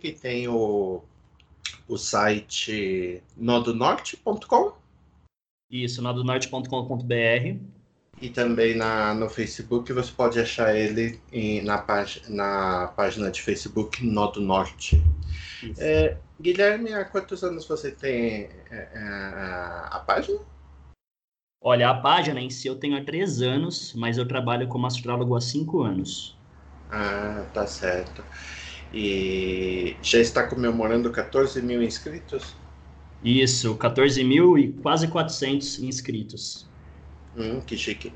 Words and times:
que 0.00 0.12
tem 0.12 0.48
o, 0.48 1.02
o 1.88 1.98
site 1.98 3.22
nodonorte.com. 3.36 4.72
Isso, 5.70 6.00
nodonorte.com.br. 6.00 7.58
E 8.22 8.30
também 8.30 8.76
na, 8.76 9.12
no 9.12 9.28
Facebook 9.28 9.92
você 9.92 10.12
pode 10.12 10.38
achar 10.38 10.74
ele 10.74 11.20
em, 11.32 11.62
na, 11.62 11.78
página, 11.78 12.28
na 12.28 12.86
página 12.88 13.30
de 13.30 13.42
Facebook 13.42 14.06
Nodo 14.06 14.40
Norte. 14.40 15.02
É, 15.78 16.16
Guilherme, 16.40 16.92
há 16.94 17.04
quantos 17.04 17.42
anos 17.42 17.66
você 17.66 17.90
tem 17.90 18.48
é, 18.70 18.88
é, 18.94 18.98
a 19.90 20.02
página? 20.06 20.38
Olha, 21.60 21.90
a 21.90 21.94
página 21.94 22.40
em 22.40 22.50
si 22.50 22.68
eu 22.68 22.76
tenho 22.76 22.96
há 22.96 23.02
três 23.02 23.42
anos, 23.42 23.94
mas 23.94 24.16
eu 24.16 24.28
trabalho 24.28 24.68
como 24.68 24.86
astrólogo 24.86 25.34
há 25.34 25.40
cinco 25.40 25.82
anos. 25.82 26.38
Ah, 26.90 27.44
tá 27.52 27.66
certo. 27.66 28.22
E 28.96 29.96
já 30.00 30.20
está 30.20 30.46
comemorando 30.46 31.10
14 31.10 31.60
mil 31.60 31.82
inscritos? 31.82 32.54
Isso, 33.24 33.74
14 33.74 34.22
mil 34.22 34.56
e 34.56 34.72
quase 34.72 35.08
400 35.08 35.80
inscritos. 35.80 36.64
Hum, 37.36 37.60
que 37.60 37.76
chique. 37.76 38.12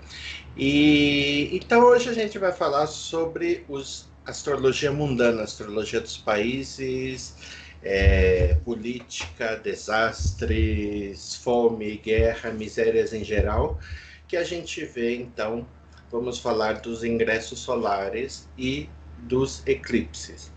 E 0.57 1.51
então 1.53 1.83
hoje 1.83 2.09
a 2.09 2.13
gente 2.13 2.39
vai 2.39 2.53
falar 2.53 2.87
sobre 2.87 3.65
os 3.69 4.09
astrologia 4.25 4.93
mundana, 4.93 5.43
astrologia 5.43 6.01
dos 6.01 6.17
países, 6.17 7.35
é, 7.83 8.55
política, 8.65 9.57
desastres, 9.57 11.35
fome, 11.35 11.97
guerra, 11.97 12.53
misérias 12.53 13.13
em 13.13 13.25
geral, 13.25 13.81
que 14.29 14.37
a 14.37 14.45
gente 14.45 14.85
vê 14.85 15.17
então. 15.17 15.67
Vamos 16.09 16.39
falar 16.39 16.75
dos 16.81 17.03
ingressos 17.03 17.59
solares 17.59 18.49
e 18.57 18.89
dos 19.23 19.67
eclipses. 19.67 20.53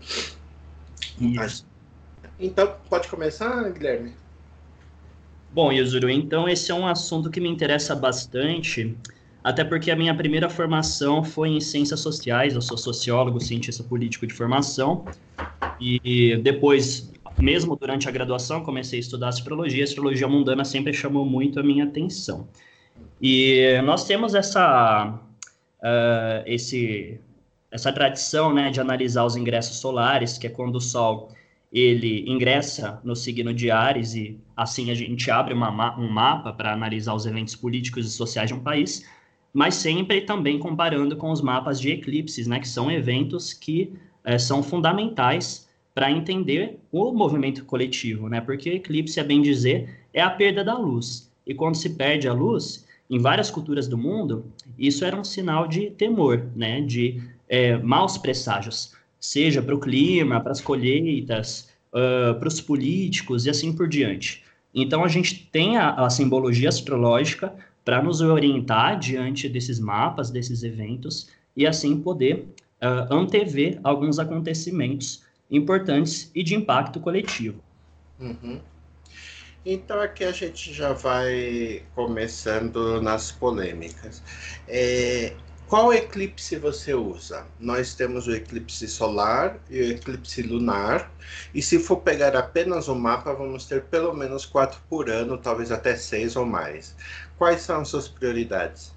Isso. 1.20 1.66
Então, 2.38 2.76
pode 2.88 3.08
começar, 3.08 3.70
Guilherme? 3.70 4.12
Bom, 5.52 5.70
Yuzuru, 5.70 6.08
então 6.08 6.48
esse 6.48 6.72
é 6.72 6.74
um 6.74 6.86
assunto 6.86 7.30
que 7.30 7.38
me 7.38 7.48
interessa 7.48 7.94
bastante, 7.94 8.96
até 9.44 9.62
porque 9.62 9.90
a 9.90 9.96
minha 9.96 10.14
primeira 10.14 10.48
formação 10.48 11.22
foi 11.22 11.50
em 11.50 11.60
ciências 11.60 12.00
sociais, 12.00 12.54
eu 12.54 12.62
sou 12.62 12.78
sociólogo, 12.78 13.38
cientista 13.38 13.84
político 13.84 14.26
de 14.26 14.32
formação, 14.32 15.04
e 15.78 16.38
depois, 16.38 17.12
mesmo 17.38 17.76
durante 17.76 18.08
a 18.08 18.10
graduação, 18.10 18.64
comecei 18.64 18.98
a 18.98 19.00
estudar 19.00 19.28
astrologia, 19.28 19.82
a 19.82 19.84
astrologia 19.84 20.26
mundana 20.26 20.64
sempre 20.64 20.94
chamou 20.94 21.26
muito 21.26 21.60
a 21.60 21.62
minha 21.62 21.84
atenção. 21.84 22.48
E 23.20 23.78
nós 23.84 24.04
temos 24.04 24.34
essa, 24.34 25.20
uh, 25.82 26.42
esse, 26.46 27.20
essa 27.72 27.90
tradição 27.90 28.52
né, 28.52 28.70
de 28.70 28.80
analisar 28.80 29.24
os 29.24 29.34
ingressos 29.34 29.78
solares, 29.78 30.36
que 30.36 30.46
é 30.46 30.50
quando 30.50 30.76
o 30.76 30.80
Sol 30.80 31.30
ele 31.72 32.30
ingressa 32.30 33.00
no 33.02 33.16
signo 33.16 33.54
de 33.54 33.70
Ares 33.70 34.14
e 34.14 34.38
assim 34.54 34.90
a 34.90 34.94
gente 34.94 35.30
abre 35.30 35.54
uma, 35.54 35.98
um 35.98 36.06
mapa 36.06 36.52
para 36.52 36.70
analisar 36.70 37.14
os 37.14 37.24
eventos 37.24 37.56
políticos 37.56 38.06
e 38.06 38.10
sociais 38.10 38.48
de 38.48 38.54
um 38.54 38.60
país, 38.60 39.08
mas 39.54 39.76
sempre 39.76 40.20
também 40.20 40.58
comparando 40.58 41.16
com 41.16 41.30
os 41.30 41.40
mapas 41.40 41.80
de 41.80 41.90
eclipses, 41.90 42.46
né, 42.46 42.60
que 42.60 42.68
são 42.68 42.90
eventos 42.90 43.54
que 43.54 43.90
é, 44.22 44.38
são 44.38 44.62
fundamentais 44.62 45.66
para 45.94 46.10
entender 46.10 46.78
o 46.92 47.10
movimento 47.10 47.64
coletivo, 47.64 48.28
né, 48.28 48.42
porque 48.42 48.68
eclipse, 48.68 49.18
é 49.18 49.24
bem 49.24 49.40
dizer, 49.40 49.88
é 50.12 50.20
a 50.20 50.28
perda 50.28 50.62
da 50.62 50.76
luz. 50.76 51.32
E 51.46 51.54
quando 51.54 51.74
se 51.74 51.90
perde 51.90 52.28
a 52.28 52.34
luz, 52.34 52.86
em 53.08 53.18
várias 53.18 53.50
culturas 53.50 53.88
do 53.88 53.96
mundo, 53.96 54.44
isso 54.78 55.04
era 55.04 55.16
um 55.16 55.24
sinal 55.24 55.66
de 55.66 55.90
temor, 55.90 56.46
né, 56.54 56.82
de 56.82 57.22
é, 57.52 57.76
maus 57.76 58.16
presságios 58.16 58.94
seja 59.20 59.60
para 59.60 59.74
o 59.74 59.78
clima, 59.78 60.40
para 60.40 60.52
as 60.52 60.60
colheitas, 60.62 61.68
uh, 61.92 62.34
para 62.38 62.48
os 62.48 62.62
políticos 62.62 63.44
e 63.44 63.50
assim 63.50 63.74
por 63.74 63.86
diante. 63.86 64.42
Então 64.74 65.04
a 65.04 65.08
gente 65.08 65.50
tem 65.52 65.76
a, 65.76 65.90
a 65.90 66.08
simbologia 66.08 66.70
astrológica 66.70 67.54
para 67.84 68.02
nos 68.02 68.22
orientar 68.22 68.98
diante 68.98 69.50
desses 69.50 69.78
mapas, 69.78 70.30
desses 70.30 70.62
eventos 70.62 71.28
e 71.54 71.66
assim 71.66 72.00
poder 72.00 72.46
uh, 72.80 73.14
antever 73.14 73.78
alguns 73.84 74.18
acontecimentos 74.18 75.22
importantes 75.50 76.30
e 76.34 76.42
de 76.42 76.54
impacto 76.54 77.00
coletivo. 77.00 77.62
Uhum. 78.18 78.58
Então 79.64 80.00
aqui 80.00 80.24
a 80.24 80.32
gente 80.32 80.72
já 80.72 80.94
vai 80.94 81.82
começando 81.94 83.00
nas 83.02 83.30
polêmicas. 83.30 84.22
É, 84.66 85.34
qual 85.72 85.90
eclipse 85.90 86.58
você 86.58 86.92
usa? 86.92 87.46
Nós 87.58 87.94
temos 87.94 88.26
o 88.28 88.32
eclipse 88.32 88.86
solar 88.86 89.58
e 89.70 89.80
o 89.80 89.84
eclipse 89.92 90.42
lunar. 90.42 91.10
E 91.54 91.62
se 91.62 91.78
for 91.78 91.96
pegar 91.96 92.36
apenas 92.36 92.88
o 92.88 92.94
mapa, 92.94 93.32
vamos 93.32 93.64
ter 93.64 93.84
pelo 93.84 94.12
menos 94.12 94.44
quatro 94.44 94.78
por 94.86 95.08
ano, 95.08 95.38
talvez 95.38 95.72
até 95.72 95.96
seis 95.96 96.36
ou 96.36 96.44
mais. 96.44 96.94
Quais 97.38 97.62
são 97.62 97.80
as 97.80 97.88
suas 97.88 98.06
prioridades? 98.06 98.94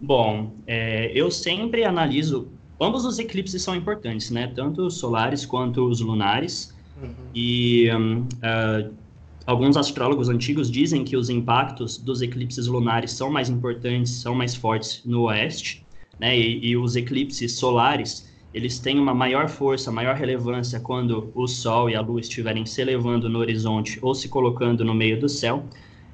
Bom, 0.00 0.52
é, 0.66 1.12
eu 1.14 1.30
sempre 1.30 1.84
analiso. 1.84 2.48
Ambos 2.80 3.04
os 3.04 3.20
eclipses 3.20 3.62
são 3.62 3.76
importantes, 3.76 4.32
né? 4.32 4.52
Tanto 4.56 4.84
os 4.84 4.98
solares 4.98 5.46
quanto 5.46 5.88
os 5.88 6.00
lunares. 6.00 6.74
Uhum. 7.00 7.14
E 7.32 7.88
um, 7.94 8.22
uh, 8.22 8.92
alguns 9.46 9.76
astrólogos 9.76 10.28
antigos 10.28 10.70
dizem 10.70 11.04
que 11.04 11.16
os 11.16 11.28
impactos 11.30 11.98
dos 11.98 12.22
eclipses 12.22 12.66
lunares 12.66 13.12
são 13.12 13.30
mais 13.30 13.48
importantes, 13.48 14.12
são 14.12 14.34
mais 14.34 14.54
fortes 14.54 15.02
no 15.04 15.22
oeste, 15.22 15.84
né? 16.18 16.38
E, 16.38 16.70
e, 16.70 16.76
os 16.76 16.96
eclipses 16.96 17.52
solares 17.52 18.30
eles 18.54 18.78
têm 18.78 18.98
uma 18.98 19.14
maior 19.14 19.48
força, 19.48 19.90
maior 19.90 20.14
relevância 20.14 20.78
quando 20.78 21.32
o 21.34 21.46
Sol 21.46 21.88
e 21.88 21.94
a 21.94 22.00
Lua 22.00 22.20
estiverem 22.20 22.66
se 22.66 22.82
elevando 22.82 23.28
no 23.28 23.38
horizonte 23.38 23.98
ou 24.02 24.14
se 24.14 24.28
colocando 24.28 24.84
no 24.84 24.94
meio 24.94 25.18
do 25.18 25.28
céu. 25.28 25.64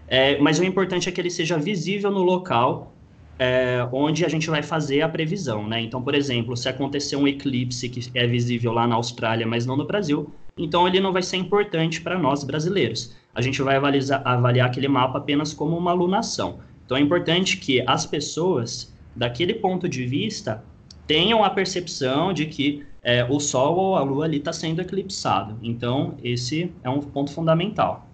É, 0.07 0.39
mas 0.39 0.59
o 0.59 0.65
importante 0.65 1.09
é 1.09 1.13
que 1.13 1.21
ele 1.21 1.31
seja 1.31 1.59
visível 1.59 2.11
no 2.11 2.23
local 2.23 2.95
é, 3.39 3.87
onde 3.93 4.25
a 4.25 4.29
gente 4.29 4.51
vai 4.51 4.63
fazer 4.63 5.03
a 5.03 5.09
previsão, 5.09 5.67
né? 5.67 5.81
Então, 5.81 6.03
por 6.03 6.15
exemplo, 6.15 6.57
se 6.57 6.69
acontecer 6.69 7.17
um 7.17 7.29
eclipse 7.29 7.89
que 7.89 8.11
é 8.15 8.27
visível 8.27 8.73
lá 8.73 8.87
na 8.87 8.97
Austrália, 8.97 9.47
mas 9.47 9.65
não 9.65 9.77
no 9.77 9.87
Brasil, 9.87 10.33
então 10.57 10.89
ele 10.89 10.99
não 10.99 11.13
vai 11.13 11.23
ser 11.23 11.37
importante 11.37 12.01
para 12.01 12.19
nós 12.19 12.43
brasileiros. 12.43 13.15
A 13.35 13.41
gente 13.41 13.63
vai 13.63 13.77
avaliar, 13.77 14.23
avaliar 14.25 14.67
aquele 14.69 14.89
mapa 14.89 15.19
apenas 15.19 15.55
como 15.55 15.77
uma 15.77 15.93
alunação. 15.93 16.59
Então 16.85 16.97
é 16.97 17.01
importante 17.01 17.59
que 17.59 17.83
as 17.87 18.05
pessoas, 18.05 18.93
daquele 19.15 19.55
ponto 19.55 19.89
de 19.89 20.05
vista, 20.05 20.65
tenham 21.07 21.45
a 21.45 21.51
percepção 21.51 22.33
de 22.33 22.47
que 22.47 22.85
é, 23.03 23.25
o 23.25 23.39
Sol 23.39 23.77
ou 23.77 23.97
a 23.97 24.03
Lua 24.03 24.25
ali 24.25 24.39
está 24.39 24.53
sendo 24.53 24.83
eclipsado. 24.83 25.57
Então, 25.63 26.17
esse 26.23 26.73
é 26.83 26.91
um 26.91 26.99
ponto 26.99 27.31
fundamental 27.31 28.08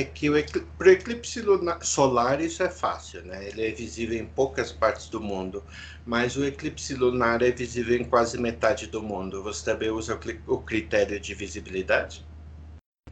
é 0.00 0.04
que 0.04 0.28
para 0.76 0.88
o 0.88 0.90
eclipse 0.90 1.42
solar 1.82 2.40
isso 2.40 2.62
é 2.62 2.70
fácil, 2.70 3.22
né? 3.24 3.48
Ele 3.48 3.66
é 3.66 3.70
visível 3.72 4.16
em 4.18 4.26
poucas 4.26 4.72
partes 4.72 5.08
do 5.10 5.20
mundo, 5.20 5.64
mas 6.04 6.36
o 6.36 6.44
eclipse 6.44 6.94
lunar 6.94 7.42
é 7.42 7.50
visível 7.50 7.96
em 7.96 8.04
quase 8.04 8.38
metade 8.38 8.86
do 8.86 9.02
mundo. 9.02 9.42
Você 9.42 9.64
também 9.64 9.90
usa 9.90 10.18
o 10.46 10.60
critério 10.62 11.20
de 11.20 11.34
visibilidade? 11.34 12.26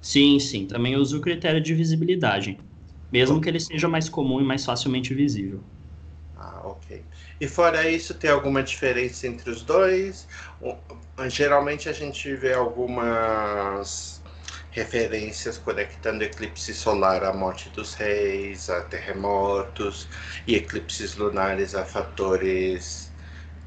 Sim, 0.01 0.39
sim, 0.41 0.67
também 0.67 0.97
uso 0.97 1.19
o 1.19 1.21
critério 1.21 1.61
de 1.61 1.75
visibilidade, 1.75 2.65
mesmo 3.13 3.41
que 3.43 3.49
ele 3.49 3.61
seja 3.61 3.87
mais 3.89 4.09
comum 4.09 4.41
e 4.41 4.45
mais 4.45 4.65
facilmente 4.65 5.13
visível. 5.15 5.63
Ah, 6.35 6.61
ok. 6.69 7.09
E 7.41 7.49
fora 7.49 7.89
isso, 7.91 8.15
tem 8.15 8.31
alguma 8.31 8.63
diferença 8.63 9.27
entre 9.27 9.49
os 9.51 9.63
dois? 9.65 10.29
Geralmente 11.31 11.89
a 11.89 11.93
gente 11.93 12.35
vê 12.37 12.53
algumas 12.53 14.16
referências 14.77 15.59
conectando 15.59 16.23
eclipse 16.23 16.75
solar 16.75 17.25
à 17.25 17.33
morte 17.33 17.71
dos 17.71 17.95
reis, 17.95 18.69
a 18.69 18.83
terremotos, 18.83 20.09
e 20.47 20.55
eclipses 20.55 21.17
lunares 21.17 21.75
a 21.75 21.85
fatores 21.85 23.11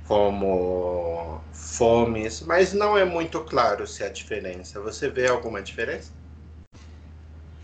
como 0.08 1.44
fomes, 1.54 2.42
mas 2.42 2.74
não 2.74 2.98
é 2.98 3.06
muito 3.06 3.44
claro 3.46 3.88
se 3.88 4.04
há 4.04 4.10
diferença. 4.10 4.82
Você 4.82 5.10
vê 5.10 5.28
alguma 5.28 5.62
diferença? 5.62 6.12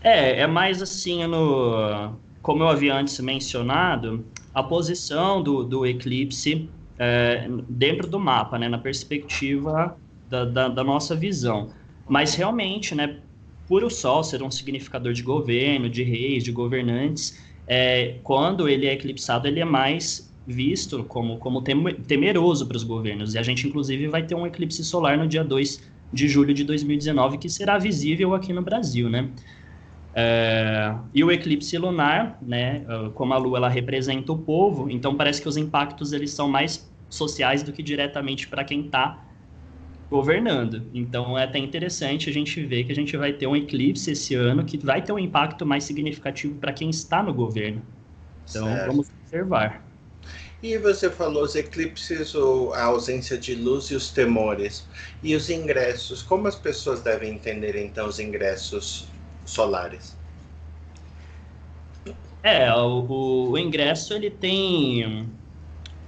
É, 0.00 0.40
é 0.42 0.46
mais 0.46 0.82
assim, 0.82 1.26
no, 1.26 2.20
como 2.42 2.62
eu 2.62 2.68
havia 2.68 2.94
antes 2.94 3.18
mencionado, 3.20 4.30
a 4.54 4.62
posição 4.62 5.42
do, 5.42 5.64
do 5.64 5.84
eclipse 5.86 6.72
é, 6.98 7.48
dentro 7.68 8.08
do 8.08 8.18
mapa, 8.20 8.58
né, 8.58 8.68
na 8.68 8.78
perspectiva 8.78 9.98
da, 10.24 10.44
da, 10.44 10.68
da 10.68 10.84
nossa 10.84 11.16
visão. 11.16 11.74
Mas 12.08 12.34
realmente, 12.34 12.94
né, 12.94 13.25
por 13.66 13.82
o 13.84 13.90
Sol 13.90 14.22
ser 14.22 14.42
um 14.42 14.50
significador 14.50 15.12
de 15.12 15.22
governo, 15.22 15.88
de 15.88 16.02
reis, 16.02 16.44
de 16.44 16.52
governantes, 16.52 17.38
é, 17.66 18.18
quando 18.22 18.68
ele 18.68 18.86
é 18.86 18.92
eclipsado, 18.92 19.48
ele 19.48 19.60
é 19.60 19.64
mais 19.64 20.32
visto 20.46 21.02
como, 21.04 21.38
como 21.38 21.62
temeroso 21.62 22.66
para 22.66 22.76
os 22.76 22.84
governos. 22.84 23.34
E 23.34 23.38
a 23.38 23.42
gente, 23.42 23.66
inclusive, 23.66 24.06
vai 24.06 24.24
ter 24.24 24.34
um 24.34 24.46
eclipse 24.46 24.84
solar 24.84 25.18
no 25.18 25.26
dia 25.26 25.42
2 25.42 25.82
de 26.12 26.28
julho 26.28 26.54
de 26.54 26.62
2019, 26.62 27.38
que 27.38 27.48
será 27.48 27.78
visível 27.78 28.34
aqui 28.34 28.52
no 28.52 28.62
Brasil, 28.62 29.10
né? 29.10 29.30
É, 30.14 30.96
e 31.12 31.22
o 31.22 31.30
eclipse 31.30 31.76
lunar, 31.76 32.38
né, 32.40 32.86
como 33.14 33.34
a 33.34 33.36
Lua 33.36 33.58
ela 33.58 33.68
representa 33.68 34.32
o 34.32 34.38
povo, 34.38 34.88
então 34.88 35.14
parece 35.14 35.42
que 35.42 35.48
os 35.48 35.58
impactos 35.58 36.10
eles 36.14 36.30
são 36.30 36.48
mais 36.48 36.90
sociais 37.10 37.62
do 37.62 37.70
que 37.70 37.82
diretamente 37.82 38.48
para 38.48 38.64
quem 38.64 38.86
está 38.86 39.25
governando. 40.10 40.82
Então 40.94 41.36
é 41.36 41.44
até 41.44 41.58
interessante 41.58 42.30
a 42.30 42.32
gente 42.32 42.64
ver 42.64 42.84
que 42.84 42.92
a 42.92 42.94
gente 42.94 43.16
vai 43.16 43.32
ter 43.32 43.46
um 43.46 43.56
eclipse 43.56 44.10
esse 44.10 44.34
ano 44.34 44.64
que 44.64 44.78
vai 44.78 45.02
ter 45.02 45.12
um 45.12 45.18
impacto 45.18 45.66
mais 45.66 45.84
significativo 45.84 46.54
para 46.56 46.72
quem 46.72 46.90
está 46.90 47.22
no 47.22 47.34
governo. 47.34 47.82
Então 48.48 48.66
certo. 48.66 48.86
vamos 48.86 49.08
observar. 49.22 49.84
E 50.62 50.78
você 50.78 51.10
falou 51.10 51.42
os 51.42 51.54
eclipses, 51.54 52.34
ou 52.34 52.72
a 52.72 52.84
ausência 52.84 53.36
de 53.36 53.54
luz 53.54 53.84
e 53.86 53.94
os 53.94 54.10
temores. 54.10 54.88
E 55.22 55.34
os 55.36 55.50
ingressos, 55.50 56.22
como 56.22 56.48
as 56.48 56.56
pessoas 56.56 57.02
devem 57.02 57.34
entender 57.34 57.76
então 57.76 58.08
os 58.08 58.18
ingressos 58.18 59.08
solares? 59.44 60.16
É, 62.42 62.72
o, 62.72 63.50
o 63.50 63.58
ingresso 63.58 64.14
ele 64.14 64.30
tem 64.30 65.28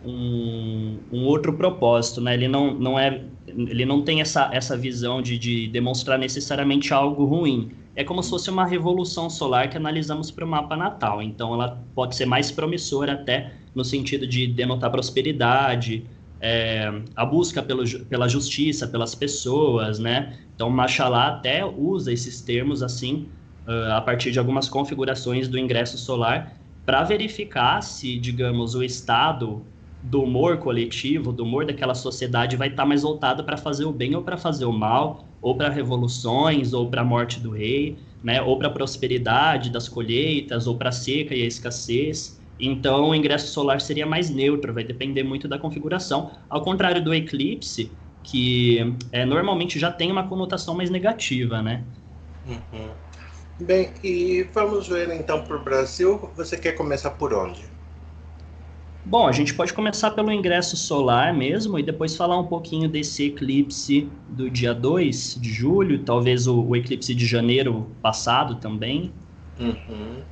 um, 0.04 0.98
um, 1.12 1.24
outro 1.24 1.52
propósito, 1.52 2.20
né? 2.20 2.34
Ele 2.34 2.48
não, 2.48 2.74
não 2.74 2.98
é, 2.98 3.22
ele 3.46 3.84
não 3.84 4.02
tem 4.02 4.20
essa, 4.20 4.48
essa 4.52 4.76
visão 4.76 5.20
de, 5.20 5.38
de 5.38 5.68
demonstrar 5.68 6.18
necessariamente 6.18 6.92
algo 6.92 7.24
ruim. 7.24 7.72
É 7.96 8.04
como 8.04 8.22
se 8.22 8.30
fosse 8.30 8.48
uma 8.48 8.64
revolução 8.64 9.28
solar 9.28 9.68
que 9.68 9.76
analisamos 9.76 10.30
para 10.30 10.44
o 10.44 10.48
mapa 10.48 10.76
natal. 10.76 11.20
Então, 11.20 11.52
ela 11.54 11.82
pode 11.94 12.14
ser 12.14 12.26
mais 12.26 12.50
promissora 12.50 13.14
até 13.14 13.52
no 13.74 13.84
sentido 13.84 14.26
de 14.26 14.46
denotar 14.46 14.90
prosperidade, 14.90 16.04
é, 16.40 16.92
a 17.16 17.24
busca 17.26 17.62
pelo, 17.62 17.84
pela 18.04 18.28
justiça, 18.28 18.86
pelas 18.86 19.14
pessoas, 19.14 19.98
né? 19.98 20.38
Então, 20.54 20.70
Machalá 20.70 21.28
até 21.28 21.64
usa 21.64 22.12
esses 22.12 22.40
termos 22.40 22.82
assim 22.82 23.28
uh, 23.66 23.92
a 23.92 24.00
partir 24.00 24.30
de 24.30 24.38
algumas 24.38 24.68
configurações 24.68 25.48
do 25.48 25.58
ingresso 25.58 25.98
solar 25.98 26.56
para 26.86 27.02
verificar 27.04 27.82
se, 27.82 28.18
digamos, 28.18 28.74
o 28.74 28.82
estado 28.82 29.62
do 30.02 30.22
humor 30.22 30.58
coletivo, 30.58 31.32
do 31.32 31.42
humor 31.42 31.66
daquela 31.66 31.94
sociedade 31.94 32.56
vai 32.56 32.68
estar 32.68 32.82
tá 32.82 32.88
mais 32.88 33.02
voltado 33.02 33.44
para 33.44 33.56
fazer 33.56 33.84
o 33.84 33.92
bem 33.92 34.14
ou 34.14 34.22
para 34.22 34.36
fazer 34.36 34.64
o 34.64 34.72
mal, 34.72 35.28
ou 35.40 35.56
para 35.56 35.68
revoluções, 35.68 36.72
ou 36.72 36.90
para 36.90 37.02
a 37.02 37.04
morte 37.04 37.40
do 37.40 37.50
rei, 37.50 37.98
né, 38.22 38.40
ou 38.42 38.58
para 38.58 38.68
a 38.68 38.72
prosperidade 38.72 39.70
das 39.70 39.88
colheitas, 39.88 40.66
ou 40.66 40.76
para 40.76 40.88
a 40.88 40.92
seca 40.92 41.34
e 41.34 41.42
a 41.42 41.46
escassez. 41.46 42.40
Então, 42.58 43.10
o 43.10 43.14
ingresso 43.14 43.52
solar 43.52 43.80
seria 43.80 44.04
mais 44.04 44.30
neutro, 44.30 44.74
vai 44.74 44.82
depender 44.82 45.22
muito 45.22 45.46
da 45.46 45.58
configuração, 45.58 46.32
ao 46.48 46.62
contrário 46.62 47.02
do 47.02 47.14
eclipse, 47.14 47.96
que 48.22 48.78
é, 49.12 49.24
normalmente 49.24 49.78
já 49.78 49.92
tem 49.92 50.10
uma 50.10 50.28
conotação 50.28 50.74
mais 50.74 50.90
negativa, 50.90 51.62
né? 51.62 51.84
Uhum. 52.44 52.90
Bem, 53.60 53.92
e 54.02 54.44
vamos 54.52 54.88
ver 54.88 55.10
então 55.10 55.44
para 55.44 55.56
o 55.56 55.62
Brasil. 55.62 56.30
Você 56.36 56.56
quer 56.56 56.72
começar 56.72 57.10
por 57.12 57.32
onde? 57.32 57.77
Bom, 59.08 59.26
a 59.26 59.32
gente 59.32 59.54
pode 59.54 59.72
começar 59.72 60.10
pelo 60.10 60.30
ingresso 60.30 60.76
solar 60.76 61.32
mesmo 61.32 61.78
e 61.78 61.82
depois 61.82 62.14
falar 62.14 62.38
um 62.38 62.46
pouquinho 62.46 62.90
desse 62.90 63.24
eclipse 63.24 64.12
do 64.28 64.50
dia 64.50 64.74
2 64.74 65.34
de 65.40 65.50
julho, 65.50 66.04
talvez 66.04 66.46
o, 66.46 66.62
o 66.62 66.76
eclipse 66.76 67.14
de 67.14 67.24
janeiro 67.24 67.96
passado 68.02 68.56
também. 68.56 69.10
Uhum. 69.58 70.22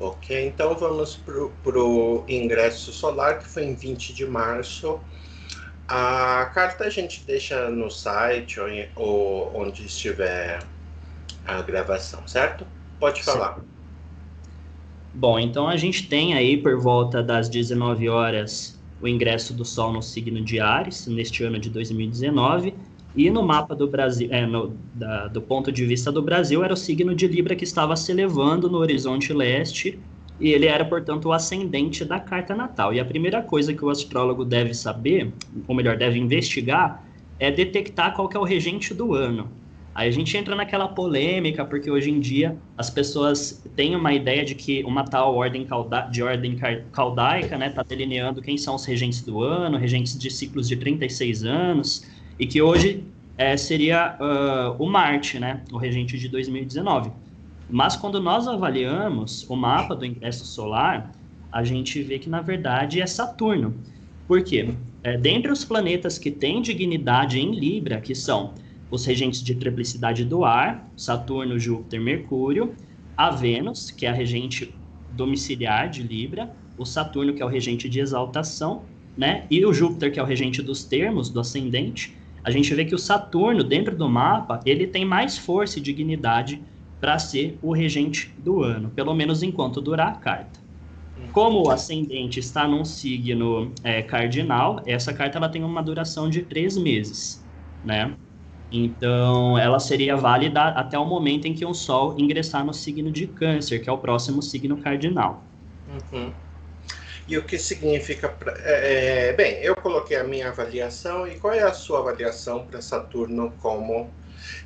Ok, 0.00 0.44
então 0.44 0.74
vamos 0.74 1.16
para 1.16 1.38
o 1.80 2.24
ingresso 2.28 2.92
solar, 2.92 3.38
que 3.38 3.46
foi 3.46 3.62
em 3.62 3.76
20 3.76 4.12
de 4.12 4.26
março. 4.26 5.00
A 5.86 6.50
carta 6.52 6.82
a 6.82 6.90
gente 6.90 7.24
deixa 7.24 7.70
no 7.70 7.88
site 7.88 8.58
ou, 8.58 8.68
ou 8.96 9.62
onde 9.62 9.86
estiver 9.86 10.58
a 11.44 11.62
gravação, 11.62 12.26
certo? 12.26 12.66
Pode 12.98 13.22
falar. 13.22 13.54
Certo. 13.54 13.75
Bom, 15.18 15.38
então 15.38 15.66
a 15.66 15.78
gente 15.78 16.10
tem 16.10 16.34
aí 16.34 16.58
por 16.58 16.78
volta 16.78 17.22
das 17.22 17.48
19 17.48 18.06
horas 18.06 18.78
o 19.00 19.08
ingresso 19.08 19.54
do 19.54 19.64
Sol 19.64 19.90
no 19.90 20.02
signo 20.02 20.42
de 20.42 20.60
Ares, 20.60 21.06
neste 21.06 21.42
ano 21.42 21.58
de 21.58 21.70
2019, 21.70 22.74
e 23.14 23.30
no 23.30 23.42
mapa 23.42 23.74
do 23.74 23.88
Brasil, 23.88 24.28
é, 24.30 24.44
no, 24.44 24.76
da, 24.92 25.26
do 25.28 25.40
ponto 25.40 25.72
de 25.72 25.86
vista 25.86 26.12
do 26.12 26.20
Brasil, 26.20 26.62
era 26.62 26.74
o 26.74 26.76
signo 26.76 27.14
de 27.14 27.26
Libra 27.26 27.56
que 27.56 27.64
estava 27.64 27.96
se 27.96 28.12
elevando 28.12 28.68
no 28.68 28.76
horizonte 28.76 29.32
leste, 29.32 29.98
e 30.38 30.50
ele 30.50 30.66
era, 30.66 30.84
portanto, 30.84 31.30
o 31.30 31.32
ascendente 31.32 32.04
da 32.04 32.20
carta 32.20 32.54
natal. 32.54 32.92
E 32.92 33.00
a 33.00 33.04
primeira 33.04 33.40
coisa 33.40 33.72
que 33.72 33.82
o 33.82 33.88
astrólogo 33.88 34.44
deve 34.44 34.74
saber, 34.74 35.32
ou 35.66 35.74
melhor, 35.74 35.96
deve 35.96 36.18
investigar, 36.18 37.02
é 37.38 37.50
detectar 37.50 38.14
qual 38.14 38.28
é 38.34 38.38
o 38.38 38.44
regente 38.44 38.92
do 38.92 39.14
ano. 39.14 39.50
Aí 39.96 40.10
a 40.10 40.12
gente 40.12 40.36
entra 40.36 40.54
naquela 40.54 40.88
polêmica, 40.88 41.64
porque 41.64 41.90
hoje 41.90 42.10
em 42.10 42.20
dia 42.20 42.54
as 42.76 42.90
pessoas 42.90 43.64
têm 43.74 43.96
uma 43.96 44.12
ideia 44.12 44.44
de 44.44 44.54
que 44.54 44.84
uma 44.84 45.02
tal 45.04 45.34
ordem 45.34 45.66
de 46.10 46.22
ordem 46.22 46.54
caudaica, 46.92 47.56
né, 47.56 47.70
tá 47.70 47.82
delineando 47.82 48.42
quem 48.42 48.58
são 48.58 48.74
os 48.74 48.84
regentes 48.84 49.22
do 49.22 49.40
ano, 49.40 49.78
regentes 49.78 50.18
de 50.18 50.30
ciclos 50.30 50.68
de 50.68 50.76
36 50.76 51.44
anos, 51.44 52.06
e 52.38 52.46
que 52.46 52.60
hoje 52.60 53.04
é, 53.38 53.56
seria 53.56 54.18
uh, 54.20 54.82
o 54.82 54.86
Marte, 54.86 55.38
né, 55.38 55.62
o 55.72 55.78
regente 55.78 56.18
de 56.18 56.28
2019. 56.28 57.10
Mas 57.70 57.96
quando 57.96 58.20
nós 58.20 58.46
avaliamos 58.46 59.48
o 59.48 59.56
mapa 59.56 59.96
do 59.96 60.04
ingresso 60.04 60.44
solar, 60.44 61.10
a 61.50 61.64
gente 61.64 62.02
vê 62.02 62.18
que 62.18 62.28
na 62.28 62.42
verdade 62.42 63.00
é 63.00 63.06
Saturno. 63.06 63.74
Por 64.28 64.44
quê? 64.44 64.74
É, 65.02 65.16
dentre 65.16 65.50
os 65.50 65.64
planetas 65.64 66.18
que 66.18 66.30
têm 66.30 66.60
dignidade 66.60 67.40
em 67.40 67.58
Libra, 67.58 67.98
que 67.98 68.14
são 68.14 68.52
os 68.90 69.04
regentes 69.04 69.42
de 69.42 69.54
triplicidade 69.54 70.24
do 70.24 70.44
ar, 70.44 70.88
Saturno, 70.96 71.58
Júpiter, 71.58 72.00
Mercúrio, 72.00 72.74
a 73.16 73.30
Vênus, 73.30 73.90
que 73.90 74.06
é 74.06 74.10
a 74.10 74.12
regente 74.12 74.74
domiciliar 75.12 75.88
de 75.88 76.02
Libra, 76.02 76.54
o 76.78 76.84
Saturno, 76.84 77.32
que 77.32 77.42
é 77.42 77.44
o 77.44 77.48
regente 77.48 77.88
de 77.88 78.00
exaltação, 78.00 78.82
né? 79.16 79.46
E 79.50 79.64
o 79.64 79.72
Júpiter, 79.72 80.12
que 80.12 80.20
é 80.20 80.22
o 80.22 80.26
regente 80.26 80.62
dos 80.62 80.84
termos, 80.84 81.30
do 81.30 81.40
ascendente. 81.40 82.14
A 82.44 82.50
gente 82.50 82.72
vê 82.74 82.84
que 82.84 82.94
o 82.94 82.98
Saturno, 82.98 83.64
dentro 83.64 83.96
do 83.96 84.08
mapa, 84.08 84.60
ele 84.64 84.86
tem 84.86 85.04
mais 85.04 85.38
força 85.38 85.78
e 85.78 85.82
dignidade 85.82 86.62
para 87.00 87.18
ser 87.18 87.58
o 87.62 87.72
regente 87.72 88.32
do 88.38 88.62
ano, 88.62 88.90
pelo 88.90 89.14
menos 89.14 89.42
enquanto 89.42 89.80
durar 89.80 90.08
a 90.08 90.16
carta. 90.16 90.60
Como 91.32 91.66
o 91.66 91.70
ascendente 91.70 92.40
está 92.40 92.68
num 92.68 92.84
signo 92.84 93.72
é, 93.82 94.02
cardinal, 94.02 94.82
essa 94.86 95.12
carta 95.12 95.38
ela 95.38 95.48
tem 95.48 95.64
uma 95.64 95.82
duração 95.82 96.30
de 96.30 96.42
três 96.42 96.76
meses, 96.76 97.44
né? 97.84 98.14
Então, 98.76 99.58
ela 99.58 99.78
seria 99.78 100.16
válida 100.16 100.60
até 100.60 100.98
o 100.98 101.04
momento 101.04 101.46
em 101.46 101.54
que 101.54 101.64
o 101.64 101.72
Sol 101.72 102.14
ingressar 102.18 102.64
no 102.64 102.74
signo 102.74 103.10
de 103.10 103.26
Câncer, 103.26 103.82
que 103.82 103.88
é 103.88 103.92
o 103.92 103.98
próximo 103.98 104.42
signo 104.42 104.76
cardinal. 104.76 105.42
Uhum. 106.12 106.32
E 107.26 107.38
o 107.38 107.42
que 107.42 107.58
significa. 107.58 108.28
Pra, 108.28 108.52
é, 108.58 109.28
é, 109.28 109.32
bem, 109.32 109.54
eu 109.62 109.74
coloquei 109.76 110.16
a 110.16 110.24
minha 110.24 110.48
avaliação, 110.48 111.26
e 111.26 111.36
qual 111.36 111.54
é 111.54 111.62
a 111.62 111.72
sua 111.72 112.00
avaliação 112.00 112.66
para 112.66 112.82
Saturno 112.82 113.52
como. 113.60 114.10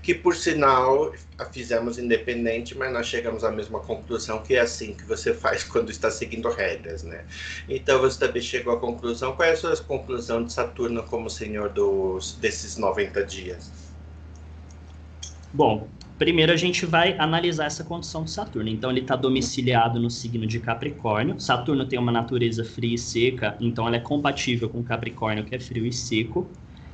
Que, 0.02 0.14
por 0.14 0.34
sinal, 0.34 1.12
a 1.38 1.44
fizemos 1.44 1.98
independente, 1.98 2.76
mas 2.76 2.92
nós 2.92 3.06
chegamos 3.06 3.44
à 3.44 3.50
mesma 3.50 3.80
conclusão, 3.80 4.42
que 4.42 4.54
é 4.54 4.60
assim 4.60 4.92
que 4.92 5.04
você 5.04 5.32
faz 5.32 5.62
quando 5.64 5.90
está 5.90 6.10
seguindo 6.10 6.50
regras, 6.50 7.02
né? 7.02 7.24
Então, 7.68 8.00
você 8.00 8.18
também 8.18 8.42
chegou 8.42 8.74
à 8.74 8.80
conclusão. 8.80 9.34
Qual 9.36 9.48
é 9.48 9.52
a 9.52 9.56
sua 9.56 9.76
conclusão 9.76 10.44
de 10.44 10.52
Saturno 10.52 11.02
como 11.04 11.30
senhor 11.30 11.70
dos, 11.70 12.34
desses 12.34 12.76
90 12.76 13.24
dias? 13.24 13.79
Bom, 15.52 15.92
primeiro 16.16 16.52
a 16.52 16.56
gente 16.56 16.86
vai 16.86 17.16
analisar 17.18 17.64
essa 17.66 17.84
condição 17.84 18.22
de 18.24 18.30
Saturno. 18.30 18.68
Então, 18.68 18.90
ele 18.90 19.00
está 19.00 19.16
domiciliado 19.16 19.98
no 19.98 20.08
signo 20.10 20.46
de 20.46 20.60
Capricórnio. 20.60 21.40
Saturno 21.40 21.86
tem 21.88 21.98
uma 21.98 22.12
natureza 22.12 22.64
fria 22.64 22.94
e 22.94 22.98
seca, 22.98 23.56
então 23.60 23.86
ela 23.86 23.96
é 23.96 24.00
compatível 24.00 24.70
com 24.70 24.82
Capricórnio, 24.84 25.44
que 25.44 25.54
é 25.54 25.60
frio 25.60 25.84
e 25.86 25.92
seco. 25.92 26.52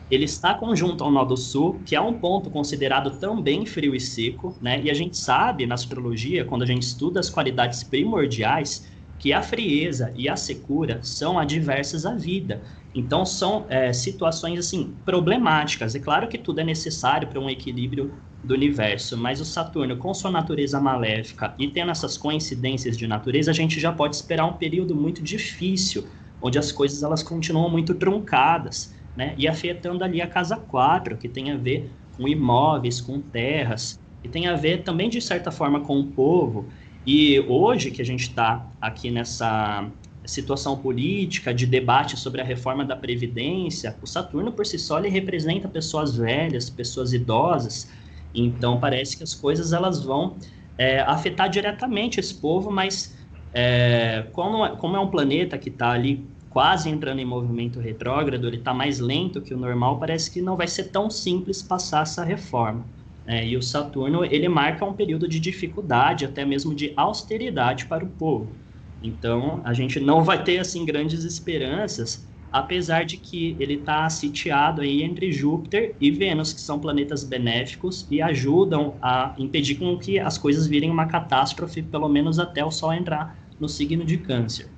Ele 0.08 0.24
está 0.24 0.54
conjunto 0.54 1.02
ao 1.04 1.10
nó 1.10 1.24
do 1.24 1.36
sul, 1.36 1.82
que 1.84 1.96
é 1.96 2.00
um 2.00 2.18
ponto 2.20 2.50
considerado 2.50 3.18
também 3.18 3.66
frio 3.66 3.94
e 3.94 4.00
seco, 4.00 4.56
né? 4.60 4.80
E 4.82 4.90
a 4.90 4.94
gente 4.94 5.16
sabe 5.18 5.66
na 5.66 5.74
astrologia, 5.74 6.44
quando 6.44 6.62
a 6.62 6.66
gente 6.66 6.82
estuda 6.82 7.18
as 7.20 7.28
qualidades 7.28 7.82
primordiais, 7.84 8.88
que 9.18 9.32
a 9.32 9.42
frieza 9.42 10.12
e 10.14 10.28
a 10.28 10.36
secura 10.36 11.02
são 11.02 11.38
adversas 11.38 12.06
à 12.06 12.14
vida. 12.14 12.62
Então 12.94 13.24
são 13.26 13.66
é, 13.68 13.92
situações 13.92 14.58
assim 14.58 15.00
problemáticas. 15.04 15.94
É 15.94 16.00
claro 16.00 16.28
que 16.28 16.38
tudo 16.38 16.60
é 16.60 16.64
necessário 16.64 17.28
para 17.28 17.40
um 17.40 17.50
equilíbrio 17.50 18.14
do 18.46 18.54
universo, 18.54 19.16
mas 19.16 19.40
o 19.40 19.44
Saturno, 19.44 19.96
com 19.96 20.14
sua 20.14 20.30
natureza 20.30 20.80
maléfica 20.80 21.54
e 21.58 21.68
tendo 21.68 21.90
essas 21.90 22.16
coincidências 22.16 22.96
de 22.96 23.06
natureza, 23.06 23.50
a 23.50 23.54
gente 23.54 23.80
já 23.80 23.92
pode 23.92 24.14
esperar 24.16 24.46
um 24.46 24.52
período 24.52 24.94
muito 24.94 25.22
difícil, 25.22 26.06
onde 26.40 26.58
as 26.58 26.70
coisas 26.70 27.02
elas 27.02 27.22
continuam 27.22 27.68
muito 27.68 27.94
truncadas, 27.94 28.94
né? 29.16 29.34
E 29.36 29.48
afetando 29.48 30.04
ali 30.04 30.22
a 30.22 30.26
casa 30.26 30.56
4, 30.56 31.16
que 31.16 31.28
tem 31.28 31.50
a 31.50 31.56
ver 31.56 31.90
com 32.16 32.28
imóveis, 32.28 33.00
com 33.00 33.20
terras, 33.20 33.98
e 34.22 34.28
tem 34.28 34.46
a 34.46 34.54
ver 34.54 34.82
também 34.82 35.08
de 35.08 35.20
certa 35.20 35.50
forma 35.50 35.80
com 35.80 35.98
o 36.00 36.06
povo. 36.06 36.68
E 37.04 37.40
hoje 37.40 37.90
que 37.90 38.02
a 38.02 38.04
gente 38.04 38.22
está 38.22 38.66
aqui 38.80 39.10
nessa 39.10 39.90
situação 40.24 40.76
política, 40.76 41.54
de 41.54 41.66
debate 41.66 42.16
sobre 42.16 42.40
a 42.40 42.44
reforma 42.44 42.84
da 42.84 42.96
Previdência, 42.96 43.96
o 44.02 44.06
Saturno 44.06 44.52
por 44.52 44.66
si 44.66 44.78
só 44.78 44.98
ele 44.98 45.08
representa 45.08 45.68
pessoas 45.68 46.16
velhas, 46.16 46.68
pessoas 46.68 47.12
idosas, 47.12 47.88
então 48.34 48.80
parece 48.80 49.16
que 49.16 49.22
as 49.22 49.34
coisas 49.34 49.72
elas 49.72 50.02
vão 50.02 50.38
é, 50.78 51.00
afetar 51.00 51.48
diretamente 51.48 52.20
esse 52.20 52.40
povo, 52.40 52.70
mas 52.70 53.16
é, 53.52 54.28
como, 54.32 54.76
como 54.76 54.96
é 54.96 55.00
um 55.00 55.10
planeta 55.10 55.58
que 55.58 55.70
está 55.70 55.90
ali 55.92 56.30
quase 56.48 56.88
entrando 56.88 57.20
em 57.20 57.24
movimento 57.24 57.80
retrógrado, 57.80 58.46
ele 58.46 58.56
está 58.58 58.72
mais 58.72 58.98
lento 58.98 59.42
que 59.42 59.52
o 59.54 59.58
normal, 59.58 59.98
parece 59.98 60.30
que 60.30 60.40
não 60.40 60.56
vai 60.56 60.66
ser 60.68 60.84
tão 60.90 61.10
simples 61.10 61.62
passar 61.62 62.02
essa 62.02 62.24
reforma. 62.24 62.90
É, 63.26 63.46
e 63.46 63.56
o 63.56 63.62
Saturno 63.62 64.24
ele 64.24 64.48
marca 64.48 64.84
um 64.84 64.94
período 64.94 65.28
de 65.28 65.40
dificuldade, 65.40 66.24
até 66.24 66.44
mesmo 66.44 66.74
de 66.74 66.92
austeridade 66.96 67.86
para 67.86 68.04
o 68.04 68.10
povo. 68.10 68.62
Então 69.00 69.60
a 69.64 69.74
gente 69.74 70.00
não 70.00 70.22
vai 70.24 70.42
ter 70.42 70.58
assim 70.58 70.84
grandes 70.84 71.24
esperanças, 71.24 72.30
apesar 72.50 73.04
de 73.04 73.16
que 73.18 73.56
ele 73.60 73.74
está 73.74 74.08
sitiado 74.10 74.82
aí 74.82 75.02
entre 75.02 75.32
Júpiter 75.32 75.96
e 76.00 76.10
Vênus, 76.10 76.52
que 76.52 76.60
são 76.60 76.80
planetas 76.80 77.24
benéficos 77.24 78.06
e 78.10 78.20
ajudam 78.22 78.98
a 79.02 79.34
impedir 79.38 79.76
com 79.76 79.98
que 79.98 80.18
as 80.18 80.38
coisas 80.38 80.66
virem 80.66 80.90
uma 80.90 81.06
catástrofe, 81.06 81.82
pelo 81.82 82.08
menos 82.08 82.38
até 82.38 82.64
o 82.64 82.70
Sol 82.70 82.92
entrar 82.92 83.38
no 83.58 83.68
signo 83.68 84.04
de 84.04 84.18
Câncer. 84.18 84.74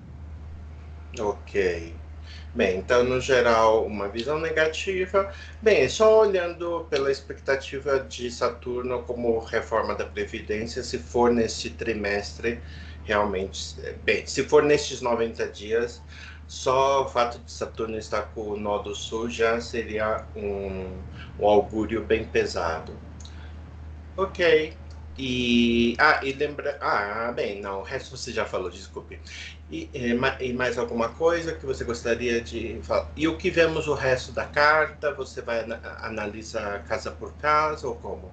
Ok. 1.19 2.03
Bem, 2.55 2.79
então, 2.79 3.05
no 3.05 3.21
geral, 3.21 3.87
uma 3.87 4.09
visão 4.09 4.39
negativa. 4.39 5.33
Bem, 5.61 5.89
só 5.89 6.21
olhando 6.21 6.87
pela 6.91 7.11
expectativa 7.11 8.01
de 8.01 8.31
Saturno 8.31 9.05
como 9.05 9.39
reforma 9.41 9.95
da 9.95 10.07
Previdência, 10.07 10.83
se 10.83 10.99
for 10.99 11.33
neste 11.33 11.71
trimestre, 11.71 12.63
realmente. 13.03 13.81
Bem, 14.03 14.27
se 14.27 14.45
for 14.45 14.63
nestes 14.63 15.01
90 15.01 15.51
dias, 15.51 16.05
só 16.49 17.05
o 17.05 17.09
fato 17.09 17.39
de 17.39 17.53
Saturno 17.53 17.99
estar 17.99 18.23
com 18.23 18.41
o 18.51 18.57
nó 18.59 18.79
do 18.79 18.95
sul 18.95 19.31
já 19.31 19.61
seria 19.61 20.27
um, 20.35 21.03
um 21.39 21.47
augúrio 21.47 22.05
bem 22.05 22.25
pesado. 22.27 22.99
Ok. 24.17 24.77
E, 25.17 25.97
ah, 25.99 26.21
e 26.25 26.33
lembra. 26.33 26.79
Ah, 26.81 27.33
bem, 27.33 27.61
não, 27.61 27.81
o 27.81 27.83
resto 27.83 28.17
você 28.17 28.33
já 28.33 28.45
falou, 28.47 28.71
desculpe. 28.71 29.21
E, 29.69 29.91
e, 30.41 30.53
mais 30.53 30.79
alguma 30.79 31.09
coisa 31.11 31.55
que 31.55 31.67
você 31.67 31.85
gostaria 31.85 32.41
de 32.41 32.81
falar? 32.83 33.11
E 33.17 33.27
o 33.29 33.37
que 33.37 33.51
vemos 33.51 33.87
o 33.89 33.95
resto 33.95 34.33
da 34.33 34.45
carta? 34.47 35.13
Você 35.15 35.43
vai 35.43 35.65
analisar 36.01 36.85
casa 36.85 37.11
por 37.11 37.35
casa 37.35 37.87
ou 37.89 37.97
como? 37.97 38.33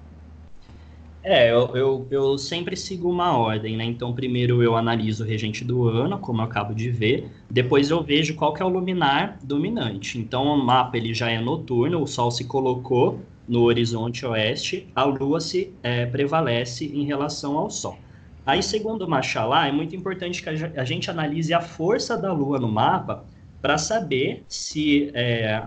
É, 1.28 1.50
eu, 1.50 1.76
eu, 1.76 2.06
eu, 2.08 2.38
sempre 2.38 2.76
sigo 2.76 3.10
uma 3.10 3.36
ordem, 3.36 3.76
né? 3.76 3.84
Então, 3.84 4.14
primeiro 4.14 4.62
eu 4.62 4.76
analiso 4.76 5.24
o 5.24 5.26
regente 5.26 5.64
do 5.64 5.88
ano, 5.88 6.20
como 6.20 6.40
eu 6.40 6.44
acabo 6.44 6.72
de 6.72 6.88
ver. 6.88 7.28
Depois 7.50 7.90
eu 7.90 8.00
vejo 8.00 8.36
qual 8.36 8.54
que 8.54 8.62
é 8.62 8.64
o 8.64 8.68
luminar 8.68 9.36
dominante. 9.42 10.20
Então, 10.20 10.44
o 10.44 10.64
mapa 10.64 10.96
ele 10.96 11.12
já 11.12 11.28
é 11.28 11.40
noturno, 11.40 12.00
o 12.00 12.06
Sol 12.06 12.30
se 12.30 12.44
colocou 12.44 13.18
no 13.48 13.62
horizonte 13.62 14.24
oeste, 14.24 14.86
a 14.94 15.02
Lua 15.02 15.40
se 15.40 15.74
é, 15.82 16.06
prevalece 16.06 16.84
em 16.86 17.04
relação 17.04 17.58
ao 17.58 17.70
Sol. 17.70 17.98
Aí, 18.46 18.62
segundo 18.62 19.08
Machalá, 19.08 19.66
é 19.66 19.72
muito 19.72 19.96
importante 19.96 20.40
que 20.40 20.48
a 20.48 20.84
gente 20.84 21.10
analise 21.10 21.52
a 21.52 21.60
força 21.60 22.16
da 22.16 22.32
Lua 22.32 22.60
no 22.60 22.68
mapa 22.68 23.24
para 23.60 23.76
saber 23.78 24.44
se, 24.46 25.10
é, 25.12 25.60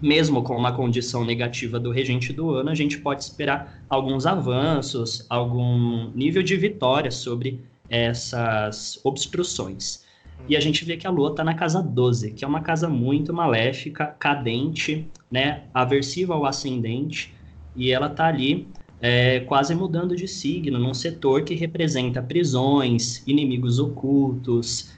mesmo 0.00 0.42
com 0.42 0.56
uma 0.56 0.72
condição 0.72 1.24
negativa 1.24 1.78
do 1.78 1.90
regente 1.90 2.32
do 2.32 2.50
ano, 2.50 2.70
a 2.70 2.74
gente 2.74 2.98
pode 2.98 3.22
esperar 3.22 3.84
alguns 3.88 4.26
avanços, 4.26 5.26
algum 5.28 6.10
nível 6.14 6.42
de 6.42 6.56
vitória 6.56 7.10
sobre 7.10 7.60
essas 7.88 9.00
obstruções. 9.04 10.04
E 10.48 10.56
a 10.56 10.60
gente 10.60 10.84
vê 10.84 10.96
que 10.96 11.06
a 11.06 11.10
Lua 11.10 11.30
está 11.30 11.44
na 11.44 11.54
casa 11.54 11.82
12, 11.82 12.32
que 12.32 12.44
é 12.44 12.48
uma 12.48 12.62
casa 12.62 12.88
muito 12.88 13.32
maléfica, 13.32 14.06
cadente, 14.18 15.06
né, 15.30 15.64
aversiva 15.74 16.34
ao 16.34 16.46
ascendente, 16.46 17.34
e 17.76 17.92
ela 17.92 18.06
está 18.06 18.26
ali 18.26 18.68
é, 19.00 19.40
quase 19.40 19.74
mudando 19.74 20.14
de 20.14 20.28
signo, 20.28 20.78
num 20.78 20.94
setor 20.94 21.42
que 21.42 21.54
representa 21.54 22.22
prisões, 22.22 23.26
inimigos 23.26 23.78
ocultos. 23.78 24.92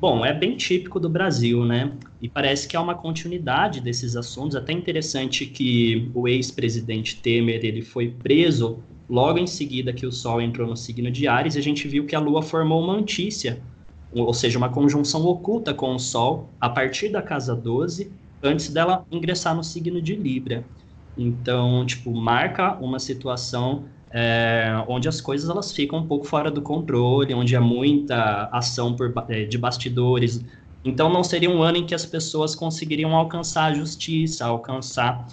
Bom, 0.00 0.24
é 0.24 0.32
bem 0.32 0.56
típico 0.56 1.00
do 1.00 1.08
Brasil, 1.08 1.64
né? 1.64 1.92
E 2.20 2.28
parece 2.28 2.68
que 2.68 2.76
há 2.76 2.80
uma 2.80 2.94
continuidade 2.94 3.80
desses 3.80 4.14
assuntos. 4.14 4.54
Até 4.54 4.72
interessante 4.72 5.44
que 5.44 6.10
o 6.14 6.28
ex-presidente 6.28 7.20
Temer 7.20 7.64
ele 7.64 7.82
foi 7.82 8.08
preso 8.08 8.78
logo 9.08 9.38
em 9.38 9.46
seguida 9.46 9.92
que 9.92 10.06
o 10.06 10.12
Sol 10.12 10.40
entrou 10.40 10.68
no 10.68 10.76
signo 10.76 11.10
de 11.10 11.26
Ares, 11.26 11.56
e 11.56 11.58
a 11.58 11.62
gente 11.62 11.88
viu 11.88 12.06
que 12.06 12.14
a 12.14 12.20
Lua 12.20 12.42
formou 12.42 12.82
uma 12.82 12.94
antícia 12.94 13.60
ou 14.10 14.32
seja, 14.32 14.58
uma 14.58 14.70
conjunção 14.70 15.24
oculta 15.26 15.74
com 15.74 15.94
o 15.94 15.98
Sol 15.98 16.48
a 16.60 16.68
partir 16.68 17.10
da 17.10 17.20
casa 17.20 17.54
12, 17.54 18.10
antes 18.42 18.72
dela 18.72 19.04
ingressar 19.10 19.54
no 19.54 19.62
signo 19.62 20.00
de 20.00 20.14
Libra. 20.14 20.64
Então, 21.16 21.84
tipo, 21.84 22.14
marca 22.14 22.78
uma 22.80 22.98
situação 22.98 23.84
é, 24.10 24.84
onde 24.88 25.08
as 25.08 25.20
coisas 25.20 25.48
elas 25.48 25.72
ficam 25.72 25.98
um 25.98 26.06
pouco 26.06 26.26
fora 26.26 26.50
do 26.50 26.62
controle, 26.62 27.34
onde 27.34 27.54
há 27.54 27.60
muita 27.60 28.48
ação 28.52 28.94
por, 28.94 29.12
é, 29.28 29.44
de 29.44 29.58
bastidores. 29.58 30.44
Então, 30.84 31.10
não 31.10 31.22
seria 31.22 31.50
um 31.50 31.62
ano 31.62 31.78
em 31.78 31.86
que 31.86 31.94
as 31.94 32.06
pessoas 32.06 32.54
conseguiriam 32.54 33.14
alcançar 33.14 33.66
a 33.66 33.74
justiça, 33.74 34.46
alcançar 34.46 35.26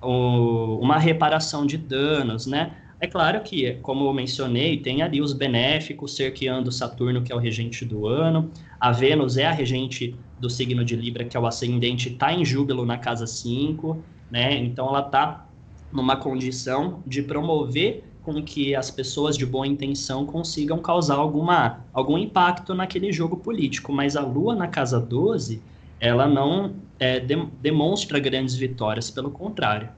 o, 0.00 0.78
uma 0.80 0.98
reparação 0.98 1.66
de 1.66 1.76
danos, 1.76 2.46
né? 2.46 2.76
É 3.02 3.06
claro 3.06 3.40
que, 3.40 3.72
como 3.76 4.04
eu 4.04 4.12
mencionei, 4.12 4.76
tem 4.76 5.00
ali 5.00 5.22
os 5.22 5.32
benéficos 5.32 6.14
cerqueando 6.14 6.70
Saturno, 6.70 7.22
que 7.22 7.32
é 7.32 7.34
o 7.34 7.38
regente 7.38 7.82
do 7.82 8.06
ano. 8.06 8.50
A 8.78 8.92
Vênus 8.92 9.38
é 9.38 9.46
a 9.46 9.50
regente 9.50 10.14
do 10.38 10.50
signo 10.50 10.84
de 10.84 10.96
Libra, 10.96 11.24
que 11.24 11.34
é 11.34 11.40
o 11.40 11.46
ascendente, 11.46 12.10
está 12.10 12.30
em 12.32 12.44
júbilo 12.44 12.84
na 12.84 12.98
casa 12.98 13.26
5, 13.26 14.04
né? 14.30 14.54
Então 14.58 14.86
ela 14.88 15.00
está 15.00 15.46
numa 15.90 16.16
condição 16.16 17.02
de 17.06 17.22
promover 17.22 18.04
com 18.32 18.42
que 18.42 18.74
as 18.74 18.90
pessoas 18.90 19.36
de 19.36 19.44
boa 19.44 19.66
intenção 19.66 20.24
consigam 20.24 20.78
causar 20.78 21.16
alguma, 21.16 21.80
algum 21.92 22.16
impacto 22.16 22.74
naquele 22.74 23.12
jogo 23.12 23.36
político. 23.36 23.92
Mas 23.92 24.16
a 24.16 24.20
Lua 24.20 24.54
na 24.54 24.68
casa 24.68 25.00
12, 25.00 25.60
ela 25.98 26.28
não 26.28 26.74
é, 26.98 27.18
de, 27.18 27.36
demonstra 27.60 28.18
grandes 28.18 28.54
vitórias, 28.54 29.10
pelo 29.10 29.30
contrário. 29.30 29.88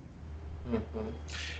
Uhum. 0.66 1.06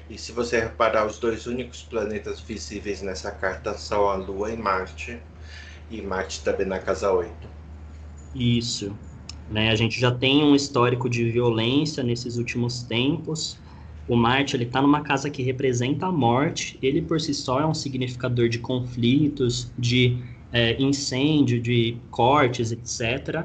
E 0.09 0.17
se 0.17 0.33
você 0.33 0.61
reparar, 0.61 1.07
os 1.07 1.19
dois 1.19 1.47
únicos 1.47 1.83
planetas 1.83 2.41
visíveis 2.41 3.03
nessa 3.03 3.31
carta 3.31 3.75
são 3.75 4.09
a 4.09 4.15
Lua 4.15 4.51
e 4.51 4.57
Marte. 4.57 5.19
E 5.91 6.01
Marte 6.01 6.41
também 6.43 6.67
na 6.67 6.79
casa 6.79 7.13
8. 7.13 7.31
Isso. 8.35 8.97
Né, 9.51 9.71
a 9.71 9.75
gente 9.75 10.01
já 10.01 10.11
tem 10.11 10.43
um 10.43 10.55
histórico 10.55 11.11
de 11.11 11.31
violência 11.31 12.03
nesses 12.03 12.39
últimos 12.39 12.83
tempos. 12.83 13.59
O 14.09 14.17
Marte 14.17 14.57
ele 14.57 14.65
está 14.65 14.83
numa 14.83 15.01
casa 15.01 15.31
que 15.31 15.43
representa 15.43 16.07
a 16.07 16.13
morte. 16.13 16.79
Ele 16.83 17.01
por 17.01 17.21
si 17.21 17.33
só 17.33 17.61
é 17.61 17.67
um 17.67 17.75
significador 17.75 18.49
de 18.49 18.59
conflitos, 18.59 19.73
de 19.79 20.19
é, 20.53 20.81
incêndio, 20.81 21.61
de 21.61 21.97
cortes, 22.11 22.73
etc. 22.73 23.45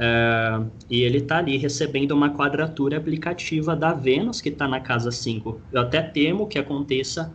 Uh, 0.00 0.70
e 0.88 1.02
ele 1.02 1.18
está 1.18 1.38
ali 1.38 1.58
recebendo 1.58 2.12
uma 2.12 2.30
quadratura 2.30 2.96
aplicativa 2.96 3.76
da 3.76 3.92
Vênus, 3.92 4.40
que 4.40 4.48
está 4.48 4.66
na 4.66 4.80
casa 4.80 5.10
5. 5.10 5.60
Eu 5.70 5.82
até 5.82 6.00
temo 6.00 6.46
que 6.46 6.58
aconteça 6.58 7.32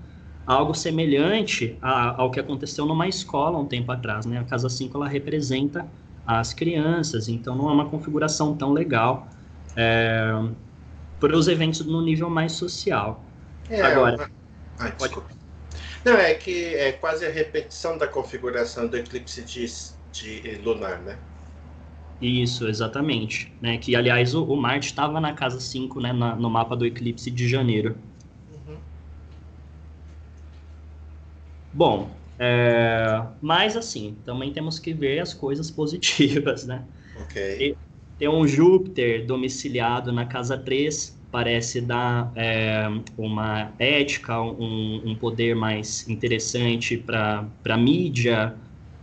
algo 0.47 0.73
semelhante 0.73 1.77
a, 1.79 2.19
ao 2.19 2.31
que 2.31 2.39
aconteceu 2.39 2.85
numa 2.87 3.07
escola 3.07 3.59
um 3.59 3.65
tempo 3.65 3.91
atrás. 3.91 4.25
Né? 4.25 4.39
A 4.39 4.43
casa 4.43 4.67
5 4.67 4.97
ela 4.97 5.07
representa 5.07 5.85
as 6.25 6.53
crianças, 6.53 7.29
então 7.29 7.55
não 7.55 7.69
é 7.69 7.73
uma 7.73 7.85
configuração 7.85 8.55
tão 8.55 8.73
legal 8.73 9.27
é, 9.75 10.33
para 11.19 11.35
os 11.35 11.47
eventos 11.47 11.85
no 11.85 12.01
nível 12.01 12.29
mais 12.29 12.51
social. 12.53 13.23
É, 13.69 13.81
Agora, 13.81 14.29
uma... 14.79 14.91
pode... 14.91 15.15
Não, 16.03 16.13
é 16.13 16.33
que 16.35 16.75
é 16.75 16.91
quase 16.91 17.25
a 17.25 17.31
repetição 17.31 17.97
da 17.97 18.07
configuração 18.07 18.87
do 18.87 18.95
eclipse 18.95 19.43
de, 19.43 19.67
de 20.11 20.61
lunar, 20.63 21.01
né? 21.01 21.17
Isso, 22.21 22.67
exatamente. 22.67 23.51
Né? 23.61 23.77
Que, 23.77 23.95
aliás, 23.95 24.33
o, 24.35 24.43
o 24.43 24.55
Marte 24.55 24.87
estava 24.87 25.19
na 25.19 25.33
casa 25.33 25.59
5, 25.59 25.99
né, 25.99 26.13
na, 26.13 26.35
no 26.35 26.49
mapa 26.49 26.75
do 26.75 26.85
eclipse 26.85 27.29
de 27.29 27.47
janeiro. 27.47 27.97
Uhum. 28.53 28.77
Bom, 31.73 32.09
é... 32.39 33.21
mas 33.41 33.75
assim, 33.75 34.15
também 34.25 34.53
temos 34.53 34.79
que 34.79 34.93
ver 34.93 35.19
as 35.19 35.33
coisas 35.33 35.69
positivas, 35.71 36.65
né? 36.65 36.83
Ok. 37.21 37.75
Tem 38.17 38.29
um 38.29 38.47
Júpiter 38.47 39.25
domiciliado 39.25 40.11
na 40.11 40.25
casa 40.25 40.57
3, 40.57 41.19
parece 41.29 41.81
dar 41.81 42.31
é, 42.33 42.87
uma 43.17 43.73
ética, 43.77 44.41
um, 44.41 45.01
um, 45.05 45.15
poder 45.15 45.53
mais 45.53 46.07
interessante 46.07 46.95
para 46.95 47.45
a 47.67 47.77
mídia, 47.77 48.55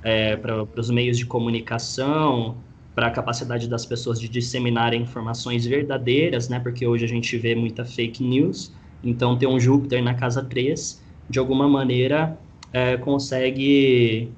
é, 0.03 0.35
para 0.37 0.67
os 0.77 0.91
meios 0.91 1.19
de 1.19 1.27
comunicação, 1.27 2.57
para 2.95 3.09
a 3.09 3.11
capacidade 3.11 3.69
das 3.69 3.85
pessoas 3.85 4.19
de 4.19 4.31
disseminarem 4.31 5.03
informações 5.03 5.67
verdadeiras, 5.67 6.49
né? 6.49 6.59
Porque 6.59 6.87
hoje 6.87 7.05
a 7.05 7.09
gente 7.09 7.37
vê 7.37 7.55
muita 7.55 7.85
fake 7.85 8.23
news. 8.23 8.73
Então, 9.05 9.37
ter 9.37 9.47
um 9.47 9.61
Júpiter 9.61 10.03
na 10.03 10.15
casa 10.15 10.43
3, 10.43 11.03
de 11.29 11.39
alguma 11.39 11.69
maneira, 11.69 12.39
é, 12.73 12.97
consegue 12.97 14.33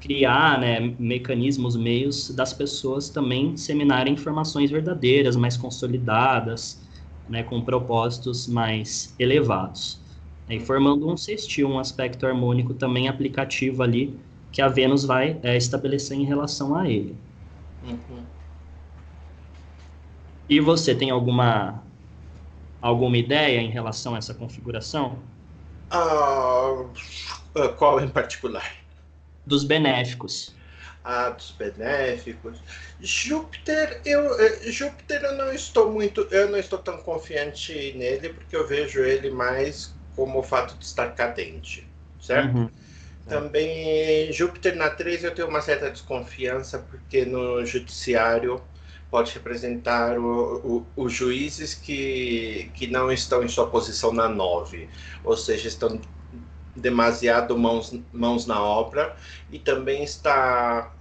criar 0.00 0.60
né, 0.60 0.94
mecanismos, 0.98 1.76
meios 1.76 2.30
das 2.30 2.52
pessoas 2.52 3.08
também 3.08 3.54
disseminarem 3.54 4.14
informações 4.14 4.70
verdadeiras, 4.70 5.36
mais 5.36 5.56
consolidadas, 5.56 6.80
né, 7.28 7.42
com 7.42 7.60
propósitos 7.60 8.46
mais 8.46 9.14
elevados. 9.18 10.00
E 10.48 10.58
formando 10.60 11.08
um 11.08 11.16
sextil, 11.16 11.68
um 11.68 11.78
aspecto 11.78 12.26
harmônico 12.26 12.72
também 12.72 13.08
aplicativo 13.08 13.82
ali, 13.82 14.18
que 14.50 14.62
a 14.62 14.68
Vênus 14.68 15.04
vai 15.04 15.38
é, 15.42 15.56
estabelecer 15.56 16.16
em 16.16 16.24
relação 16.24 16.74
a 16.74 16.88
ele. 16.88 17.14
Uhum. 17.86 18.22
E 20.48 20.60
você 20.60 20.94
tem 20.94 21.10
alguma 21.10 21.82
alguma 22.80 23.18
ideia 23.18 23.60
em 23.60 23.68
relação 23.68 24.14
a 24.14 24.18
essa 24.18 24.32
configuração? 24.32 25.18
Uh, 25.92 26.88
qual 27.76 28.00
em 28.00 28.08
particular? 28.08 28.64
Dos 29.48 29.64
benéficos. 29.64 30.54
Ah, 31.02 31.30
dos 31.30 31.52
benéficos. 31.52 32.62
Júpiter, 33.00 34.02
eu, 34.04 34.38
eh, 34.40 34.70
Júpiter 34.70 35.22
eu 35.24 35.36
não 35.36 35.52
estou 35.52 35.90
muito, 35.90 36.20
eu 36.30 36.50
não 36.50 36.58
estou 36.58 36.78
tão 36.78 36.98
confiante 36.98 37.72
nele 37.96 38.28
porque 38.30 38.54
eu 38.54 38.66
vejo 38.66 39.00
ele 39.00 39.30
mais 39.30 39.96
como 40.14 40.38
o 40.40 40.42
fato 40.42 40.78
de 40.78 40.84
estar 40.84 41.14
cadente, 41.14 41.88
certo? 42.20 42.58
Uhum. 42.58 42.70
Também 43.26 44.32
Júpiter 44.32 44.76
na 44.76 44.90
3 44.90 45.24
eu 45.24 45.34
tenho 45.34 45.48
uma 45.48 45.62
certa 45.62 45.90
desconfiança 45.90 46.78
porque 46.78 47.24
no 47.24 47.64
judiciário 47.64 48.62
pode 49.10 49.32
representar 49.32 50.16
os 50.96 51.12
juízes 51.12 51.74
que, 51.74 52.70
que 52.74 52.86
não 52.86 53.10
estão 53.10 53.42
em 53.42 53.48
sua 53.48 53.70
posição 53.70 54.12
na 54.12 54.28
9, 54.28 54.90
ou 55.24 55.36
seja, 55.36 55.68
estão 55.68 56.00
demasiado 56.78 57.56
mãos, 57.56 57.94
mãos 58.12 58.46
na 58.46 58.62
obra 58.62 59.14
e 59.50 59.58
também 59.58 60.02
está 60.02 60.92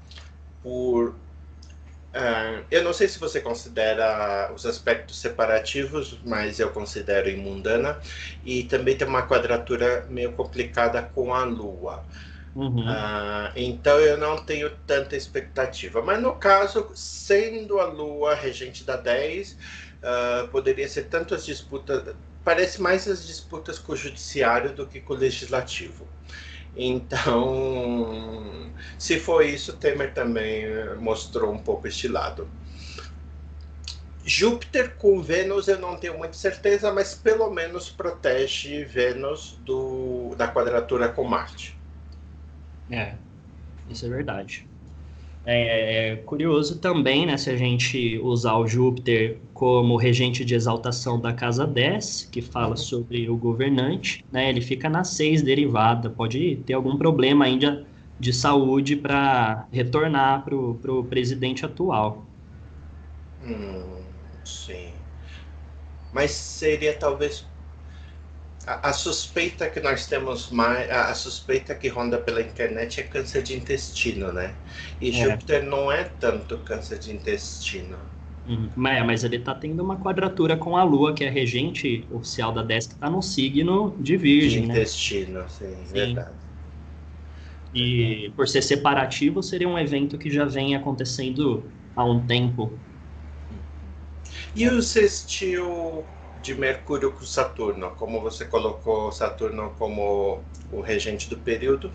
por. 0.64 1.10
Uh, 1.10 2.64
eu 2.72 2.84
não 2.84 2.94
sei 2.94 3.08
se 3.08 3.20
você 3.20 3.40
considera 3.40 4.52
os 4.56 4.66
aspectos 4.66 5.20
separativos, 5.20 6.20
mas 6.26 6.60
eu 6.60 6.70
considero 6.72 7.30
em 7.30 7.38
mundana. 7.38 8.00
E 8.44 8.64
também 8.64 8.98
tem 8.98 9.08
uma 9.08 9.28
quadratura 9.28 10.06
meio 10.10 10.32
complicada 10.34 11.04
com 11.04 11.34
a 11.34 11.44
Lua. 11.44 12.04
Uhum. 12.58 12.80
Uh, 12.80 13.52
então 13.56 14.00
eu 14.00 14.18
não 14.18 14.38
tenho 14.38 14.72
tanta 14.88 15.16
expectativa. 15.16 16.02
Mas 16.02 16.20
no 16.20 16.36
caso, 16.36 16.90
sendo 16.96 17.80
a 17.80 17.86
Lua 17.86 18.34
regente 18.34 18.84
da 18.84 18.96
10, 18.96 19.52
uh, 19.52 19.58
ah, 20.02 20.48
poderia 20.52 20.88
ser 20.88 21.04
tanto 21.04 21.36
as 21.36 21.46
disputas. 21.46 22.16
Parece 22.48 22.82
mais 22.82 23.06
as 23.10 23.28
disputas 23.28 23.78
com 23.78 23.92
o 23.92 23.96
judiciário 23.98 24.74
do 24.74 24.88
que 24.88 25.02
com 25.02 25.14
o 25.14 25.18
legislativo. 25.18 26.08
Então, 26.74 28.72
se 28.98 29.20
for 29.20 29.44
isso, 29.44 29.76
Temer 29.76 30.14
também 30.14 30.64
eh, 30.64 30.96
mostrou 30.96 31.52
um 31.52 31.58
pouco 31.58 31.90
este 31.90 32.08
lado. 32.08 32.50
Júpiter 34.24 34.96
com 34.96 35.22
Vênus 35.22 35.68
eu 35.68 35.78
não 35.78 35.98
tenho 35.98 36.18
muita 36.18 36.36
certeza, 36.36 36.90
mas 36.94 37.14
pelo 37.14 37.52
menos 37.52 37.90
protege 37.90 38.86
Vênus 38.86 39.60
do, 39.66 40.34
da 40.38 40.48
quadratura 40.48 41.10
com 41.10 41.26
Marte. 41.26 41.78
É, 42.90 43.18
isso 43.90 44.06
é 44.06 44.10
verdade. 44.10 44.67
É, 45.50 46.12
é, 46.14 46.16
curioso 46.18 46.82
também, 46.82 47.26
né, 47.26 47.38
se 47.38 47.50
a 47.50 47.56
gente 47.56 48.20
usar 48.20 48.58
o 48.58 48.68
Júpiter 48.68 49.42
como 49.54 49.96
regente 49.96 50.44
de 50.44 50.54
exaltação 50.54 51.22
da 51.22 51.34
casa 51.34 51.66
10, 51.66 52.26
que 52.26 52.42
fala 52.42 52.76
sobre 52.76 53.30
o 53.30 53.38
governante, 53.38 54.26
né, 54.30 54.50
ele 54.50 54.60
fica 54.60 54.90
na 54.90 55.06
6 55.06 55.42
derivada, 55.42 56.10
pode 56.10 56.58
ter 56.66 56.74
algum 56.74 56.98
problema 56.98 57.46
ainda 57.46 57.88
de 58.20 58.34
saúde 58.34 58.98
para 58.98 59.70
retornar 59.72 60.44
para 60.44 60.54
o 60.56 61.06
presidente 61.08 61.66
atual. 61.66 62.30
Hum, 63.40 64.14
sim. 64.44 64.94
Mas 66.12 66.32
seria 66.32 66.98
talvez 66.98 67.50
a, 68.68 68.92
suspeita 68.92 69.70
que 69.70 69.80
nós 69.80 70.08
temos 70.08 70.50
mais, 70.52 70.90
a, 70.92 71.10
a, 71.10 71.16
suspeita 71.16 71.74
que 71.74 71.88
ronda 71.88 72.18
pela 72.18 72.42
internet 72.42 73.00
é 73.00 73.04
câncer 73.04 73.42
de 73.42 73.56
intestino, 73.56 74.34
né? 74.34 74.54
E 75.00 75.10
é. 75.10 75.24
Júpiter 75.24 75.64
não 75.64 75.90
é 75.90 76.04
tanto 76.20 76.58
câncer 76.60 77.00
de 77.00 77.14
intestino. 77.14 77.98
Uhum. 78.46 78.70
Mas, 78.76 79.06
mas 79.06 79.24
ele 79.24 79.38
está 79.38 79.56
tendo 79.56 79.82
uma 79.82 79.98
quadratura 79.98 80.58
com 80.58 80.76
a 80.76 80.84
Lua, 80.84 81.14
que 81.14 81.24
é 81.24 81.30
a 81.30 81.32
regente 81.32 82.06
oficial 82.12 82.52
da 82.52 82.62
10, 82.62 82.88
que 82.88 82.94
está 82.94 83.10
no 83.10 83.22
signo 83.22 83.96
de 84.00 84.18
Virgem. 84.18 84.62
De 84.64 84.68
né? 84.68 84.74
intestino, 84.74 85.40
né? 85.40 85.46
sim, 85.48 85.76
sim, 85.86 85.94
verdade. 85.94 86.32
E 87.74 88.32
por 88.36 88.48
ser 88.48 88.62
separativo, 88.62 89.42
seria 89.42 89.68
um 89.68 89.78
evento 89.78 90.18
que 90.18 90.30
já 90.30 90.46
vem 90.46 90.76
acontecendo 90.76 91.64
há 91.96 92.04
um 92.04 92.26
tempo. 92.26 92.72
E 94.56 94.68
o 94.68 94.82
sextil 94.82 96.04
de 96.48 96.56
Mercúrio 96.56 97.12
com 97.12 97.26
Saturno, 97.26 97.92
como 97.98 98.22
você 98.22 98.46
colocou 98.46 99.12
Saturno 99.12 99.74
como 99.78 100.40
o 100.72 100.80
regente 100.80 101.30
do 101.30 101.36
período? 101.36 101.92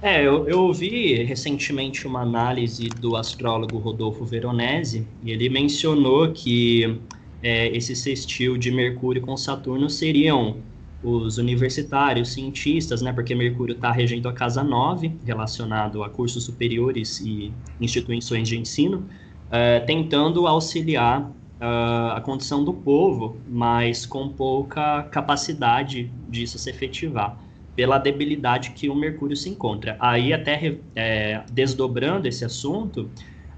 É, 0.00 0.24
eu, 0.24 0.48
eu 0.48 0.60
ouvi 0.60 1.24
recentemente 1.24 2.06
uma 2.06 2.20
análise 2.20 2.88
do 2.88 3.16
astrólogo 3.16 3.78
Rodolfo 3.78 4.24
Veronese, 4.24 5.04
e 5.24 5.32
ele 5.32 5.48
mencionou 5.48 6.32
que 6.32 7.00
é, 7.42 7.66
esse 7.76 7.96
sextil 7.96 8.56
de 8.56 8.70
Mercúrio 8.70 9.22
com 9.22 9.36
Saturno 9.36 9.90
seriam 9.90 10.58
os 11.02 11.36
universitários, 11.36 12.32
cientistas, 12.32 13.02
né, 13.02 13.12
porque 13.12 13.34
Mercúrio 13.34 13.74
está 13.74 13.90
regendo 13.90 14.28
a 14.28 14.32
casa 14.32 14.62
9, 14.62 15.16
relacionado 15.24 16.04
a 16.04 16.08
cursos 16.08 16.44
superiores 16.44 17.18
e 17.18 17.52
instituições 17.80 18.48
de 18.48 18.56
ensino, 18.56 19.04
é, 19.50 19.80
tentando 19.80 20.46
auxiliar 20.46 21.28
uh, 21.60 22.12
a 22.16 22.20
condição 22.20 22.64
do 22.64 22.72
povo, 22.72 23.36
mas 23.48 24.06
com 24.06 24.28
pouca 24.28 25.02
capacidade 25.04 26.10
disso 26.28 26.58
se 26.58 26.70
efetivar, 26.70 27.38
pela 27.74 27.98
debilidade 27.98 28.70
que 28.70 28.88
o 28.88 28.94
Mercúrio 28.94 29.36
se 29.36 29.48
encontra. 29.48 29.96
Aí, 30.00 30.32
até 30.32 30.78
é, 30.96 31.44
desdobrando 31.50 32.26
esse 32.26 32.44
assunto, 32.44 33.08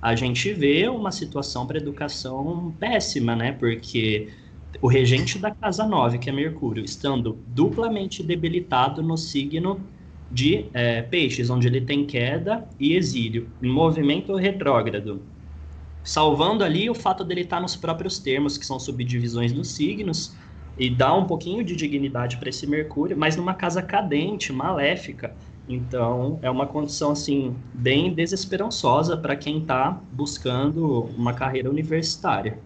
a 0.00 0.14
gente 0.14 0.52
vê 0.52 0.88
uma 0.88 1.10
situação 1.10 1.66
para 1.66 1.78
educação 1.78 2.74
péssima, 2.78 3.34
né? 3.34 3.52
Porque 3.52 4.28
o 4.80 4.88
regente 4.88 5.38
da 5.38 5.50
casa 5.50 5.86
9, 5.86 6.18
que 6.18 6.28
é 6.28 6.32
Mercúrio, 6.32 6.84
estando 6.84 7.42
duplamente 7.46 8.22
debilitado 8.22 9.02
no 9.02 9.16
signo 9.16 9.80
de 10.30 10.66
é, 10.72 11.02
peixes, 11.02 11.50
onde 11.50 11.66
ele 11.66 11.80
tem 11.80 12.06
queda 12.06 12.68
e 12.78 12.94
exílio, 12.94 13.50
em 13.60 13.68
movimento 13.68 14.34
retrógrado 14.36 15.22
salvando 16.02 16.64
ali 16.64 16.88
o 16.88 16.94
fato 16.94 17.24
dele 17.24 17.42
estar 17.42 17.60
nos 17.60 17.76
próprios 17.76 18.18
termos, 18.18 18.56
que 18.56 18.66
são 18.66 18.78
subdivisões 18.78 19.52
dos 19.52 19.72
signos, 19.72 20.34
e 20.78 20.88
dá 20.88 21.14
um 21.14 21.26
pouquinho 21.26 21.62
de 21.62 21.76
dignidade 21.76 22.36
para 22.38 22.48
esse 22.48 22.66
Mercúrio, 22.66 23.16
mas 23.16 23.36
numa 23.36 23.54
casa 23.54 23.82
cadente, 23.82 24.52
maléfica. 24.52 25.34
Então, 25.68 26.38
é 26.42 26.50
uma 26.50 26.66
condição 26.66 27.12
assim 27.12 27.54
bem 27.74 28.12
desesperançosa 28.12 29.16
para 29.16 29.36
quem 29.36 29.58
está 29.58 30.00
buscando 30.10 31.02
uma 31.16 31.34
carreira 31.34 31.70
universitária. 31.70 32.58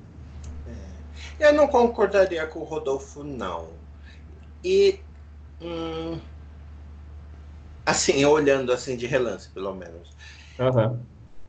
É. 1.38 1.48
Eu 1.48 1.52
não 1.52 1.66
concordaria 1.66 2.46
com 2.46 2.60
o 2.60 2.64
Rodolfo, 2.64 3.22
não. 3.22 3.68
E 4.62 5.00
hum, 5.60 6.18
assim, 7.84 8.24
olhando 8.24 8.72
assim 8.72 8.96
de 8.96 9.06
relance, 9.06 9.50
pelo 9.50 9.74
menos. 9.74 10.10
Uhum. 10.58 10.98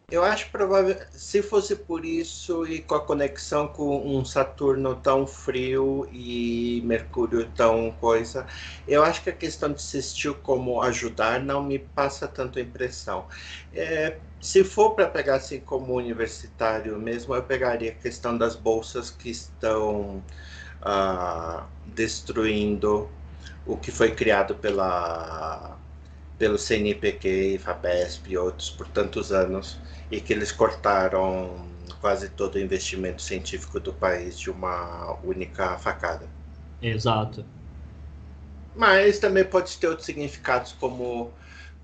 Eu 0.09 0.23
acho 0.23 0.49
provável, 0.51 0.95
se 1.11 1.41
fosse 1.41 1.75
por 1.75 2.05
isso 2.05 2.65
e 2.67 2.79
com 2.81 2.93
a 2.95 3.03
conexão 3.05 3.67
com 3.67 3.97
um 4.17 4.23
Saturno 4.23 4.95
tão 4.95 5.25
frio 5.25 6.07
e 6.11 6.81
Mercúrio 6.85 7.49
tão 7.51 7.91
coisa, 7.91 8.45
eu 8.87 9.03
acho 9.03 9.23
que 9.23 9.29
a 9.31 9.33
questão 9.35 9.69
de 9.69 9.75
assistir 9.75 10.33
como 10.41 10.81
ajudar 10.81 11.41
não 11.43 11.63
me 11.63 11.79
passa 11.79 12.27
tanto 12.27 12.59
impressão. 12.59 13.27
É, 13.73 14.19
se 14.39 14.63
for 14.63 14.91
para 14.91 15.07
pegar 15.09 15.35
assim 15.35 15.59
como 15.59 15.93
universitário 15.95 16.97
mesmo, 16.99 17.33
eu 17.35 17.43
pegaria 17.43 17.91
a 17.91 17.95
questão 17.95 18.37
das 18.37 18.55
bolsas 18.55 19.09
que 19.09 19.29
estão 19.31 20.23
ah, 20.81 21.65
destruindo 21.85 23.09
o 23.65 23.75
que 23.77 23.91
foi 23.91 24.11
criado 24.15 24.55
pela 24.55 25.79
pelo 26.37 26.57
CNPq, 26.57 27.59
FAPESP 27.59 28.31
e 28.31 28.37
outros 28.37 28.69
por 28.69 28.87
tantos 28.87 29.31
anos 29.31 29.79
e 30.11 30.19
que 30.19 30.33
eles 30.33 30.51
cortaram 30.51 31.65
quase 32.01 32.29
todo 32.29 32.55
o 32.55 32.59
investimento 32.59 33.21
científico 33.21 33.79
do 33.79 33.93
país 33.93 34.37
de 34.37 34.49
uma 34.49 35.17
única 35.23 35.77
facada. 35.77 36.27
Exato. 36.81 37.45
Mas 38.75 39.19
também 39.19 39.43
pode 39.45 39.77
ter 39.77 39.87
outros 39.87 40.05
significados, 40.05 40.73
como, 40.73 41.31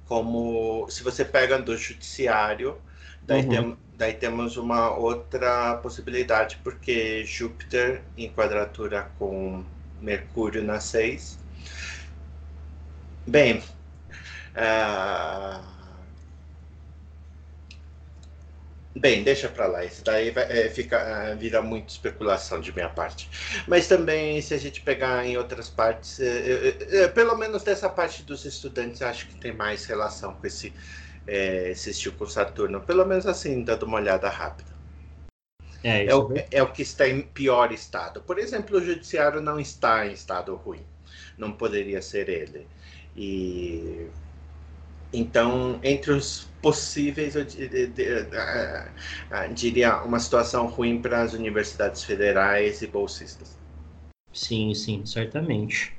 como 0.06 0.88
se 0.90 1.04
você 1.04 1.24
pega 1.24 1.58
do 1.60 1.76
judiciário, 1.78 2.78
daí, 3.24 3.44
uhum. 3.44 3.50
tem, 3.50 3.78
daí 3.98 4.14
temos 4.14 4.58
uma 4.58 4.92
outra 4.96 5.78
possibilidade, 5.78 6.60
porque 6.64 7.24
Júpiter 7.26 8.04
em 8.18 8.30
quadratura 8.30 9.10
com 9.18 9.64
Mercúrio 10.02 10.64
na 10.64 10.80
6. 10.80 11.40
Bem, 13.26 13.64
uh, 14.56 15.72
Bem, 18.96 19.24
deixa 19.24 19.48
para 19.48 19.68
lá. 19.68 19.86
Isso 19.86 20.04
daí 20.04 20.32
vai, 20.32 20.44
é, 20.44 20.70
fica, 20.70 20.98
é, 20.98 21.36
vira 21.36 21.62
muito 21.62 21.90
especulação 21.90 22.60
de 22.60 22.74
minha 22.74 22.90
parte. 22.90 23.30
Mas 23.68 23.88
também, 23.88 24.42
se 24.42 24.54
a 24.54 24.58
gente 24.58 24.82
pegar 24.82 25.26
em 25.26 25.38
outras 25.38 25.70
partes, 25.70 26.20
é, 26.20 26.28
é, 26.28 27.04
é 27.04 27.08
pelo 27.08 27.36
menos 27.38 27.64
dessa 27.64 27.90
parte 27.90 28.22
dos 28.24 28.44
estudantes, 28.44 29.02
acho 29.02 29.28
que 29.28 29.36
tem 29.36 29.54
mais 29.54 29.86
relação 29.86 30.36
com 30.36 30.46
esse, 30.46 30.74
esse 31.26 31.92
estilo 31.92 32.16
com 32.18 32.26
Saturno. 32.26 32.82
Pelo 32.82 33.06
menos 33.06 33.26
assim, 33.26 33.64
dando 33.64 33.84
uma 33.84 33.98
olhada 33.98 34.30
rápida. 34.30 34.72
É, 35.84 36.06
é, 36.06 36.16
o, 36.16 36.34
é, 36.52 36.62
o, 36.62 36.68
que 36.68 36.82
está 36.82 37.08
em 37.08 37.22
pior 37.22 37.72
estado. 37.72 38.22
Por 38.22 38.38
exemplo, 38.38 38.78
o 38.78 38.84
judiciário 38.84 39.42
não 39.42 39.60
está 39.60 40.06
em 40.06 40.12
estado 40.12 40.54
ruim. 40.56 40.86
Não 41.38 41.54
poderia 41.54 42.02
ser 42.02 42.28
ele. 42.30 42.68
E 43.16 44.08
então, 45.14 45.80
entre 45.84 46.12
os 46.12 46.48
possíveis, 46.62 47.36
eu 47.36 47.46
diria 49.54 50.02
uma 50.04 50.20
situação 50.20 50.68
ruim 50.68 51.02
para 51.02 51.22
as 51.22 51.34
universidades 51.34 52.04
federais 52.04 52.82
e 52.82 52.88
bolsistas. 52.88 53.58
Sim, 54.32 54.74
sim, 54.74 55.06
certamente. 55.06 55.94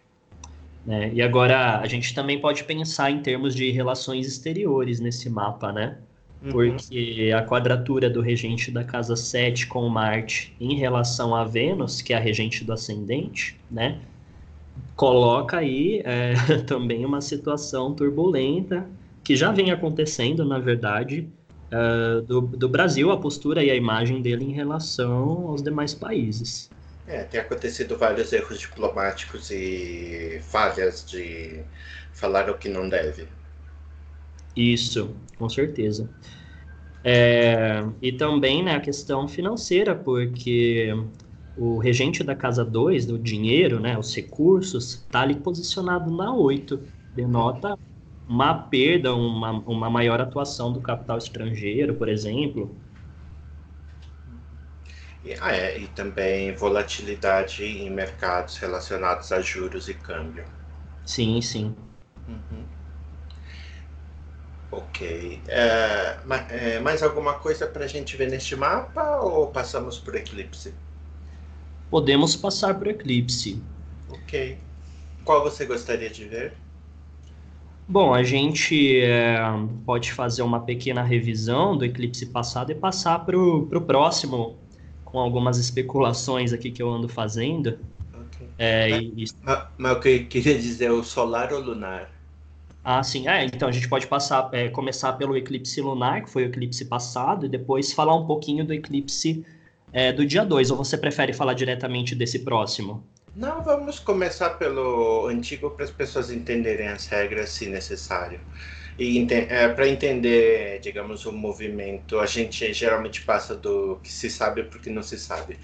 É, 0.89 1.13
e 1.13 1.23
agora 1.23 1.79
a 1.79 1.87
gente 1.87 2.15
também 2.15 2.41
pode 2.41 2.65
pensar 2.65 3.11
em 3.11 3.21
termos 3.21 3.55
de 3.55 3.71
relações 3.71 4.27
exteriores 4.27 4.99
nesse 4.99 5.29
mapa, 5.29 5.73
né? 5.73 5.99
Uhum. 6.43 6.51
Porque 6.51 7.31
a 7.37 7.45
quadratura 7.45 8.11
do 8.11 8.21
regente 8.21 8.71
da 8.71 8.83
casa 8.83 9.15
7 9.15 9.67
com 9.67 9.89
Marte 9.89 10.57
em 10.59 10.75
relação 10.77 11.37
a 11.37 11.45
Vênus, 11.45 12.01
que 12.01 12.13
é 12.13 12.17
a 12.17 12.21
regente 12.21 12.65
do 12.65 12.73
ascendente, 12.73 13.61
né? 13.71 14.01
Coloca 14.97 15.59
aí 15.59 16.03
é, 16.05 16.35
também 16.67 17.05
uma 17.05 17.21
situação 17.21 17.95
turbulenta 17.95 18.89
que 19.25 19.37
já 19.37 19.53
vem 19.53 19.71
acontecendo, 19.71 20.45
na 20.45 20.59
verdade, 20.59 21.29
uh, 21.73 22.23
do, 22.23 22.41
do 22.41 22.69
Brasil, 22.69 23.11
a 23.11 23.21
postura 23.21 23.65
e 23.65 23.71
a 23.71 23.75
imagem 23.75 24.21
dele 24.21 24.45
em 24.45 24.53
relação 24.53 25.49
aos 25.49 25.63
demais 25.63 25.95
países. 25.95 26.71
É, 27.07 27.25
tem 27.25 27.41
acontecido 27.41 27.97
vários 27.97 28.33
erros 28.33 28.59
diplomáticos 28.59 29.51
e 29.51 30.41
falhas 30.43 31.05
de 31.05 31.65
falar 32.13 32.49
o 32.51 32.59
que 32.59 32.69
não 32.69 32.89
deve. 32.89 33.29
Isso, 34.55 35.17
com 35.39 35.49
certeza. 35.49 36.09
É, 37.05 37.83
e 38.01 38.13
também 38.13 38.63
né, 38.63 38.77
a 38.77 38.81
questão 38.81 39.27
financeira, 39.27 39.95
porque 39.95 40.91
o 41.57 41.79
regente 41.79 42.23
da 42.23 42.37
casa 42.37 42.65
2, 42.65 43.07
do 43.07 43.19
dinheiro, 43.19 43.81
né, 43.81 43.99
os 43.99 44.15
recursos, 44.15 44.95
está 44.95 45.23
ali 45.23 45.35
posicionado 45.35 46.11
na 46.11 46.35
8. 46.35 46.81
Denota 47.15 47.77
uma 48.27 48.55
perda, 48.69 49.15
uma, 49.15 49.51
uma 49.53 49.91
maior 49.91 50.21
atuação 50.21 50.73
do 50.73 50.81
capital 50.81 51.19
estrangeiro, 51.19 51.95
por 51.97 52.09
exemplo. 52.09 52.77
E, 55.25 55.35
ah, 55.41 55.53
é, 55.55 55.79
e 55.79 55.87
também 55.89 56.55
volatilidade 56.55 57.65
em 57.65 57.89
mercados 57.91 58.57
relacionados 58.59 59.33
a 59.33 59.41
juros 59.41 59.89
e 59.89 59.95
câmbio. 59.95 60.45
Sim, 61.05 61.41
sim. 61.43 61.77
Uhum. 62.29 62.67
Ok. 64.71 65.45
É, 65.49 66.19
é, 66.51 66.81
mais 66.81 67.03
alguma 67.03 67.35
coisa 67.35 67.67
para 67.67 67.85
a 67.85 67.89
gente 67.89 68.17
ver 68.17 68.29
neste 68.31 68.57
mapa 68.57 69.21
ou 69.21 69.53
passamos 69.53 69.99
por 70.01 70.15
eclipse? 70.17 70.75
Podemos 71.89 72.35
passar 72.35 72.75
por 72.77 72.89
eclipse. 72.89 73.63
Ok. 74.09 74.59
Qual 75.25 75.43
você 75.43 75.67
gostaria 75.67 76.11
de 76.11 76.25
ver? 76.25 76.62
Bom, 77.89 78.15
a 78.15 78.23
gente 78.23 79.01
é, 79.01 79.39
pode 79.85 80.13
fazer 80.13 80.43
uma 80.43 80.61
pequena 80.61 81.03
revisão 81.03 81.77
do 81.77 81.85
eclipse 81.85 82.27
passado 82.27 82.73
e 82.73 82.75
passar 82.75 83.19
para 83.21 83.37
o 83.39 83.81
próximo, 83.81 84.57
com 85.05 85.19
algumas 85.19 85.59
especulações 85.59 86.53
aqui 86.53 86.71
que 86.71 86.83
eu 86.83 86.91
ando 86.91 87.09
fazendo. 87.09 87.79
Okay. 88.27 88.49
É, 88.57 89.01
mas, 89.01 89.35
mas, 89.43 89.67
mas, 89.77 89.93
o 89.93 90.01
que 90.01 90.09
eu 90.09 90.27
queria 90.27 90.59
dizer, 90.59 90.91
o 90.91 91.03
solar 91.03 91.53
ou 91.53 91.61
lunar? 91.61 92.11
Ah, 92.85 93.03
sim. 93.03 93.29
É, 93.29 93.45
então 93.45 93.69
a 93.69 93.73
gente 93.73 93.89
pode 93.89 94.07
passar, 94.07 94.49
é, 94.53 94.69
começar 94.69 95.13
pelo 95.15 95.37
eclipse 95.37 95.81
lunar, 95.81 96.25
que 96.25 96.31
foi 96.31 96.45
o 96.45 96.47
eclipse 96.47 96.85
passado, 96.85 97.47
e 97.47 97.49
depois 97.49 97.93
falar 97.93 98.17
um 98.17 98.27
pouquinho 98.27 98.65
do 98.65 98.73
eclipse 98.73 99.45
é, 99.93 100.13
do 100.13 100.27
dia 100.27 100.45
2. 100.45 100.71
Ou 100.71 100.77
você 100.77 100.99
prefere 100.99 101.33
falar 101.33 101.55
diretamente 101.55 102.15
desse 102.15 102.41
próximo? 102.41 103.05
Não, 103.35 103.63
vamos 103.63 103.99
começar 103.99 104.51
pelo 104.51 105.27
antigo 105.27 105.71
para 105.71 105.85
as 105.85 105.91
pessoas 105.91 106.31
entenderem 106.31 106.89
as 106.89 107.07
regras, 107.07 107.49
se 107.51 107.67
necessário. 107.67 108.41
E 108.99 109.27
é, 109.31 109.69
para 109.69 109.89
entender, 109.89 110.81
digamos, 110.81 111.25
o 111.25 111.33
movimento, 111.33 112.19
a 112.19 112.27
gente 112.27 112.73
geralmente 112.75 113.23
passa 113.23 113.55
do 113.57 113.99
que 114.03 114.13
se 114.13 114.29
sabe 114.29 114.65
para 114.65 114.79
o 114.79 114.83
que 114.83 114.91
não 114.91 115.03
se 115.03 115.19
sabe. 115.19 115.59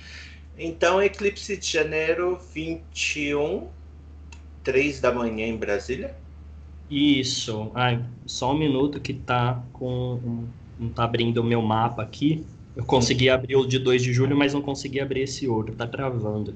Então, 0.58 1.02
eclipse 1.02 1.56
de 1.56 1.70
janeiro 1.70 2.38
21, 2.54 3.68
3 4.64 5.00
da 5.00 5.12
manhã 5.12 5.46
em 5.46 5.56
Brasília. 5.56 6.16
Isso. 6.90 7.70
Ai, 7.74 8.02
só 8.26 8.52
um 8.52 8.58
minuto 8.58 8.98
que 8.98 9.12
tá 9.12 9.62
com. 9.74 10.46
Não 10.78 10.88
tá 10.88 11.04
abrindo 11.04 11.38
o 11.38 11.44
meu 11.44 11.60
mapa 11.60 12.02
aqui. 12.02 12.46
Eu 12.74 12.84
consegui 12.84 13.28
abrir 13.28 13.56
o 13.56 13.66
de 13.66 13.78
2 13.78 14.02
de 14.02 14.12
julho, 14.12 14.36
mas 14.36 14.54
não 14.54 14.62
consegui 14.62 15.00
abrir 15.00 15.22
esse 15.22 15.46
outro, 15.46 15.74
tá 15.74 15.86
travando. 15.86 16.54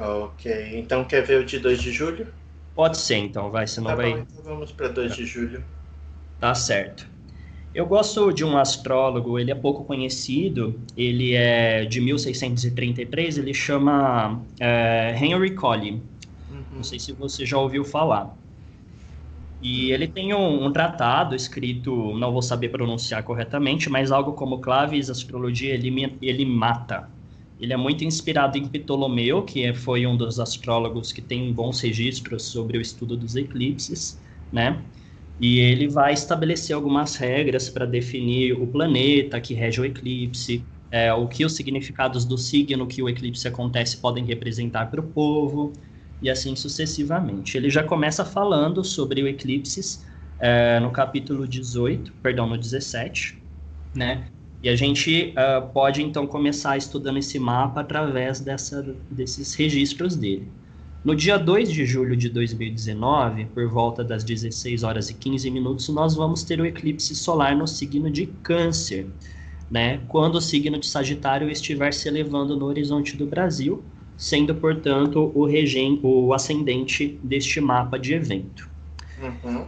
Ok, 0.00 0.78
então 0.78 1.04
quer 1.04 1.22
ver 1.22 1.40
o 1.40 1.44
de 1.44 1.58
2 1.58 1.82
de 1.82 1.90
julho? 1.90 2.26
Pode 2.74 2.98
ser, 2.98 3.16
então, 3.16 3.50
vai, 3.50 3.66
senão 3.66 3.90
tá 3.90 3.96
vai. 3.96 4.12
Bom, 4.12 4.18
então 4.18 4.42
vamos 4.44 4.70
para 4.70 4.88
2 4.88 5.16
de 5.16 5.26
julho. 5.26 5.64
Tá 6.38 6.54
certo. 6.54 7.06
Eu 7.74 7.86
gosto 7.86 8.32
de 8.32 8.44
um 8.44 8.56
astrólogo, 8.56 9.38
ele 9.38 9.50
é 9.50 9.54
pouco 9.54 9.84
conhecido, 9.84 10.80
ele 10.96 11.34
é 11.34 11.84
de 11.84 12.00
1633, 12.00 13.38
ele 13.38 13.52
chama 13.52 14.42
é, 14.58 15.16
Henry 15.20 15.54
Colley. 15.54 16.02
Uhum. 16.50 16.62
Não 16.76 16.82
sei 16.82 16.98
se 16.98 17.12
você 17.12 17.44
já 17.44 17.58
ouviu 17.58 17.84
falar. 17.84 18.36
E 19.60 19.90
ele 19.90 20.06
tem 20.06 20.32
um, 20.32 20.64
um, 20.64 20.72
tratado 20.72 21.34
escrito, 21.34 22.16
não 22.16 22.32
vou 22.32 22.42
saber 22.42 22.68
pronunciar 22.68 23.22
corretamente, 23.24 23.90
mas 23.90 24.12
algo 24.12 24.32
como 24.32 24.60
Claves, 24.60 25.10
Astrologia, 25.10 25.74
ele, 25.74 26.16
ele 26.22 26.44
mata. 26.44 27.08
Ele 27.58 27.72
é 27.72 27.76
muito 27.76 28.04
inspirado 28.04 28.56
em 28.56 28.68
Ptolomeu, 28.68 29.44
que 29.44 29.64
é, 29.64 29.74
foi 29.74 30.06
um 30.06 30.16
dos 30.16 30.38
astrólogos 30.38 31.12
que 31.12 31.20
tem 31.22 31.52
bons 31.52 31.80
registros 31.80 32.44
sobre 32.44 32.78
o 32.78 32.80
estudo 32.80 33.16
dos 33.16 33.34
eclipses, 33.36 34.22
né? 34.50 34.84
E 35.38 35.58
ele 35.60 35.88
vai 35.88 36.12
estabelecer 36.12 36.74
algumas 36.74 37.16
regras 37.16 37.68
para 37.70 37.86
definir 37.86 38.52
o 38.54 38.66
planeta 38.66 39.40
que 39.40 39.54
rege 39.54 39.80
o 39.80 39.84
eclipse, 39.84 40.68
é, 40.90 41.12
o 41.12 41.28
que 41.28 41.44
os 41.44 41.54
significados 41.54 42.24
do 42.24 42.38
signo 42.38 42.86
que 42.86 43.02
o 43.02 43.08
eclipse 43.08 43.46
acontece 43.46 44.00
podem 44.00 44.24
representar 44.24 44.90
para 44.90 45.00
o 45.00 45.08
povo, 45.12 45.72
e 46.20 46.28
assim 46.30 46.56
sucessivamente. 46.56 47.56
Ele 47.56 47.70
já 47.70 47.84
começa 47.84 48.24
falando 48.24 48.82
sobre 48.84 49.22
o 49.22 49.28
eclipses 49.28 50.04
é, 50.38 50.80
no 50.80 50.90
capítulo 50.90 51.46
18, 51.46 52.14
perdão, 52.22 52.48
no 52.48 52.58
17, 52.58 53.42
né? 53.94 54.32
E 54.62 54.68
a 54.68 54.74
gente 54.74 55.32
uh, 55.36 55.68
pode 55.68 56.02
então 56.02 56.26
começar 56.26 56.76
estudando 56.76 57.18
esse 57.18 57.38
mapa 57.38 57.80
através 57.80 58.40
dessa, 58.40 58.82
desses 59.10 59.54
registros 59.54 60.16
dele. 60.16 60.48
No 61.04 61.14
dia 61.14 61.38
2 61.38 61.70
de 61.70 61.86
julho 61.86 62.16
de 62.16 62.28
2019, 62.28 63.46
por 63.46 63.68
volta 63.68 64.02
das 64.02 64.24
16 64.24 64.82
horas 64.82 65.08
e 65.08 65.14
15 65.14 65.48
minutos, 65.50 65.88
nós 65.88 66.16
vamos 66.16 66.42
ter 66.42 66.60
o 66.60 66.66
eclipse 66.66 67.14
solar 67.14 67.56
no 67.56 67.68
signo 67.68 68.10
de 68.10 68.26
Câncer, 68.42 69.06
né? 69.70 70.00
Quando 70.08 70.34
o 70.34 70.40
signo 70.40 70.76
de 70.76 70.86
Sagitário 70.86 71.48
estiver 71.48 71.94
se 71.94 72.08
elevando 72.08 72.56
no 72.56 72.66
horizonte 72.66 73.16
do 73.16 73.26
Brasil, 73.26 73.82
sendo, 74.16 74.52
portanto, 74.56 75.30
o, 75.34 75.46
regen, 75.46 76.00
o 76.02 76.34
ascendente 76.34 77.18
deste 77.22 77.60
mapa 77.60 77.96
de 77.96 78.14
evento. 78.14 78.68
Uhum. 79.22 79.66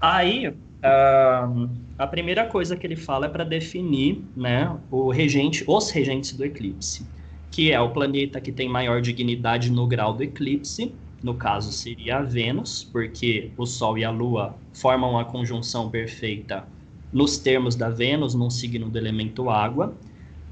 Aí, 0.00 0.54
Uh, 0.78 1.68
a 1.96 2.06
primeira 2.06 2.46
coisa 2.46 2.76
que 2.76 2.86
ele 2.86 2.94
fala 2.96 3.26
é 3.26 3.28
para 3.28 3.42
definir 3.44 4.24
né, 4.36 4.78
o 4.90 5.10
regente, 5.10 5.64
os 5.66 5.90
regentes 5.90 6.32
do 6.36 6.44
eclipse, 6.44 7.10
que 7.50 7.72
é 7.72 7.80
o 7.80 7.90
planeta 7.92 8.40
que 8.40 8.52
tem 8.52 8.68
maior 8.68 9.00
dignidade 9.00 9.70
no 9.70 9.86
grau 9.86 10.14
do 10.14 10.22
eclipse, 10.22 10.94
no 11.22 11.34
caso 11.34 11.72
seria 11.72 12.18
a 12.18 12.22
Vênus, 12.22 12.84
porque 12.84 13.52
o 13.56 13.66
Sol 13.66 13.98
e 13.98 14.04
a 14.04 14.10
Lua 14.10 14.56
formam 14.72 15.10
uma 15.12 15.24
conjunção 15.24 15.90
perfeita 15.90 16.68
nos 17.12 17.38
termos 17.38 17.74
da 17.74 17.90
Vênus, 17.90 18.34
num 18.34 18.50
signo 18.50 18.88
do 18.88 18.96
elemento 18.96 19.50
água. 19.50 19.98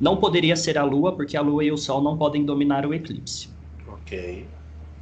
Não 0.01 0.17
poderia 0.17 0.57
ser 0.57 0.77
a 0.77 0.83
Lua, 0.83 1.15
porque 1.15 1.37
a 1.37 1.41
Lua 1.41 1.65
e 1.65 1.71
o 1.71 1.77
Sol 1.77 2.03
não 2.03 2.19
podem 2.19 2.45
dominar 2.45 2.85
o 2.85 2.93
eclipse. 2.93 3.49
Ok 3.87 4.56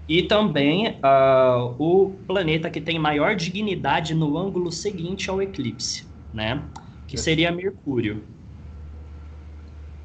e 0.08 0.22
também 0.22 0.88
uh, 0.88 1.74
o 1.78 2.10
planeta 2.26 2.70
que 2.70 2.80
tem 2.80 2.98
maior 2.98 3.34
dignidade 3.34 4.14
no 4.14 4.36
ângulo 4.36 4.70
seguinte 4.70 5.30
ao 5.30 5.40
eclipse, 5.40 6.06
né? 6.32 6.62
Que 7.06 7.16
seria 7.16 7.50
Mercúrio. 7.50 8.22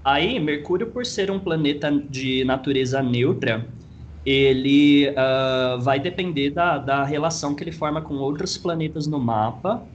Aí, 0.03 0.39
Mercúrio, 0.39 0.87
por 0.91 1.05
ser 1.05 1.29
um 1.29 1.39
planeta 1.39 1.91
de 1.91 2.45
natureza 2.45 3.03
neutra, 3.03 3.67
ele 4.25 5.09
uh, 5.09 5.81
vai 5.81 5.99
depender 5.99 6.51
da, 6.51 6.77
da 6.77 7.03
relação 7.03 7.53
que 7.53 7.63
ele 7.63 7.71
forma 7.71 8.01
com 8.01 8.15
outros 8.15 8.57
planetas 8.57 9.05
no 9.05 9.19
mapa 9.19 9.85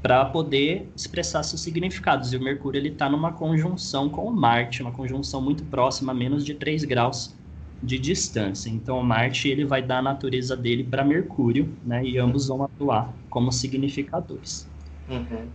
para 0.00 0.24
poder 0.26 0.92
expressar 0.94 1.42
seus 1.42 1.60
significados. 1.62 2.32
E 2.32 2.36
o 2.36 2.40
Mercúrio 2.40 2.78
ele 2.78 2.90
está 2.90 3.08
numa 3.08 3.32
conjunção 3.32 4.08
com 4.08 4.26
o 4.26 4.32
Marte, 4.32 4.82
uma 4.82 4.92
conjunção 4.92 5.40
muito 5.40 5.64
próxima, 5.64 6.12
a 6.12 6.14
menos 6.14 6.44
de 6.44 6.54
3 6.54 6.84
graus 6.84 7.37
de 7.82 7.98
distância. 7.98 8.68
Então, 8.70 9.02
Marte 9.02 9.48
ele 9.48 9.64
vai 9.64 9.82
dar 9.82 9.98
a 9.98 10.02
natureza 10.02 10.56
dele 10.56 10.84
para 10.84 11.04
Mercúrio, 11.04 11.68
né? 11.84 12.04
E 12.04 12.18
ambos 12.18 12.48
vão 12.48 12.64
atuar 12.64 13.14
como 13.30 13.52
significadores. 13.52 14.68
Uhum. 15.08 15.46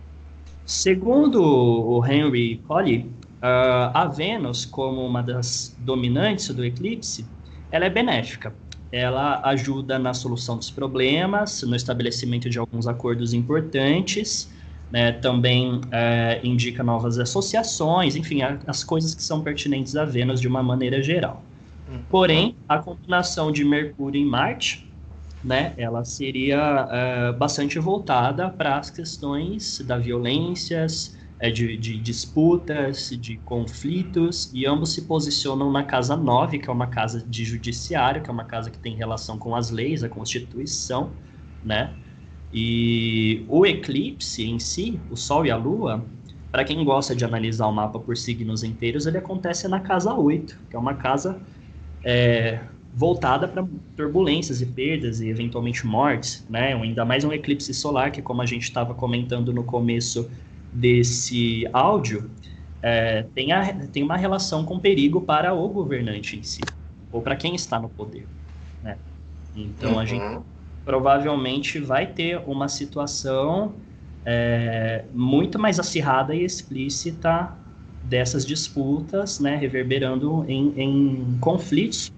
Segundo 0.64 1.42
o 1.42 2.04
Henry 2.06 2.62
Colley, 2.66 3.10
Uh, 3.44 3.92
a 3.92 4.06
Vênus, 4.06 4.64
como 4.64 5.04
uma 5.04 5.22
das 5.22 5.76
dominantes 5.78 6.48
do 6.48 6.64
eclipse, 6.64 7.26
ela 7.70 7.84
é 7.84 7.90
benéfica. 7.90 8.54
Ela 8.90 9.42
ajuda 9.44 9.98
na 9.98 10.14
solução 10.14 10.56
dos 10.56 10.70
problemas, 10.70 11.62
no 11.62 11.76
estabelecimento 11.76 12.48
de 12.48 12.58
alguns 12.58 12.86
acordos 12.86 13.34
importantes, 13.34 14.50
né, 14.90 15.12
também 15.12 15.78
é, 15.90 16.40
indica 16.42 16.82
novas 16.82 17.18
associações, 17.18 18.16
enfim, 18.16 18.40
as 18.66 18.82
coisas 18.82 19.14
que 19.14 19.22
são 19.22 19.42
pertinentes 19.42 19.94
a 19.94 20.06
Vênus 20.06 20.40
de 20.40 20.48
uma 20.48 20.62
maneira 20.62 21.02
geral. 21.02 21.44
Uhum. 21.86 22.02
Porém, 22.08 22.56
a 22.68 22.78
combinação 22.78 23.52
de 23.52 23.64
Mercúrio 23.64 24.20
e 24.20 24.24
Marte, 24.24 24.90
né, 25.42 25.74
ela 25.76 26.04
seria 26.04 26.88
é, 26.90 27.32
bastante 27.32 27.78
voltada 27.78 28.48
para 28.48 28.78
as 28.78 28.90
questões 28.90 29.80
da 29.80 29.98
violências, 29.98 31.14
é, 31.38 31.50
de, 31.50 31.76
de, 31.76 32.00
disputas, 32.00 33.10
de 33.10 33.36
conflitos, 33.38 34.50
e 34.54 34.64
ambos 34.64 34.94
se 34.94 35.02
posicionam 35.06 35.70
na 35.70 35.84
casa 35.84 36.16
9, 36.16 36.58
que 36.58 36.70
é 36.70 36.72
uma 36.72 36.86
casa 36.86 37.22
de 37.26 37.44
judiciário, 37.44 38.22
que 38.22 38.30
é 38.30 38.32
uma 38.32 38.44
casa 38.46 38.70
que 38.70 38.78
tem 38.78 38.96
relação 38.96 39.38
com 39.38 39.54
as 39.54 39.70
leis, 39.70 40.02
a 40.02 40.08
Constituição, 40.08 41.18
né? 41.62 41.94
E 42.50 43.44
o 43.48 43.66
eclipse 43.66 44.44
em 44.44 44.58
si, 44.58 45.04
o 45.10 45.16
Sol 45.16 45.44
e 45.44 45.50
a 45.50 45.56
Lua, 45.56 46.08
para 46.52 46.64
quem 46.64 46.84
gosta 46.84 47.16
de 47.16 47.24
analisar 47.24 47.66
o 47.66 47.72
mapa 47.72 47.98
por 47.98 48.16
signos 48.16 48.62
inteiros, 48.62 49.06
ele 49.06 49.18
acontece 49.18 49.66
na 49.66 49.80
casa 49.80 50.14
8, 50.14 50.56
que 50.70 50.76
é 50.76 50.78
uma 50.78 50.94
casa 50.94 51.44
é, 52.04 52.60
voltada 52.94 53.48
para 53.48 53.66
turbulências 53.96 54.60
e 54.60 54.66
perdas 54.66 55.20
e 55.20 55.28
eventualmente 55.28 55.86
mortes, 55.86 56.46
né? 56.48 56.74
Ainda 56.74 57.04
mais 57.04 57.24
um 57.24 57.32
eclipse 57.32 57.72
solar, 57.74 58.12
que 58.12 58.22
como 58.22 58.42
a 58.42 58.46
gente 58.46 58.62
estava 58.62 58.94
comentando 58.94 59.52
no 59.52 59.64
começo 59.64 60.30
desse 60.72 61.66
áudio 61.72 62.30
é, 62.82 63.24
tem, 63.34 63.50
a, 63.50 63.72
tem 63.86 64.02
uma 64.02 64.16
relação 64.16 64.62
com 64.64 64.78
perigo 64.78 65.22
para 65.22 65.54
o 65.54 65.68
governante 65.70 66.38
em 66.38 66.42
si, 66.42 66.60
ou 67.10 67.22
para 67.22 67.34
quem 67.34 67.54
está 67.54 67.80
no 67.80 67.88
poder. 67.88 68.26
Né? 68.82 68.98
Então 69.56 69.94
uhum. 69.94 69.98
a 69.98 70.04
gente 70.04 70.22
uhum. 70.22 70.42
provavelmente 70.84 71.78
vai 71.78 72.06
ter 72.06 72.42
uma 72.46 72.68
situação 72.68 73.72
é, 74.24 75.04
muito 75.14 75.58
mais 75.58 75.80
acirrada 75.80 76.34
e 76.34 76.44
explícita 76.44 77.56
dessas 78.04 78.44
disputas, 78.44 79.40
né, 79.40 79.56
reverberando 79.56 80.44
em, 80.48 80.72
em 80.76 81.38
conflitos 81.40 82.12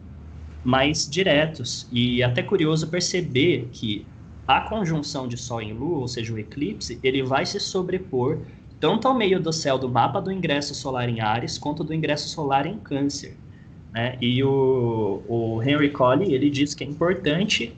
mais 0.64 1.08
diretos. 1.08 1.86
E 1.92 2.22
até 2.22 2.42
curioso 2.42 2.88
perceber 2.88 3.68
que 3.72 4.04
a 4.46 4.60
conjunção 4.60 5.26
de 5.26 5.36
Sol 5.36 5.60
em 5.60 5.72
Lua, 5.72 5.98
ou 5.98 6.08
seja, 6.08 6.32
o 6.32 6.38
eclipse, 6.38 6.98
ele 7.02 7.22
vai 7.22 7.46
se 7.46 7.58
sobrepor 7.58 8.38
tanto 8.78 9.08
ao 9.08 9.14
meio 9.16 9.40
do 9.40 9.52
céu 9.52 9.78
do 9.78 9.88
mapa 9.88 10.20
do 10.20 10.30
ingresso 10.30 10.74
solar 10.74 11.08
em 11.08 11.20
Ares, 11.20 11.56
quanto 11.56 11.82
do 11.82 11.94
ingresso 11.94 12.28
solar 12.28 12.66
em 12.66 12.78
Câncer. 12.78 13.36
Né? 13.92 14.18
E 14.20 14.42
o, 14.44 15.22
o 15.26 15.62
Henry 15.62 15.90
Colley, 15.90 16.34
ele 16.34 16.50
diz 16.50 16.74
que 16.74 16.84
é 16.84 16.86
importante 16.86 17.74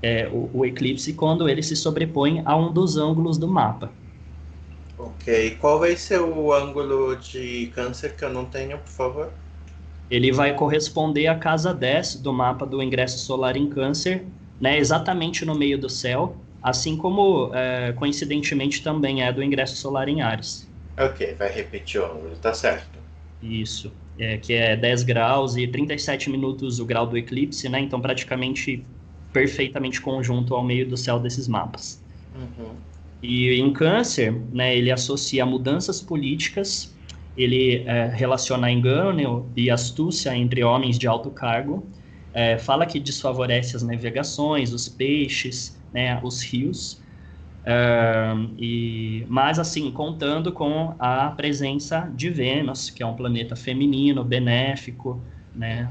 é, 0.00 0.28
o, 0.28 0.48
o, 0.54 0.64
eclipse 0.64 1.12
quando 1.12 1.48
ele 1.48 1.62
se 1.62 1.74
sobrepõe 1.74 2.40
a 2.44 2.56
um 2.56 2.72
dos 2.72 2.96
ângulos 2.96 3.36
do 3.36 3.48
mapa. 3.48 3.90
Ok. 4.98 5.56
Qual 5.58 5.78
vai 5.78 5.96
ser 5.96 6.20
o 6.20 6.52
ângulo 6.52 7.16
de 7.16 7.68
Câncer 7.68 8.14
que 8.14 8.22
eu 8.22 8.28
não 8.28 8.44
tenho, 8.44 8.78
por 8.78 8.90
favor? 8.90 9.32
Ele 10.10 10.32
vai 10.32 10.54
corresponder 10.54 11.26
à 11.28 11.38
casa 11.38 11.72
10 11.74 12.14
do 12.16 12.32
mapa 12.32 12.66
do 12.66 12.82
ingresso 12.82 13.18
solar 13.24 13.56
em 13.56 13.68
Câncer, 13.68 14.26
né, 14.60 14.78
exatamente 14.78 15.44
no 15.44 15.54
meio 15.54 15.78
do 15.78 15.88
céu, 15.88 16.44
assim 16.62 16.96
como, 16.96 17.50
é, 17.54 17.92
coincidentemente, 17.92 18.82
também 18.82 19.22
é 19.22 19.32
do 19.32 19.42
ingresso 19.42 19.76
solar 19.76 20.08
em 20.08 20.20
Ares. 20.22 20.68
Ok, 20.98 21.34
vai 21.38 21.48
repetir 21.50 21.98
o 22.02 22.04
ângulo, 22.04 22.36
tá 22.36 22.52
certo. 22.52 22.98
Isso, 23.40 23.96
é, 24.18 24.38
que 24.38 24.52
é 24.52 24.76
10 24.76 25.02
graus 25.02 25.56
e 25.56 25.66
37 25.66 26.28
minutos 26.30 26.78
o 26.80 26.86
grau 26.86 27.06
do 27.06 27.16
eclipse, 27.16 27.68
né? 27.68 27.80
Então, 27.80 28.00
praticamente 28.00 28.86
perfeitamente 29.32 30.00
conjunto 30.00 30.54
ao 30.54 30.64
meio 30.64 30.88
do 30.88 30.96
céu 30.96 31.18
desses 31.20 31.46
mapas. 31.48 32.04
Uhum. 32.34 32.82
E 33.22 33.54
em 33.54 33.72
Câncer, 33.72 34.32
né, 34.52 34.76
ele 34.76 34.92
associa 34.92 35.44
mudanças 35.44 36.00
políticas, 36.00 36.96
ele 37.36 37.82
é, 37.86 38.06
relaciona 38.06 38.70
engano 38.70 39.50
e 39.56 39.70
astúcia 39.70 40.36
entre 40.36 40.62
homens 40.62 40.98
de 40.98 41.06
alto 41.06 41.30
cargo, 41.30 41.86
é, 42.32 42.58
fala 42.58 42.86
que 42.86 43.00
desfavorece 43.00 43.74
as 43.76 43.82
navegações, 43.82 44.72
os 44.72 44.88
peixes, 44.88 45.80
né, 45.92 46.20
os 46.22 46.42
rios, 46.42 47.02
é, 47.64 48.34
e, 48.56 49.24
mas 49.28 49.58
assim, 49.58 49.90
contando 49.90 50.52
com 50.52 50.94
a 50.98 51.30
presença 51.30 52.10
de 52.14 52.30
Vênus, 52.30 52.88
que 52.90 53.02
é 53.02 53.06
um 53.06 53.14
planeta 53.14 53.56
feminino, 53.56 54.24
benéfico, 54.24 55.20
né, 55.54 55.90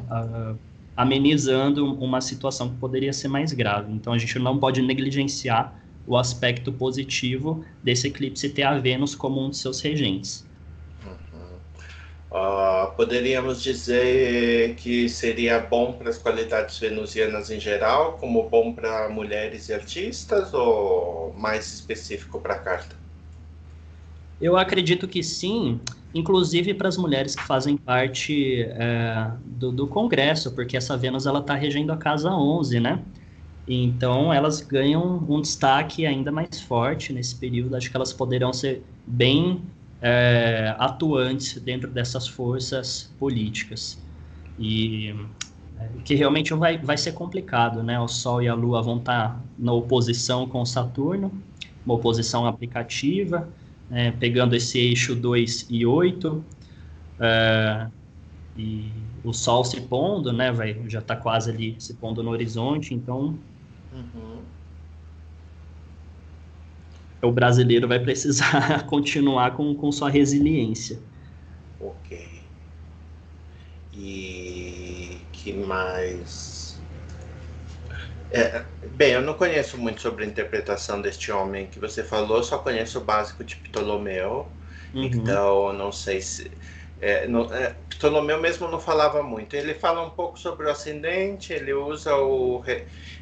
amenizando 0.95 1.93
uma 1.95 2.21
situação 2.21 2.69
que 2.69 2.77
poderia 2.77 3.13
ser 3.13 3.27
mais 3.27 3.53
grave. 3.53 3.91
Então 3.91 4.13
a 4.13 4.17
gente 4.17 4.39
não 4.39 4.57
pode 4.57 4.81
negligenciar 4.81 5.86
o 6.07 6.17
aspecto 6.17 6.71
positivo 6.71 7.63
desse 7.83 8.07
eclipse 8.07 8.49
ter 8.49 8.63
a 8.63 8.77
Vênus 8.79 9.13
como 9.13 9.45
um 9.45 9.49
de 9.49 9.57
seus 9.57 9.81
regentes. 9.81 10.47
Uh, 12.29 12.91
poderíamos 12.95 13.63
dizer 13.63 14.75
que 14.75 15.07
seria 15.07 15.59
bom 15.59 15.93
para 15.93 16.09
as 16.09 16.17
qualidades 16.17 16.77
venusianas 16.77 17.49
em 17.49 17.59
geral, 17.59 18.17
como 18.19 18.49
bom 18.49 18.73
para 18.73 19.07
mulheres 19.09 19.69
e 19.69 19.73
artistas, 19.73 20.53
ou 20.53 21.33
mais 21.37 21.73
específico 21.73 22.39
para 22.39 22.55
a 22.55 22.59
carta? 22.59 22.95
Eu 24.41 24.57
acredito 24.57 25.07
que 25.07 25.23
sim, 25.23 25.79
inclusive 26.13 26.73
para 26.73 26.89
as 26.89 26.97
mulheres 26.97 27.33
que 27.33 27.43
fazem 27.43 27.77
parte 27.77 28.61
é, 28.61 29.31
do, 29.45 29.71
do, 29.71 29.87
Congresso, 29.87 30.51
porque 30.51 30.75
essa 30.75 30.97
Vênus 30.97 31.25
ela 31.25 31.39
está 31.39 31.55
regendo 31.55 31.91
a 31.93 31.97
casa 31.97 32.29
11, 32.29 32.79
né? 32.79 32.99
Então 33.67 34.31
elas 34.31 34.61
ganham 34.61 35.23
um 35.27 35.41
destaque 35.41 36.05
ainda 36.05 36.31
mais 36.31 36.61
forte 36.61 37.11
nesse 37.11 37.35
período. 37.35 37.75
Acho 37.75 37.89
que 37.91 37.97
elas 37.97 38.13
poderão 38.13 38.53
ser 38.53 38.81
bem 39.05 39.61
é, 40.01 40.73
atuantes 40.79 41.59
dentro 41.61 41.89
dessas 41.89 42.27
forças 42.27 43.13
políticas. 43.19 43.99
E 44.57 45.13
é, 45.79 45.89
que 46.05 46.15
realmente 46.15 46.53
vai, 46.53 46.77
vai 46.77 46.97
ser 46.97 47.11
complicado, 47.11 47.83
né? 47.83 47.99
O 47.99 48.07
Sol 48.07 48.41
e 48.41 48.47
a 48.47 48.53
Lua 48.53 48.81
vão 48.81 48.97
estar 48.97 49.39
na 49.57 49.73
oposição 49.73 50.47
com 50.47 50.65
Saturno, 50.65 51.31
uma 51.85 51.95
oposição 51.95 52.45
aplicativa, 52.45 53.47
né? 53.89 54.11
pegando 54.11 54.55
esse 54.55 54.79
eixo 54.79 55.15
2 55.15 55.67
e 55.69 55.85
8, 55.85 56.43
é, 57.19 57.87
e 58.57 58.91
o 59.23 59.33
Sol 59.33 59.63
se 59.63 59.81
pondo, 59.81 60.31
né? 60.33 60.51
Vai, 60.51 60.81
já 60.87 60.99
está 60.99 61.15
quase 61.15 61.51
ali 61.51 61.75
se 61.79 61.93
pondo 61.95 62.23
no 62.23 62.31
horizonte, 62.31 62.93
então 62.93 63.37
uhum 63.91 64.57
o 67.21 67.31
brasileiro 67.31 67.87
vai 67.87 67.99
precisar 67.99 68.85
continuar 68.87 69.55
com, 69.55 69.75
com 69.75 69.91
sua 69.91 70.09
resiliência. 70.09 71.01
Ok. 71.79 72.43
E 73.93 75.21
que 75.31 75.53
mais? 75.53 76.79
É, 78.29 78.63
bem, 78.91 79.13
eu 79.13 79.21
não 79.21 79.33
conheço 79.33 79.77
muito 79.77 80.01
sobre 80.01 80.23
a 80.23 80.27
interpretação 80.27 81.01
deste 81.01 81.31
homem 81.31 81.67
que 81.67 81.79
você 81.79 82.03
falou, 82.03 82.43
só 82.43 82.57
conheço 82.57 82.99
o 82.99 83.03
básico 83.03 83.43
de 83.43 83.55
Ptolomeu, 83.55 84.51
uhum. 84.93 85.03
então 85.03 85.73
não 85.73 85.91
sei 85.91 86.21
se 86.21 86.51
é, 86.99 87.27
no, 87.27 87.53
é, 87.53 87.75
Ptolomeu 87.89 88.39
mesmo 88.39 88.67
não 88.67 88.79
falava 88.79 89.21
muito. 89.23 89.55
Ele 89.55 89.73
fala 89.73 90.05
um 90.05 90.09
pouco 90.09 90.39
sobre 90.39 90.65
o 90.67 90.69
ascendente, 90.71 91.53
ele 91.53 91.73
usa 91.73 92.15
o 92.17 92.63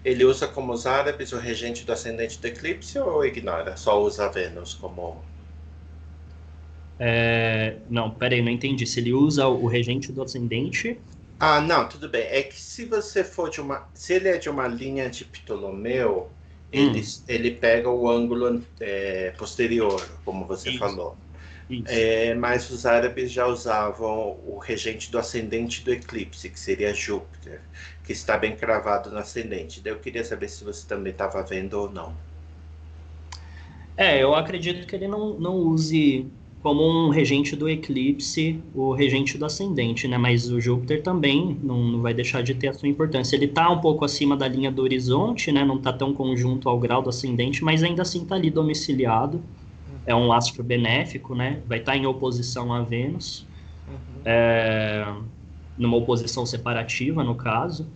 ele 0.03 0.23
usa 0.25 0.47
como 0.47 0.73
os 0.73 0.85
árabes 0.85 1.31
o 1.31 1.37
regente 1.37 1.85
do 1.85 1.91
ascendente 1.91 2.39
do 2.39 2.47
eclipse 2.47 2.99
ou 2.99 3.25
ignora? 3.25 3.75
Só 3.77 4.01
usa 4.01 4.29
Vênus 4.29 4.73
como 4.73 5.25
é, 6.99 7.77
não, 7.89 8.09
peraí, 8.09 8.41
não 8.41 8.51
entendi. 8.51 8.85
Se 8.85 8.99
ele 8.99 9.13
usa 9.13 9.47
o 9.47 9.67
regente 9.67 10.11
do 10.11 10.21
ascendente. 10.21 10.97
Ah, 11.39 11.59
não, 11.59 11.87
tudo 11.87 12.09
bem. 12.09 12.23
É 12.23 12.43
que 12.43 12.59
se 12.59 12.85
você 12.85 13.23
for 13.23 13.49
de 13.49 13.59
uma. 13.59 13.87
Se 13.93 14.13
ele 14.13 14.29
é 14.29 14.37
de 14.37 14.49
uma 14.49 14.67
linha 14.67 15.09
de 15.09 15.25
Ptolomeu, 15.25 16.29
hum. 16.73 16.95
ele, 16.95 17.01
ele 17.27 17.51
pega 17.51 17.89
o 17.89 18.09
ângulo 18.09 18.63
é, 18.79 19.31
posterior, 19.31 20.01
como 20.23 20.45
você 20.45 20.69
Isso. 20.69 20.79
falou. 20.79 21.17
É, 21.87 22.33
mas 22.35 22.69
os 22.69 22.85
árabes 22.85 23.31
já 23.31 23.47
usavam 23.47 24.39
o 24.45 24.59
regente 24.59 25.11
do 25.11 25.17
ascendente 25.17 25.83
do 25.83 25.91
eclipse, 25.91 26.49
que 26.49 26.59
seria 26.59 26.93
Júpiter, 26.93 27.61
que 28.03 28.11
está 28.11 28.37
bem 28.37 28.55
cravado 28.55 29.09
no 29.11 29.17
ascendente. 29.17 29.81
Daí 29.81 29.93
eu 29.93 29.99
queria 29.99 30.23
saber 30.23 30.47
se 30.49 30.63
você 30.63 30.87
também 30.87 31.11
estava 31.11 31.41
vendo 31.43 31.73
ou 31.73 31.89
não. 31.91 32.13
É, 33.97 34.21
eu 34.21 34.35
acredito 34.35 34.85
que 34.85 34.95
ele 34.95 35.07
não, 35.07 35.39
não 35.39 35.55
use 35.55 36.27
como 36.61 36.83
um 36.83 37.09
regente 37.09 37.55
do 37.55 37.69
eclipse 37.69 38.59
o 38.73 38.91
regente 38.93 39.37
do 39.37 39.45
ascendente, 39.45 40.07
né? 40.07 40.17
Mas 40.17 40.49
o 40.51 40.59
Júpiter 40.59 41.01
também 41.03 41.59
não, 41.63 41.77
não 41.77 42.01
vai 42.01 42.13
deixar 42.13 42.41
de 42.41 42.55
ter 42.55 42.67
a 42.69 42.73
sua 42.73 42.89
importância. 42.89 43.35
Ele 43.35 43.45
está 43.45 43.69
um 43.69 43.79
pouco 43.79 44.03
acima 44.03 44.35
da 44.35 44.47
linha 44.47 44.71
do 44.71 44.81
horizonte, 44.81 45.51
né? 45.51 45.63
Não 45.63 45.77
está 45.77 45.93
tão 45.93 46.13
conjunto 46.13 46.67
ao 46.67 46.79
grau 46.79 47.01
do 47.01 47.09
ascendente, 47.09 47.63
mas 47.63 47.83
ainda 47.83 48.01
assim 48.01 48.23
está 48.23 48.35
ali 48.35 48.49
domiciliado 48.49 49.43
é 50.05 50.15
um 50.15 50.31
astro 50.31 50.63
benéfico, 50.63 51.35
né? 51.35 51.61
Vai 51.67 51.79
estar 51.79 51.95
em 51.95 52.05
oposição 52.05 52.73
a 52.73 52.81
Vênus. 52.81 53.45
uhum. 53.87 54.21
é, 54.25 55.13
numa 55.77 55.97
oposição 55.97 56.45
separativa, 56.45 57.23
no 57.23 57.35
caso. 57.35 57.87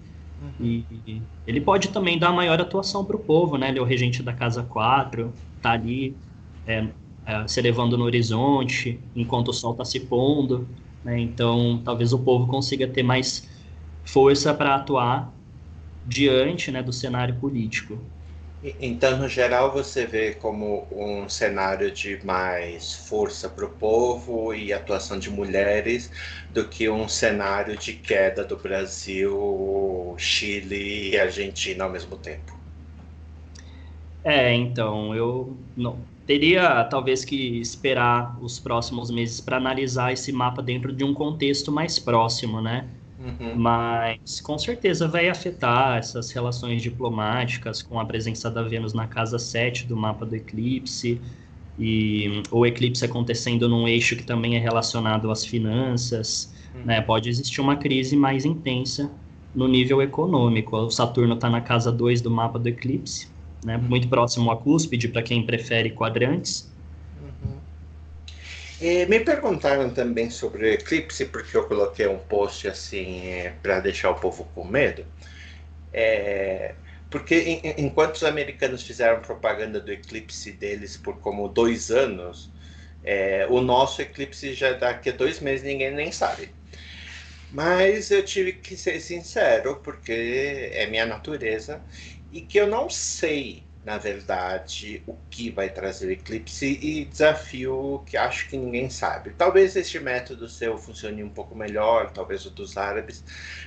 Uhum. 0.41 0.65
E, 0.65 0.85
e, 1.07 1.21
ele 1.45 1.61
pode 1.61 1.89
também 1.89 2.17
dar 2.17 2.31
maior 2.31 2.59
atuação 2.59 3.03
para 3.05 3.15
o 3.15 3.19
povo, 3.19 3.57
né? 3.57 3.69
Ele 3.69 3.79
é 3.79 3.81
o 3.81 3.85
regente 3.85 4.21
da 4.21 4.33
Casa 4.33 4.63
4, 4.63 5.33
tá 5.61 5.71
ali 5.71 6.15
é, 6.67 6.87
é, 7.25 7.47
se 7.47 7.59
elevando 7.59 7.97
no 7.97 8.03
horizonte, 8.03 8.99
enquanto 9.15 9.49
o 9.49 9.53
sol 9.53 9.71
está 9.73 9.85
se 9.85 9.99
pondo. 9.99 10.67
Né? 11.03 11.19
Então, 11.19 11.81
talvez 11.83 12.13
o 12.13 12.19
povo 12.19 12.47
consiga 12.47 12.87
ter 12.87 13.03
mais 13.03 13.47
força 14.03 14.53
para 14.53 14.75
atuar 14.75 15.33
diante 16.05 16.71
né, 16.71 16.81
do 16.81 16.91
cenário 16.91 17.35
político. 17.35 17.99
Então, 18.61 19.17
no 19.17 19.27
geral, 19.29 19.71
você 19.71 20.05
vê 20.05 20.33
como 20.35 20.87
um 20.91 21.27
cenário 21.29 21.91
de 21.91 22.23
mais 22.25 22.93
força 22.93 23.49
para 23.49 23.65
o 23.65 23.69
povo 23.77 24.53
e 24.53 24.73
atuação 24.73 25.17
de 25.19 25.29
mulheres 25.29 26.11
do 26.49 26.67
que 26.67 26.89
um 26.89 27.07
cenário 27.07 27.77
de 27.77 27.93
queda 27.93 28.43
do 28.45 28.57
Brasil, 28.57 30.13
Chile 30.17 31.11
e 31.11 31.17
Argentina 31.19 31.85
ao 31.85 31.91
mesmo 31.91 32.17
tempo. 32.17 32.59
É, 34.23 34.53
então, 34.53 35.15
eu 35.15 35.65
não 35.75 36.11
teria 36.25 36.83
talvez 36.85 37.23
que 37.23 37.59
esperar 37.59 38.37
os 38.43 38.59
próximos 38.59 39.09
meses 39.09 39.39
para 39.41 39.57
analisar 39.57 40.11
esse 40.11 40.31
mapa 40.31 40.61
dentro 40.61 40.93
de 40.93 41.03
um 41.03 41.13
contexto 41.13 41.71
mais 41.71 41.97
próximo, 41.99 42.61
né? 42.61 42.98
Uhum. 43.19 43.55
Mas 43.55 44.39
com 44.39 44.57
certeza 44.57 45.07
vai 45.07 45.27
afetar 45.27 45.97
essas 45.97 46.31
relações 46.31 46.81
diplomáticas 46.81 47.81
com 47.81 47.99
a 47.99 48.05
presença 48.05 48.49
da 48.49 48.63
Vênus 48.63 48.93
na 48.93 49.07
casa 49.07 49.37
7 49.37 49.85
do 49.85 49.97
mapa 49.97 50.25
do 50.25 50.35
eclipse, 50.35 51.19
e 51.77 52.43
o 52.51 52.65
eclipse 52.65 53.05
acontecendo 53.05 53.69
num 53.69 53.87
eixo 53.87 54.15
que 54.15 54.23
também 54.23 54.55
é 54.57 54.59
relacionado 54.59 55.31
às 55.31 55.45
finanças, 55.45 56.53
uhum. 56.75 56.83
né? 56.85 57.01
Pode 57.01 57.29
existir 57.29 57.61
uma 57.61 57.77
crise 57.77 58.17
mais 58.17 58.43
intensa 58.45 59.09
no 59.55 59.67
nível 59.67 60.01
econômico. 60.01 60.75
O 60.75 60.91
Saturno 60.91 61.35
está 61.35 61.49
na 61.49 61.61
casa 61.61 61.91
2 61.91 62.21
do 62.21 62.29
mapa 62.29 62.59
do 62.59 62.67
eclipse, 62.67 63.29
né? 63.63 63.77
Uhum. 63.77 63.83
muito 63.83 64.09
próximo 64.09 64.51
à 64.51 64.57
cúspide, 64.57 65.07
para 65.07 65.21
quem 65.21 65.45
prefere 65.45 65.89
quadrantes. 65.91 66.69
E 68.81 69.05
me 69.07 69.19
perguntaram 69.19 69.93
também 69.93 70.29
sobre 70.29 70.63
o 70.63 70.73
eclipse, 70.73 71.25
porque 71.25 71.55
eu 71.57 71.67
coloquei 71.67 72.07
um 72.07 72.17
post 72.19 72.67
assim 72.67 73.27
é, 73.27 73.51
para 73.61 73.79
deixar 73.81 74.09
o 74.11 74.15
povo 74.15 74.45
com 74.55 74.65
medo. 74.65 75.05
É, 75.93 76.75
porque 77.09 77.35
em, 77.35 77.85
enquanto 77.85 78.15
os 78.17 78.23
americanos 78.23 78.83
fizeram 78.83 79.21
propaganda 79.21 79.79
do 79.81 79.91
eclipse 79.91 80.51
deles 80.53 80.97
por 80.97 81.19
como 81.19 81.49
dois 81.49 81.91
anos, 81.91 82.51
é, 83.03 83.47
o 83.49 83.61
nosso 83.61 84.01
eclipse 84.01 84.53
já 84.53 84.73
daqui 84.73 85.09
a 85.09 85.13
dois 85.13 85.39
meses 85.41 85.65
ninguém 85.65 85.91
nem 85.91 86.11
sabe. 86.11 86.49
Mas 87.51 88.11
eu 88.11 88.23
tive 88.23 88.53
que 88.53 88.77
ser 88.77 88.99
sincero, 89.01 89.77
porque 89.83 90.71
é 90.73 90.85
minha 90.87 91.05
natureza, 91.05 91.83
e 92.31 92.41
que 92.41 92.59
eu 92.59 92.67
não 92.67 92.89
sei 92.89 93.68
na 93.83 93.97
verdade, 93.97 95.01
o 95.07 95.15
que 95.29 95.49
vai 95.49 95.69
trazer 95.69 96.07
o 96.07 96.11
eclipse 96.11 96.79
e 96.81 97.05
desafio 97.05 98.03
que 98.05 98.17
acho 98.17 98.49
que 98.49 98.57
ninguém 98.57 98.89
sabe. 98.89 99.31
Talvez 99.31 99.75
este 99.75 99.99
método 99.99 100.49
seu 100.49 100.77
funcione 100.77 101.23
um 101.23 101.29
pouco 101.29 101.55
melhor, 101.55 102.11
talvez 102.11 102.45
o 102.45 102.49
dos 102.49 102.77
árabes, 102.77 103.23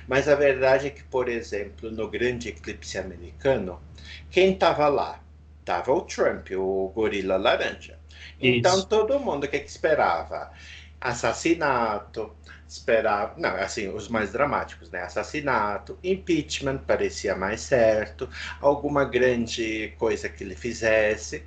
mas 0.07 0.27
a 0.27 0.35
verdade 0.35 0.87
é 0.87 0.89
que, 0.91 1.03
por 1.03 1.27
exemplo, 1.27 1.89
no 1.89 2.07
grande 2.09 2.49
eclipse 2.49 2.97
americano, 2.97 3.81
quem 4.29 4.53
estava 4.53 4.87
lá? 4.87 5.19
Tava 5.65 5.93
o 5.93 6.01
Trump, 6.01 6.51
o 6.51 6.91
gorila 6.93 7.37
laranja. 7.37 7.97
Então 8.39 8.75
Isso. 8.79 8.87
todo 8.87 9.19
mundo 9.19 9.47
que, 9.47 9.59
que 9.59 9.69
esperava 9.69 10.51
assassinato, 10.99 12.33
esperava, 12.73 13.35
não, 13.37 13.51
assim, 13.55 13.87
os 13.89 14.07
mais 14.07 14.31
dramáticos, 14.31 14.89
né? 14.89 15.03
Assassinato, 15.03 15.97
impeachment 16.03 16.79
parecia 16.79 17.35
mais 17.35 17.61
certo, 17.61 18.27
alguma 18.59 19.05
grande 19.05 19.93
coisa 19.97 20.27
que 20.27 20.43
ele 20.43 20.55
fizesse. 20.55 21.43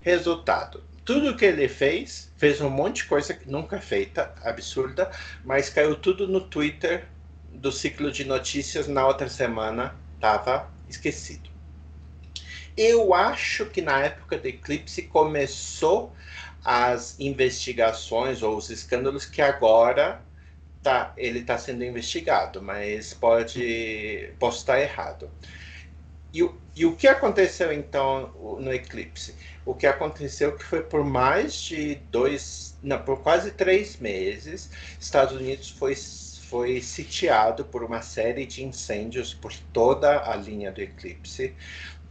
Resultado, 0.00 0.82
tudo 1.04 1.36
que 1.36 1.44
ele 1.44 1.68
fez, 1.68 2.30
fez 2.36 2.60
um 2.60 2.70
monte 2.70 3.02
de 3.02 3.04
coisa 3.06 3.34
que 3.34 3.50
nunca 3.50 3.80
feita, 3.80 4.32
absurda, 4.42 5.10
mas 5.44 5.68
caiu 5.68 5.96
tudo 5.96 6.28
no 6.28 6.40
Twitter 6.40 7.06
do 7.52 7.72
ciclo 7.72 8.12
de 8.12 8.24
notícias 8.24 8.86
na 8.86 9.06
outra 9.06 9.28
semana, 9.28 9.96
estava 10.14 10.70
esquecido. 10.88 11.50
Eu 12.76 13.12
acho 13.12 13.66
que 13.66 13.82
na 13.82 13.98
época 14.00 14.38
do 14.38 14.46
eclipse 14.46 15.02
começou 15.02 16.14
as 16.64 17.18
investigações 17.18 18.42
ou 18.42 18.56
os 18.56 18.70
escândalos 18.70 19.24
que 19.24 19.42
agora 19.42 20.22
tá, 20.88 21.12
ele 21.16 21.40
está 21.40 21.58
sendo 21.58 21.84
investigado, 21.84 22.62
mas 22.62 23.12
pode 23.14 24.32
posso 24.38 24.58
estar 24.58 24.80
errado. 24.80 25.30
E, 26.32 26.40
e 26.76 26.86
o 26.86 26.94
que 26.96 27.06
aconteceu 27.08 27.72
então 27.72 28.32
no 28.60 28.72
eclipse? 28.72 29.34
O 29.64 29.74
que 29.74 29.86
aconteceu 29.86 30.56
que 30.56 30.64
foi 30.64 30.82
por 30.82 31.04
mais 31.04 31.54
de 31.62 31.96
dois, 32.10 32.78
não, 32.82 33.02
por 33.02 33.22
quase 33.22 33.50
três 33.52 33.96
meses, 33.98 34.70
Estados 35.00 35.36
Unidos 35.36 35.70
foi 35.70 35.94
foi 36.48 36.80
sitiado 36.80 37.66
por 37.66 37.84
uma 37.84 38.00
série 38.00 38.46
de 38.46 38.64
incêndios 38.64 39.34
por 39.34 39.52
toda 39.70 40.22
a 40.30 40.34
linha 40.34 40.72
do 40.72 40.80
eclipse 40.80 41.54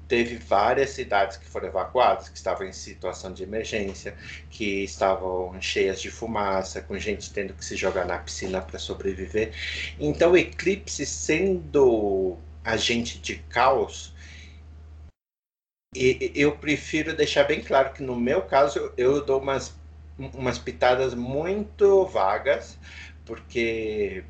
teve 0.08 0.38
várias 0.38 0.92
cidades 0.92 1.38
que 1.38 1.46
foram 1.46 1.68
evacuadas, 1.68 2.30
que 2.30 2.38
estavam 2.38 2.68
em 2.68 2.74
situação 2.74 3.34
de 3.34 3.44
emergência, 3.44 4.16
que 4.50 4.84
estavam 4.84 5.60
cheias 5.62 6.02
de 6.02 6.10
fumaça, 6.10 6.82
com 6.82 6.98
gente 6.98 7.32
tendo 7.34 7.54
que 7.54 7.64
se 7.64 7.76
jogar 7.76 8.06
na 8.06 8.18
piscina 8.18 8.62
para 8.62 8.80
sobreviver. 8.80 9.52
Então, 10.00 10.32
o 10.32 10.38
eclipse 10.38 11.06
sendo 11.06 12.38
agente 12.64 13.20
de 13.20 13.36
caos, 13.50 14.14
eu 15.96 16.56
prefiro 16.58 17.16
deixar 17.16 17.44
bem 17.46 17.62
claro 17.62 17.94
que 17.94 18.04
no 18.04 18.16
meu 18.16 18.42
caso 18.42 18.92
eu 18.98 19.24
dou 19.26 19.42
umas, 19.42 19.76
umas 20.18 20.60
pitadas 20.60 21.14
muito 21.14 22.06
vagas, 22.06 22.78
porque 23.26 24.24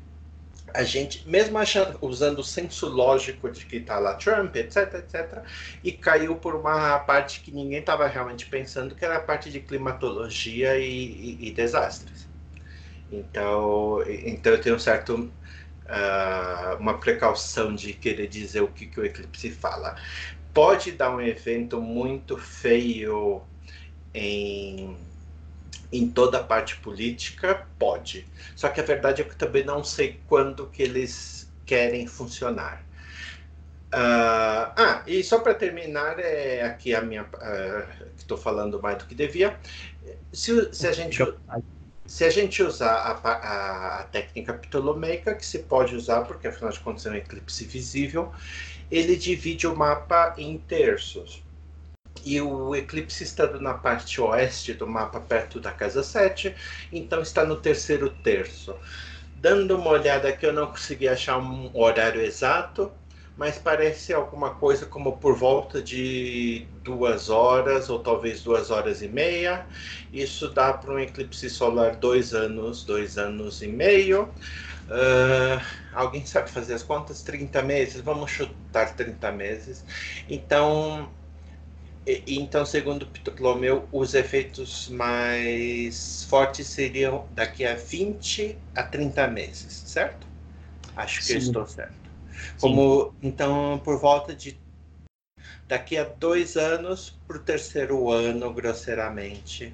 a 0.74 0.82
gente, 0.82 1.28
mesmo 1.28 1.58
achando, 1.58 1.98
usando 2.00 2.40
o 2.40 2.44
senso 2.44 2.88
lógico 2.88 3.50
de 3.50 3.64
que 3.66 3.76
está 3.76 3.98
lá 3.98 4.14
Trump, 4.14 4.54
etc, 4.56 4.94
etc, 4.94 5.42
e 5.82 5.92
caiu 5.92 6.36
por 6.36 6.54
uma 6.54 6.98
parte 7.00 7.40
que 7.40 7.50
ninguém 7.50 7.80
estava 7.80 8.06
realmente 8.06 8.46
pensando, 8.46 8.94
que 8.94 9.04
era 9.04 9.16
a 9.16 9.20
parte 9.20 9.50
de 9.50 9.60
climatologia 9.60 10.78
e, 10.78 10.86
e, 10.86 11.48
e 11.48 11.50
desastres. 11.52 12.28
Então, 13.10 14.02
então 14.06 14.52
eu 14.52 14.60
tenho 14.60 14.76
um 14.76 14.78
certo 14.78 15.14
uh, 15.14 16.76
uma 16.78 16.98
precaução 16.98 17.74
de 17.74 17.92
querer 17.92 18.28
dizer 18.28 18.60
o 18.60 18.68
que, 18.68 18.86
que 18.86 19.00
o 19.00 19.04
eclipse 19.04 19.50
fala. 19.50 19.96
Pode 20.52 20.92
dar 20.92 21.14
um 21.14 21.20
evento 21.20 21.80
muito 21.80 22.36
feio 22.36 23.42
em 24.12 24.96
em 25.92 26.08
toda 26.08 26.38
a 26.38 26.42
parte 26.42 26.76
política, 26.76 27.66
pode. 27.78 28.26
Só 28.54 28.68
que 28.68 28.80
a 28.80 28.84
verdade 28.84 29.22
é 29.22 29.24
que 29.24 29.32
eu 29.32 29.38
também 29.38 29.64
não 29.64 29.82
sei 29.82 30.20
quando 30.26 30.66
que 30.66 30.82
eles 30.82 31.50
querem 31.64 32.06
funcionar. 32.06 32.84
Uh, 33.88 34.68
ah, 34.76 35.02
e 35.06 35.22
só 35.22 35.38
para 35.38 35.54
terminar, 35.54 36.18
é 36.18 36.62
aqui 36.62 36.94
a 36.94 37.00
minha. 37.00 37.22
Uh, 37.22 38.08
Estou 38.16 38.36
falando 38.36 38.80
mais 38.82 38.98
do 38.98 39.06
que 39.06 39.14
devia. 39.14 39.58
Se, 40.30 40.74
se, 40.74 40.86
a, 40.86 40.92
gente, 40.92 41.22
se 42.06 42.24
a 42.24 42.30
gente 42.30 42.62
usar 42.62 42.92
a, 42.92 43.12
a, 43.12 44.00
a, 44.00 44.02
técnica 44.04 44.52
ptolomeica, 44.52 45.34
que 45.34 45.46
se 45.46 45.60
pode 45.60 45.96
usar, 45.96 46.22
porque 46.22 46.48
afinal 46.48 46.70
de 46.70 46.80
contas 46.80 47.06
é 47.06 47.10
um 47.10 47.14
eclipse 47.14 47.64
visível, 47.64 48.30
ele 48.90 49.16
divide 49.16 49.66
o 49.66 49.74
mapa 49.74 50.34
em 50.36 50.58
terços 50.58 51.42
e 52.24 52.40
o 52.40 52.74
eclipse 52.74 53.24
estando 53.24 53.60
na 53.60 53.74
parte 53.74 54.20
oeste 54.20 54.74
do 54.74 54.86
mapa, 54.86 55.20
perto 55.20 55.60
da 55.60 55.70
casa 55.70 56.02
7, 56.02 56.54
então 56.92 57.22
está 57.22 57.44
no 57.44 57.56
terceiro 57.56 58.10
terço. 58.10 58.74
Dando 59.36 59.76
uma 59.76 59.90
olhada 59.90 60.28
aqui, 60.28 60.46
eu 60.46 60.52
não 60.52 60.66
consegui 60.66 61.08
achar 61.08 61.38
um 61.38 61.70
horário 61.72 62.20
exato, 62.20 62.90
mas 63.36 63.56
parece 63.56 64.12
alguma 64.12 64.50
coisa 64.56 64.84
como 64.84 65.16
por 65.16 65.36
volta 65.36 65.80
de 65.80 66.66
duas 66.82 67.30
horas 67.30 67.88
ou 67.88 68.00
talvez 68.00 68.42
duas 68.42 68.68
horas 68.68 69.00
e 69.00 69.06
meia. 69.06 69.64
Isso 70.12 70.48
dá 70.48 70.72
para 70.72 70.92
um 70.92 70.98
eclipse 70.98 71.48
solar 71.48 71.94
dois 71.94 72.34
anos, 72.34 72.84
dois 72.84 73.16
anos 73.16 73.62
e 73.62 73.68
meio. 73.68 74.28
Uh, 74.88 75.62
alguém 75.92 76.26
sabe 76.26 76.50
fazer 76.50 76.74
as 76.74 76.82
contas? 76.82 77.22
30 77.22 77.62
meses? 77.62 78.00
Vamos 78.00 78.30
chutar 78.30 78.96
30 78.96 79.30
meses. 79.30 79.84
Então, 80.28 81.08
então, 82.26 82.64
segundo 82.64 83.06
Ptolomeu, 83.06 83.88
os 83.92 84.14
efeitos 84.14 84.88
mais 84.88 86.24
fortes 86.24 86.66
seriam 86.66 87.26
daqui 87.30 87.64
a 87.64 87.74
20 87.74 88.56
a 88.74 88.82
30 88.82 89.26
meses, 89.28 89.82
certo? 89.86 90.26
Acho 90.96 91.20
que 91.24 91.24
Sim. 91.24 91.34
eu 91.34 91.38
estou 91.38 91.66
certo. 91.66 91.92
Como, 92.60 93.12
então, 93.22 93.80
por 93.84 93.98
volta 93.98 94.34
de 94.34 94.58
Daqui 95.68 95.96
a 95.96 96.04
dois 96.04 96.56
anos 96.56 97.14
para 97.26 97.36
o 97.36 97.40
terceiro 97.40 98.10
ano, 98.10 98.52
grosseiramente, 98.52 99.72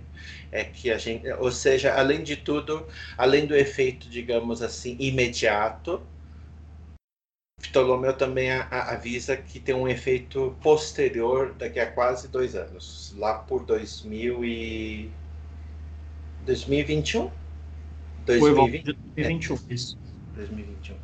é 0.51 0.64
que 0.64 0.91
a 0.91 0.99
gente, 0.99 1.26
ou 1.35 1.51
seja, 1.53 1.95
além 1.95 2.22
de 2.22 2.37
tudo, 2.37 2.87
além 3.16 3.47
do 3.47 3.55
efeito, 3.57 4.09
digamos 4.09 4.61
assim, 4.61 4.97
imediato, 4.99 6.03
Ptolomeu 7.68 8.12
também 8.12 8.50
avisa 8.52 9.36
que 9.36 9.58
tem 9.58 9.74
um 9.74 9.88
efeito 9.88 10.56
posterior 10.62 11.54
daqui 11.58 11.80
a 11.80 11.90
quase 11.90 12.28
dois 12.28 12.54
anos, 12.54 13.14
lá 13.16 13.34
por 13.34 13.64
2000 13.64 14.44
e 14.44 15.10
2021? 16.44 17.30
2020? 18.26 18.84
2021, 19.16 19.54
é. 19.54 19.74
isso. 19.74 19.98
2021. 20.36 20.96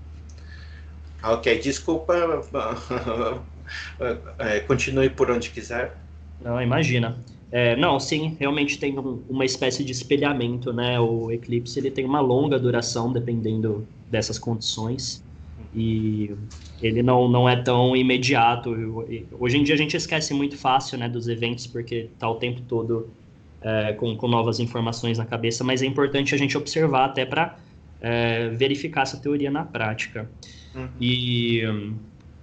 Ok, 1.22 1.58
desculpa. 1.60 2.14
É, 4.36 4.58
continue 4.58 5.08
por 5.08 5.30
onde 5.30 5.48
quiser. 5.50 5.96
Não, 6.42 6.60
imagina. 6.60 7.16
É, 7.52 7.76
não, 7.76 8.00
sim, 8.00 8.36
realmente 8.40 8.80
tem 8.80 8.98
um, 8.98 9.22
uma 9.28 9.44
espécie 9.44 9.84
de 9.84 9.92
espelhamento, 9.92 10.72
né? 10.72 10.98
O 10.98 11.30
eclipse 11.30 11.78
ele 11.78 11.88
tem 11.88 12.04
uma 12.04 12.20
longa 12.20 12.58
duração 12.58 13.12
dependendo 13.12 13.86
dessas 14.10 14.40
condições 14.40 15.22
e 15.74 16.34
ele 16.82 17.02
não, 17.02 17.28
não 17.28 17.48
é 17.48 17.56
tão 17.56 17.96
imediato. 17.96 18.70
Hoje 19.38 19.58
em 19.58 19.62
dia 19.62 19.74
a 19.74 19.78
gente 19.78 19.96
esquece 19.96 20.34
muito 20.34 20.56
fácil, 20.56 20.98
né, 20.98 21.08
dos 21.08 21.28
eventos 21.28 21.66
porque 21.66 22.08
tá 22.18 22.28
o 22.28 22.34
tempo 22.36 22.60
todo 22.62 23.08
é, 23.62 23.92
com, 23.92 24.16
com 24.16 24.26
novas 24.26 24.58
informações 24.58 25.18
na 25.18 25.24
cabeça, 25.24 25.62
mas 25.62 25.82
é 25.82 25.86
importante 25.86 26.34
a 26.34 26.38
gente 26.38 26.56
observar 26.56 27.06
até 27.06 27.24
para 27.24 27.56
é, 28.00 28.48
verificar 28.48 29.02
essa 29.02 29.18
teoria 29.18 29.50
na 29.50 29.64
prática. 29.64 30.28
Uhum. 30.74 30.88
E, 31.00 31.62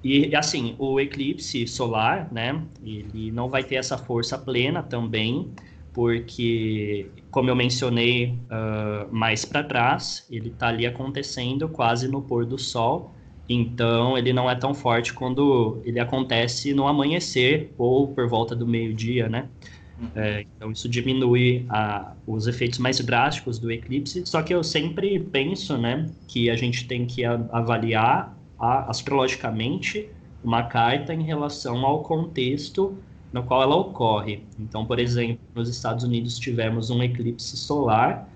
e, 0.03 0.35
assim, 0.35 0.75
o 0.77 0.99
eclipse 0.99 1.67
solar, 1.67 2.31
né, 2.31 2.61
ele 2.83 3.31
não 3.31 3.49
vai 3.49 3.63
ter 3.63 3.75
essa 3.75 3.97
força 3.97 4.37
plena 4.37 4.83
também, 4.83 5.51
porque, 5.93 7.07
como 7.31 7.49
eu 7.49 7.55
mencionei 7.55 8.37
uh, 8.51 9.11
mais 9.11 9.43
para 9.43 9.63
trás, 9.63 10.27
ele 10.29 10.49
está 10.49 10.67
ali 10.67 10.85
acontecendo 10.85 11.67
quase 11.67 12.07
no 12.07 12.21
pôr 12.21 12.45
do 12.45 12.59
sol, 12.59 13.15
então 13.47 14.17
ele 14.17 14.33
não 14.33 14.49
é 14.49 14.55
tão 14.55 14.73
forte 14.73 15.13
quando 15.13 15.81
ele 15.85 15.99
acontece 15.99 16.73
no 16.73 16.87
amanhecer 16.87 17.73
ou 17.77 18.07
por 18.07 18.27
volta 18.27 18.55
do 18.55 18.67
meio-dia, 18.67 19.29
né? 19.29 19.47
Uhum. 19.99 20.09
É, 20.15 20.45
então 20.55 20.71
isso 20.71 20.87
diminui 20.87 21.65
a, 21.69 22.13
os 22.25 22.45
efeitos 22.47 22.77
mais 22.77 22.99
drásticos 22.99 23.57
do 23.57 23.71
eclipse. 23.71 24.23
Só 24.25 24.41
que 24.41 24.53
eu 24.53 24.63
sempre 24.63 25.19
penso, 25.19 25.77
né, 25.77 26.07
que 26.27 26.49
a 26.49 26.55
gente 26.55 26.87
tem 26.87 27.05
que 27.05 27.25
avaliar 27.25 28.37
a, 28.59 28.89
astrologicamente 28.89 30.09
uma 30.43 30.63
carta 30.63 31.13
em 31.13 31.23
relação 31.23 31.85
ao 31.85 32.03
contexto 32.03 32.95
no 33.33 33.43
qual 33.43 33.61
ela 33.61 33.75
ocorre. 33.75 34.43
Então, 34.59 34.85
por 34.85 34.99
exemplo, 34.99 35.39
nos 35.53 35.67
Estados 35.67 36.03
Unidos 36.03 36.39
tivemos 36.39 36.89
um 36.89 37.01
eclipse 37.03 37.57
solar, 37.57 38.29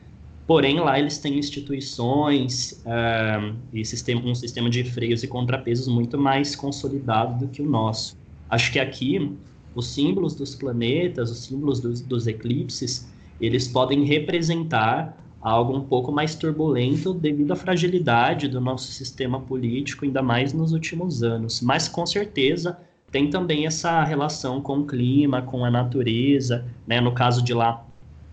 porém 0.52 0.82
lá 0.82 1.00
eles 1.00 1.18
têm 1.18 1.40
instituições 1.40 2.84
uh, 2.86 3.56
e 3.72 3.86
sistema, 3.86 4.22
um 4.26 4.36
sistema 4.36 4.70
de 4.70 4.84
freios 4.84 5.24
e 5.24 5.28
contrapesos 5.30 5.88
muito 5.88 6.18
mais 6.18 6.58
consolidado 6.58 7.40
do 7.40 7.48
que 7.50 7.62
o 7.62 7.66
nosso. 7.66 8.18
Acho 8.50 8.70
que 8.70 8.78
aqui 8.78 9.32
os 9.74 9.88
símbolos 9.88 10.36
dos 10.36 10.54
planetas, 10.54 11.32
os 11.32 11.38
símbolos 11.46 11.80
dos, 11.80 12.02
dos 12.02 12.28
eclipses, 12.28 13.10
eles 13.40 13.66
podem 13.66 14.04
representar 14.04 15.18
algo 15.40 15.74
um 15.74 15.86
pouco 15.86 16.12
mais 16.12 16.36
turbulento 16.36 17.14
devido 17.14 17.54
à 17.54 17.56
fragilidade 17.56 18.50
do 18.50 18.60
nosso 18.60 18.92
sistema 18.92 19.40
político, 19.40 20.04
ainda 20.04 20.22
mais 20.22 20.52
nos 20.52 20.74
últimos 20.74 21.24
anos. 21.24 21.62
Mas 21.62 21.88
com 21.88 22.06
certeza 22.06 22.78
tem 23.10 23.30
também 23.30 23.66
essa 23.66 24.04
relação 24.04 24.60
com 24.60 24.80
o 24.80 24.86
clima, 24.86 25.42
com 25.44 25.64
a 25.64 25.72
natureza. 25.72 26.66
Né? 26.86 27.00
No 27.00 27.14
caso 27.14 27.42
de 27.42 27.54
lá, 27.54 27.86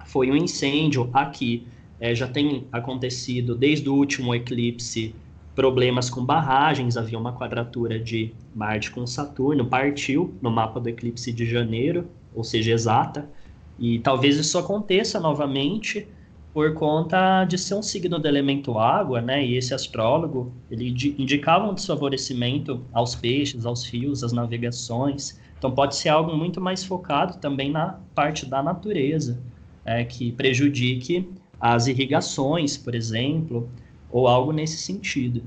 foi 0.04 0.32
um 0.32 0.36
incêndio. 0.36 1.08
Aqui 1.12 1.64
é, 2.00 2.14
já 2.14 2.26
tem 2.28 2.66
acontecido 2.70 3.54
desde 3.54 3.88
o 3.88 3.94
último 3.94 4.34
eclipse 4.34 5.14
problemas 5.54 6.08
com 6.08 6.24
barragens, 6.24 6.96
havia 6.96 7.18
uma 7.18 7.32
quadratura 7.32 7.98
de 7.98 8.32
Marte 8.54 8.92
com 8.92 9.04
Saturno, 9.06 9.66
partiu 9.66 10.32
no 10.40 10.52
mapa 10.52 10.78
do 10.78 10.88
eclipse 10.88 11.32
de 11.32 11.44
janeiro, 11.44 12.08
ou 12.32 12.44
seja, 12.44 12.70
exata, 12.70 13.28
e 13.76 13.98
talvez 13.98 14.36
isso 14.36 14.56
aconteça 14.56 15.18
novamente 15.18 16.06
por 16.54 16.74
conta 16.74 17.44
de 17.44 17.58
ser 17.58 17.74
um 17.74 17.82
signo 17.82 18.18
do 18.18 18.26
elemento 18.26 18.78
água, 18.78 19.20
né? 19.20 19.44
E 19.44 19.56
esse 19.56 19.74
astrólogo, 19.74 20.52
ele 20.70 20.88
indicava 21.18 21.68
um 21.68 21.74
desfavorecimento 21.74 22.84
aos 22.92 23.14
peixes, 23.14 23.66
aos 23.66 23.84
rios, 23.84 24.24
às 24.24 24.32
navegações. 24.32 25.38
Então 25.58 25.70
pode 25.70 25.96
ser 25.96 26.08
algo 26.08 26.36
muito 26.36 26.60
mais 26.60 26.84
focado 26.84 27.38
também 27.38 27.70
na 27.70 27.98
parte 28.14 28.46
da 28.46 28.62
natureza, 28.62 29.40
é, 29.84 30.04
que 30.04 30.32
prejudique 30.32 31.28
as 31.60 31.86
irrigações, 31.86 32.76
por 32.76 32.94
exemplo, 32.94 33.68
ou 34.10 34.28
algo 34.28 34.52
nesse 34.52 34.78
sentido. 34.78 35.42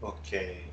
Ok. 0.00 0.64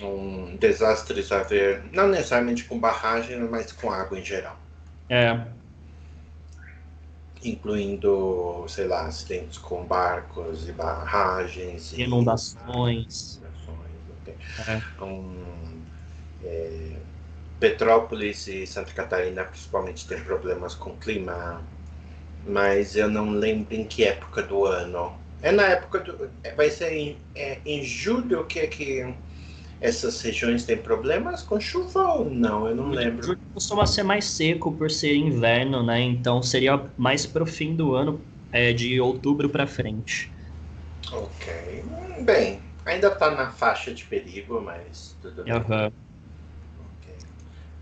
Um 0.00 0.56
desastres 0.56 1.30
a 1.32 1.42
ver, 1.42 1.84
não 1.92 2.08
necessariamente 2.08 2.64
com 2.64 2.78
barragem, 2.78 3.38
mas 3.40 3.72
com 3.72 3.90
água 3.90 4.18
em 4.18 4.24
geral. 4.24 4.58
É. 5.08 5.46
Incluindo, 7.44 8.64
sei 8.68 8.86
lá, 8.86 9.06
acidentes 9.06 9.58
com 9.58 9.84
barcos 9.84 10.68
e 10.68 10.72
barragens. 10.72 11.92
Inundações. 11.92 13.40
E... 13.40 14.30
Okay. 14.30 14.36
É. 14.68 15.02
Um, 15.02 15.82
é, 16.44 16.96
Petrópolis 17.58 18.46
e 18.48 18.66
Santa 18.66 18.92
Catarina 18.92 19.44
principalmente 19.44 20.06
tem 20.06 20.20
problemas 20.22 20.74
com 20.74 20.96
clima, 20.96 21.62
mas 22.46 22.96
eu 22.96 23.08
não 23.08 23.30
lembro 23.30 23.74
em 23.74 23.84
que 23.84 24.04
época 24.04 24.42
do 24.42 24.64
ano 24.64 25.12
é 25.42 25.50
na 25.50 25.64
época 25.64 25.98
do. 25.98 26.30
É, 26.44 26.54
vai 26.54 26.70
ser 26.70 26.92
em, 26.92 27.16
é, 27.34 27.58
em 27.66 27.82
julho 27.82 28.46
que 28.46 28.60
é 28.60 28.66
que 28.68 29.12
essas 29.80 30.20
regiões 30.20 30.64
têm 30.64 30.76
problemas 30.76 31.42
com 31.42 31.58
chuva 31.58 32.00
ou 32.14 32.30
não? 32.30 32.68
Eu 32.68 32.76
não 32.76 32.90
lembro. 32.90 33.26
Julho 33.26 33.40
costuma 33.52 33.84
ser 33.84 34.04
mais 34.04 34.24
seco 34.24 34.70
por 34.70 34.88
ser 34.88 35.16
inverno, 35.16 35.82
né? 35.82 36.00
Então 36.00 36.40
seria 36.42 36.80
mais 36.96 37.26
pro 37.26 37.44
fim 37.44 37.74
do 37.74 37.96
ano, 37.96 38.20
é, 38.52 38.72
de 38.72 39.00
outubro 39.00 39.48
para 39.48 39.66
frente. 39.66 40.30
Ok. 41.10 41.84
Bem, 42.20 42.60
ainda 42.86 43.10
tá 43.10 43.32
na 43.32 43.50
faixa 43.50 43.92
de 43.92 44.04
perigo, 44.04 44.60
mas 44.60 45.16
tudo 45.20 45.42
bem. 45.42 45.54
Uhum. 45.54 45.92
Okay. 47.00 47.16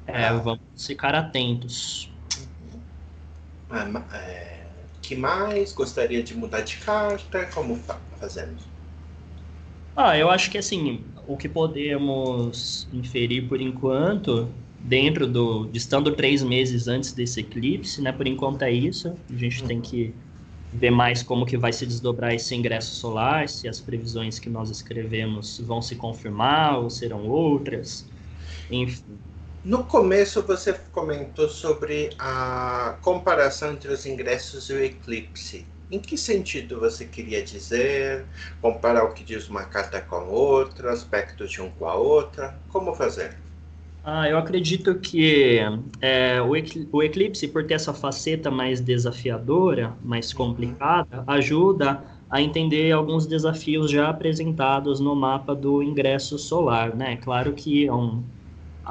É, 0.07 0.25
ah. 0.25 0.33
vamos 0.39 0.61
ficar 0.79 1.15
atentos. 1.15 2.10
É, 4.13 4.65
que 5.01 5.15
mais? 5.15 5.73
Gostaria 5.73 6.23
de 6.23 6.37
mudar 6.37 6.63
de 6.63 6.77
carta? 6.79 7.47
Como 7.47 7.77
fa 7.77 7.99
fazemos? 8.19 8.63
Ah, 9.97 10.17
eu 10.17 10.31
acho 10.31 10.51
que 10.51 10.59
assim, 10.59 11.05
o 11.27 11.37
que 11.37 11.49
podemos 11.49 12.89
inferir 12.93 13.49
por 13.49 13.61
enquanto, 13.61 14.49
dentro 14.79 15.27
do. 15.27 15.71
Estando 15.73 16.13
três 16.13 16.43
meses 16.43 16.89
antes 16.89 17.13
desse 17.13 17.41
eclipse, 17.41 18.01
né? 18.01 18.13
Por 18.13 18.27
enquanto 18.27 18.63
é 18.63 18.73
isso. 18.73 19.17
A 19.29 19.37
gente 19.37 19.63
uhum. 19.63 19.69
tem 19.69 19.81
que 19.81 20.15
ver 20.73 20.91
mais 20.91 21.23
como 21.23 21.45
que 21.45 21.57
vai 21.57 21.73
se 21.73 21.85
desdobrar 21.85 22.35
esse 22.35 22.55
ingresso 22.55 22.95
solar, 22.95 23.49
se 23.49 23.69
as 23.69 23.81
previsões 23.81 24.39
que 24.39 24.49
nós 24.49 24.71
escrevemos 24.71 25.61
vão 25.61 25.83
se 25.83 25.97
confirmar 25.97 26.79
ou 26.79 26.91
serão 26.91 27.27
outras. 27.27 28.09
Enfim. 28.71 29.19
No 29.63 29.85
começo 29.85 30.41
você 30.43 30.73
comentou 30.91 31.47
sobre 31.47 32.11
a 32.19 32.97
comparação 33.03 33.73
entre 33.73 33.93
os 33.93 34.07
ingressos 34.07 34.71
e 34.71 34.73
o 34.73 34.83
eclipse. 34.83 35.67
Em 35.91 35.99
que 35.99 36.17
sentido 36.17 36.81
você 36.81 37.05
queria 37.05 37.43
dizer? 37.43 38.25
Comparar 38.63 39.05
o 39.05 39.13
que 39.13 39.23
diz 39.23 39.51
uma 39.51 39.65
carta 39.65 40.01
com 40.01 40.17
a 40.17 40.25
outra, 40.25 40.91
aspectos 40.93 41.51
de 41.51 41.61
um 41.61 41.69
com 41.69 41.87
a 41.87 41.95
outra? 41.95 42.55
Como 42.71 42.95
fazer? 42.95 43.37
Ah, 44.03 44.27
eu 44.31 44.39
acredito 44.39 44.95
que 44.95 45.59
é, 46.01 46.41
o, 46.41 46.53
o 46.97 47.03
eclipse, 47.03 47.47
por 47.47 47.67
ter 47.67 47.75
essa 47.75 47.93
faceta 47.93 48.51
mais 48.51 48.81
desafiadora, 48.81 49.95
mais 50.03 50.31
uhum. 50.31 50.39
complicada, 50.39 51.23
ajuda 51.27 52.03
a 52.31 52.41
entender 52.41 52.93
alguns 52.93 53.27
desafios 53.27 53.91
já 53.91 54.09
apresentados 54.09 55.01
no 55.01 55.15
mapa 55.15 55.55
do 55.55 55.83
ingresso 55.83 56.39
solar, 56.39 56.97
né? 56.97 57.17
Claro 57.17 57.53
que 57.53 57.87
é 57.87 57.93
um 57.93 58.23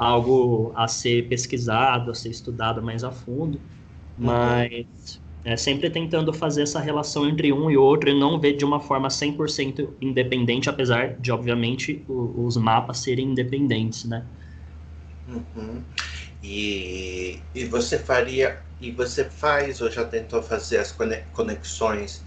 algo 0.00 0.72
a 0.74 0.88
ser 0.88 1.28
pesquisado, 1.28 2.10
a 2.10 2.14
ser 2.14 2.30
estudado 2.30 2.82
mais 2.82 3.04
a 3.04 3.10
fundo, 3.10 3.60
uhum. 4.18 4.24
mas 4.24 5.20
é, 5.44 5.58
sempre 5.58 5.90
tentando 5.90 6.32
fazer 6.32 6.62
essa 6.62 6.80
relação 6.80 7.28
entre 7.28 7.52
um 7.52 7.70
e 7.70 7.76
outro 7.76 8.08
e 8.08 8.18
não 8.18 8.40
ver 8.40 8.56
de 8.56 8.64
uma 8.64 8.80
forma 8.80 9.08
100% 9.08 9.90
independente, 10.00 10.70
apesar 10.70 11.18
de, 11.18 11.30
obviamente, 11.30 12.02
o, 12.08 12.46
os 12.46 12.56
mapas 12.56 13.00
serem 13.00 13.32
independentes, 13.32 14.06
né? 14.06 14.24
Uhum. 15.28 15.82
E, 16.42 17.38
e 17.54 17.66
você 17.66 17.98
faria, 17.98 18.58
e 18.80 18.90
você 18.90 19.26
faz 19.26 19.82
ou 19.82 19.90
já 19.90 20.06
tentou 20.06 20.42
fazer 20.42 20.78
as 20.78 20.96
conexões 21.34 22.24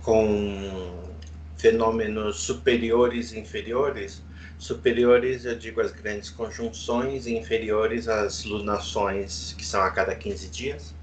com 0.00 1.12
fenômenos 1.58 2.40
superiores 2.40 3.32
e 3.32 3.40
inferiores? 3.40 4.22
Superiores, 4.60 5.46
eu 5.46 5.56
digo 5.56 5.80
as 5.80 5.90
grandes 5.90 6.28
conjunções, 6.28 7.26
e 7.26 7.34
inferiores, 7.34 8.06
as 8.08 8.44
lunações, 8.44 9.54
que 9.56 9.64
são 9.64 9.80
a 9.80 9.90
cada 9.90 10.14
15 10.14 10.50
dias. 10.50 10.94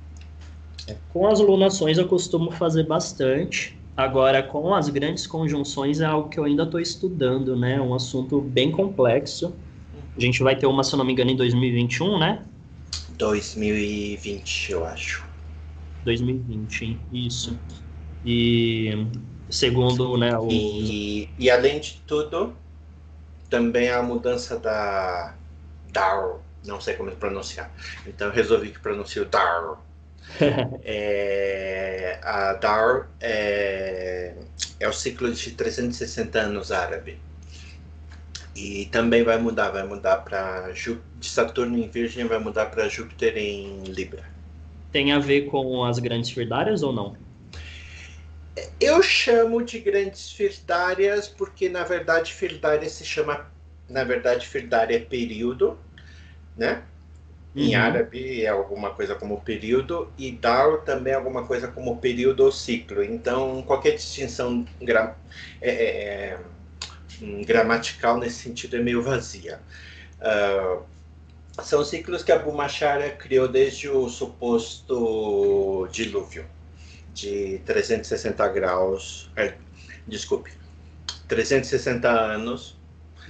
É, 0.88 0.95
com 1.10 1.26
as 1.26 1.39
lunações 1.39 1.97
eu 1.97 2.08
costumo 2.08 2.51
fazer 2.51 2.84
bastante. 2.84 3.76
Agora, 3.97 4.43
com 4.43 4.76
as 4.76 4.89
grandes 4.89 5.26
conjunções 5.26 5.99
é 6.01 6.05
algo 6.05 6.30
que 6.30 6.39
eu 6.39 6.43
ainda 6.43 6.64
estou 6.64 6.80
estudando, 6.80 7.55
né? 7.55 7.78
É 7.78 7.82
um 7.82 7.95
assunto 7.95 8.39
bem 8.39 8.72
complexo. 8.72 9.55
A 10.16 10.22
gente 10.22 10.43
vai 10.43 10.55
ter 10.55 10.68
uma, 10.68 10.84
se 10.84 10.93
eu 10.93 10.97
não 10.99 11.05
me 11.05 11.14
engano, 11.14 11.32
em 11.32 11.36
2021, 11.36 12.20
né? 12.20 12.45
2020, 13.18 14.72
eu 14.72 14.86
acho. 14.86 15.26
2020, 16.05 16.95
isso. 17.12 17.58
E 18.24 19.08
segundo, 19.49 20.16
né, 20.16 20.38
o... 20.38 20.47
E, 20.47 21.28
e 21.39 21.49
além 21.49 21.80
de 21.80 22.03
tudo, 22.05 22.53
também 23.50 23.89
a 23.89 24.02
mudança 24.02 24.58
da 24.58 25.34
DAO, 25.91 26.41
não 26.66 26.80
sei 26.82 26.95
como 26.95 27.12
pronunciar. 27.12 27.72
Então 28.06 28.32
resolvi 28.32 28.72
que 28.72 28.80
pronuncio 28.80 29.26
DAO. 29.26 29.84
é, 30.84 32.20
a 32.22 32.54
DAO 32.54 33.06
é, 33.22 34.34
é 34.80 34.88
o 34.88 34.93
ciclo 34.93 35.32
de 35.32 35.52
360 35.52 36.39
anos 36.39 36.72
árabe. 36.72 37.20
E 38.56 38.86
também 38.88 39.24
vai 39.24 39.38
mudar, 39.38 39.70
vai 39.70 39.84
mudar 39.86 40.18
para 40.18 40.72
de 40.72 41.28
Saturno 41.28 41.78
em 41.78 41.88
Virgem, 41.88 42.26
vai 42.26 42.39
mudar 42.39 42.66
para 42.68 42.89
Júpiter 42.89 43.38
em 43.38 43.84
Libra. 43.84 44.24
Tem 44.91 45.12
a 45.12 45.20
ver 45.20 45.43
com 45.43 45.84
as 45.84 46.00
grandes 46.00 46.32
firdárias 46.32 46.82
ou 46.82 46.91
não? 46.91 47.16
Eu 48.80 49.01
chamo 49.03 49.64
de 49.64 49.80
grandes 49.80 50.32
firdárias 50.32 51.28
porque, 51.28 51.70
na 51.70 51.84
verdade, 51.84 52.34
firdária 52.34 52.89
se 52.89 53.05
chama. 53.05 53.51
Na 53.89 54.03
verdade, 54.03 54.47
firdária 54.47 54.97
é 54.97 54.99
período, 54.99 55.78
né? 56.55 56.84
Em 57.55 57.76
uhum. 57.76 57.82
árabe 57.82 58.43
é 58.43 58.49
alguma 58.49 58.91
coisa 58.91 59.16
como 59.16 59.41
período, 59.41 60.12
e 60.18 60.32
dar 60.32 60.78
também 60.80 61.14
é 61.14 61.16
alguma 61.16 61.45
coisa 61.45 61.68
como 61.68 61.97
período 61.97 62.41
ou 62.41 62.51
ciclo. 62.51 63.03
Então, 63.03 63.64
qualquer 63.64 63.95
distinção 63.95 64.66
gra 64.82 65.16
é, 65.62 65.70
é, 65.70 65.86
é 65.86 66.39
hum, 67.22 67.41
gramatical 67.43 68.18
nesse 68.18 68.43
sentido 68.43 68.76
é 68.76 68.80
meio 68.80 69.01
vazia. 69.01 69.60
Uh, 70.20 70.84
são 71.64 71.84
ciclos 71.84 72.24
que 72.24 72.32
Abu 72.32 72.51
Machara 72.53 73.10
criou 73.10 73.47
desde 73.47 73.89
o 73.89 74.08
suposto 74.10 75.88
dilúvio 75.91 76.45
de 77.18 77.59
360 77.65 78.47
graus, 78.49 79.32
é, 79.36 79.55
desculpe, 80.07 80.51
360 81.28 82.07
anos 82.07 82.78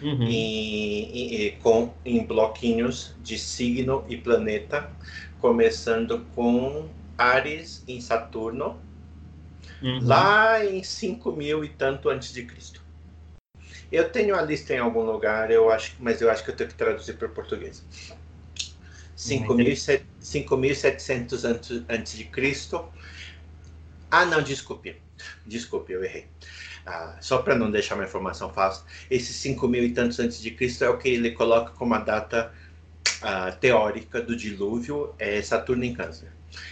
uhum. 0.01 0.23
em, 0.23 1.47
em, 1.47 1.57
com, 1.59 1.93
em 2.03 2.25
bloquinhos 2.25 3.15
de 3.23 3.39
signo 3.39 4.03
e 4.09 4.17
planeta, 4.17 4.91
começando 5.39 6.25
com 6.35 6.89
Ares 7.17 7.81
em 7.88 8.01
Saturno, 8.01 8.77
uhum. 9.81 9.99
lá 10.03 10.65
em 10.65 10.83
5 10.83 11.31
mil 11.31 11.63
e 11.63 11.69
tanto 11.69 12.09
antes 12.09 12.33
de 12.33 12.43
Cristo. 12.43 12.85
Eu 13.89 14.09
tenho 14.09 14.35
a 14.35 14.41
lista 14.41 14.73
em 14.73 14.79
algum 14.79 15.03
lugar, 15.03 15.49
eu 15.49 15.71
acho, 15.71 15.95
mas 15.97 16.19
eu 16.19 16.29
acho 16.29 16.43
que 16.43 16.51
eu 16.51 16.55
tenho 16.57 16.69
que 16.69 16.75
traduzir 16.75 17.13
para 17.13 17.27
o 17.27 17.31
português. 17.31 17.81
5.700 19.15 21.45
antes, 21.45 21.83
antes 21.89 22.17
de 22.17 22.25
Cristo 22.25 22.83
ah, 24.10 24.26
não, 24.26 24.41
desculpe. 24.41 24.95
Desculpe, 25.45 25.93
eu 25.93 26.03
errei. 26.03 26.28
Ah, 26.86 27.18
só 27.20 27.39
para 27.39 27.55
não 27.55 27.70
deixar 27.70 27.95
uma 27.95 28.05
informação 28.05 28.49
falsa, 28.53 28.86
esses 29.12 29.36
5 29.36 29.68
mil 29.68 29.84
e 29.84 29.91
tantos 29.91 30.20
antes 30.20 30.41
de 30.41 30.51
Cristo 30.51 30.86
é 30.86 30.89
o 30.89 30.97
que 30.97 31.10
ele 31.10 31.32
coloca 31.32 31.72
como 31.72 31.93
a 31.93 31.99
data 31.99 32.53
ah, 33.22 33.51
teórica 33.51 34.22
do 34.22 34.36
dilúvio, 34.36 35.14
é 35.20 35.41
Saturno 35.41 35.84
em 35.84 35.93
Câncer. 35.93 36.30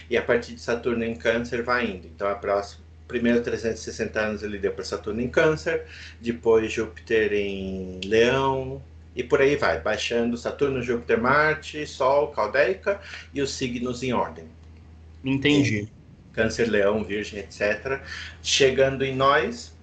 E 0.08 0.16
a 0.16 0.22
partir 0.22 0.54
de 0.54 0.60
Saturno 0.60 1.04
em 1.04 1.14
Câncer 1.14 1.62
vai 1.62 1.90
indo. 1.90 2.06
Então, 2.06 2.28
a 2.28 2.34
próxima, 2.34 2.82
primeiro 3.06 3.42
360 3.42 4.18
anos 4.18 4.42
ele 4.42 4.58
deu 4.58 4.72
para 4.72 4.84
Saturno 4.84 5.20
em 5.20 5.28
Câncer, 5.28 5.84
depois 6.20 6.72
Júpiter 6.72 7.32
em 7.34 8.00
Leão, 8.04 8.82
e 9.14 9.22
por 9.22 9.40
aí 9.40 9.56
vai, 9.56 9.80
baixando 9.80 10.36
Saturno, 10.36 10.82
Júpiter, 10.82 11.20
Marte, 11.20 11.86
Sol, 11.86 12.28
Caldeica 12.28 13.00
e 13.32 13.40
os 13.40 13.52
signos 13.52 14.02
em 14.02 14.12
ordem. 14.12 14.44
Entendi. 15.24 15.88
Câncer, 16.36 16.68
Leão, 16.68 17.02
Virgem, 17.02 17.40
etc. 17.40 18.02
Chegando 18.42 19.02
em 19.02 19.16
nós, 19.16 19.74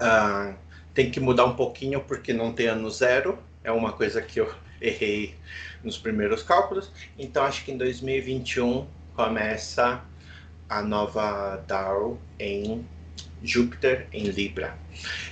uh, 0.00 0.54
tem 0.94 1.10
que 1.10 1.20
mudar 1.20 1.44
um 1.44 1.54
pouquinho 1.54 2.00
porque 2.00 2.32
não 2.32 2.54
tem 2.54 2.66
ano 2.68 2.90
zero. 2.90 3.38
É 3.62 3.70
uma 3.70 3.92
coisa 3.92 4.22
que 4.22 4.40
eu 4.40 4.52
errei 4.80 5.36
nos 5.84 5.98
primeiros 5.98 6.42
cálculos. 6.42 6.90
Então 7.18 7.44
acho 7.44 7.64
que 7.66 7.70
em 7.70 7.76
2021 7.76 8.86
começa 9.14 10.02
a 10.68 10.82
nova 10.82 11.62
DAO 11.68 12.18
em 12.40 12.84
Júpiter 13.42 14.08
em 14.10 14.24
Libra. 14.24 14.76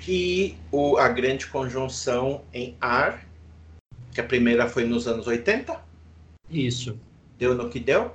E 0.07 0.55
o, 0.70 0.99
a 0.99 1.09
grande 1.09 1.47
conjunção 1.47 2.45
em 2.53 2.77
ar, 2.79 3.27
que 4.12 4.20
a 4.20 4.25
primeira 4.25 4.68
foi 4.68 4.85
nos 4.85 5.09
anos 5.09 5.27
80. 5.27 5.81
Isso. 6.51 7.01
Deu 7.39 7.55
no 7.55 7.70
que 7.70 7.81
deu 7.81 8.14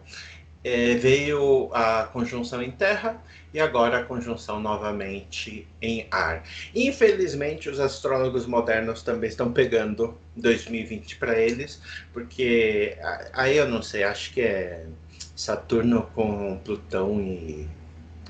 é, 0.64 0.96
veio 0.96 1.70
a 1.74 2.04
conjunção 2.12 2.62
em 2.62 2.72
terra 2.72 3.22
e 3.54 3.60
agora 3.60 4.00
a 4.00 4.04
conjunção 4.04 4.60
novamente 4.60 5.68
em 5.82 6.08
ar. 6.12 6.44
Infelizmente, 6.76 7.70
os 7.70 7.80
astrólogos 7.80 8.46
modernos 8.46 9.02
também 9.02 9.30
estão 9.30 9.52
pegando 9.52 10.18
2020 10.36 11.16
para 11.18 11.40
eles, 11.40 11.82
porque 12.14 12.98
aí 13.34 13.58
eu 13.58 13.68
não 13.68 13.82
sei, 13.82 14.04
acho 14.04 14.34
que 14.34 14.42
é 14.42 14.86
Saturno 15.36 16.04
com 16.14 16.60
Plutão 16.64 17.20
e 17.22 17.68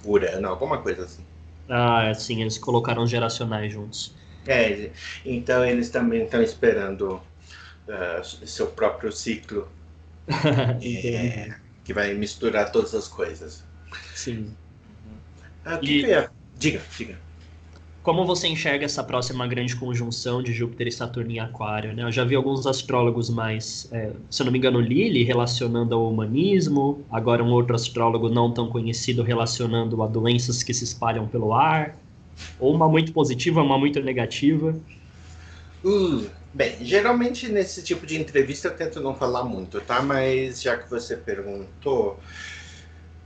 Urano, 0.03 0.47
alguma 0.47 0.81
coisa 0.81 1.03
assim. 1.03 1.23
Ah, 1.69 2.13
sim, 2.13 2.41
eles 2.41 2.57
colocaram 2.57 3.05
geracionais 3.05 3.73
juntos. 3.73 4.15
É, 4.45 4.91
então 5.25 5.65
eles 5.65 5.89
também 5.89 6.23
estão 6.23 6.41
esperando 6.41 7.21
uh, 7.87 8.23
seu 8.23 8.67
próprio 8.67 9.11
ciclo. 9.11 9.67
é, 10.27 11.66
que 11.87 11.93
vai 11.93 12.13
misturar 12.13 12.69
todas 12.69 12.93
as 12.93 13.07
coisas. 13.07 13.63
Sim. 14.13 14.53
Ah, 15.63 15.79
e... 15.81 16.03
é? 16.03 16.29
Diga, 16.59 16.81
diga. 16.97 17.17
Como 18.03 18.25
você 18.25 18.47
enxerga 18.49 18.83
essa 18.83 19.01
próxima 19.01 19.47
grande 19.47 19.73
conjunção 19.73 20.43
de 20.43 20.51
Júpiter 20.51 20.87
e 20.87 20.91
Saturno 20.91 21.31
em 21.31 21.39
Aquário? 21.39 21.93
Né? 21.93 22.03
Eu 22.03 22.11
já 22.11 22.25
vi 22.25 22.35
alguns 22.35 22.67
astrólogos 22.67 23.29
mais, 23.29 23.87
é, 23.93 24.11
se 24.29 24.41
eu 24.41 24.45
não 24.45 24.51
me 24.51 24.57
engano, 24.57 24.81
Lili 24.81 25.23
relacionando 25.23 25.95
ao 25.95 26.11
humanismo, 26.11 27.05
agora 27.09 27.41
um 27.41 27.51
outro 27.51 27.73
astrólogo 27.73 28.27
não 28.27 28.51
tão 28.51 28.67
conhecido 28.67 29.23
relacionando 29.23 30.03
a 30.03 30.07
doenças 30.07 30.63
que 30.63 30.73
se 30.73 30.83
espalham 30.83 31.25
pelo 31.25 31.53
ar, 31.53 31.97
ou 32.59 32.75
uma 32.75 32.89
muito 32.89 33.13
positiva, 33.13 33.61
uma 33.61 33.77
muito 33.77 34.01
negativa. 34.01 34.75
Uh, 35.85 36.25
Bem, 36.57 36.83
geralmente 36.83 37.47
nesse 37.47 37.83
tipo 37.83 38.03
de 38.03 38.19
entrevista 38.19 38.69
eu 38.69 38.75
tento 38.75 38.99
não 38.99 39.13
falar 39.13 39.43
muito, 39.43 39.79
tá? 39.79 40.01
Mas 40.01 40.59
já 40.59 40.75
que 40.75 40.89
você 40.89 41.15
perguntou, 41.15 42.19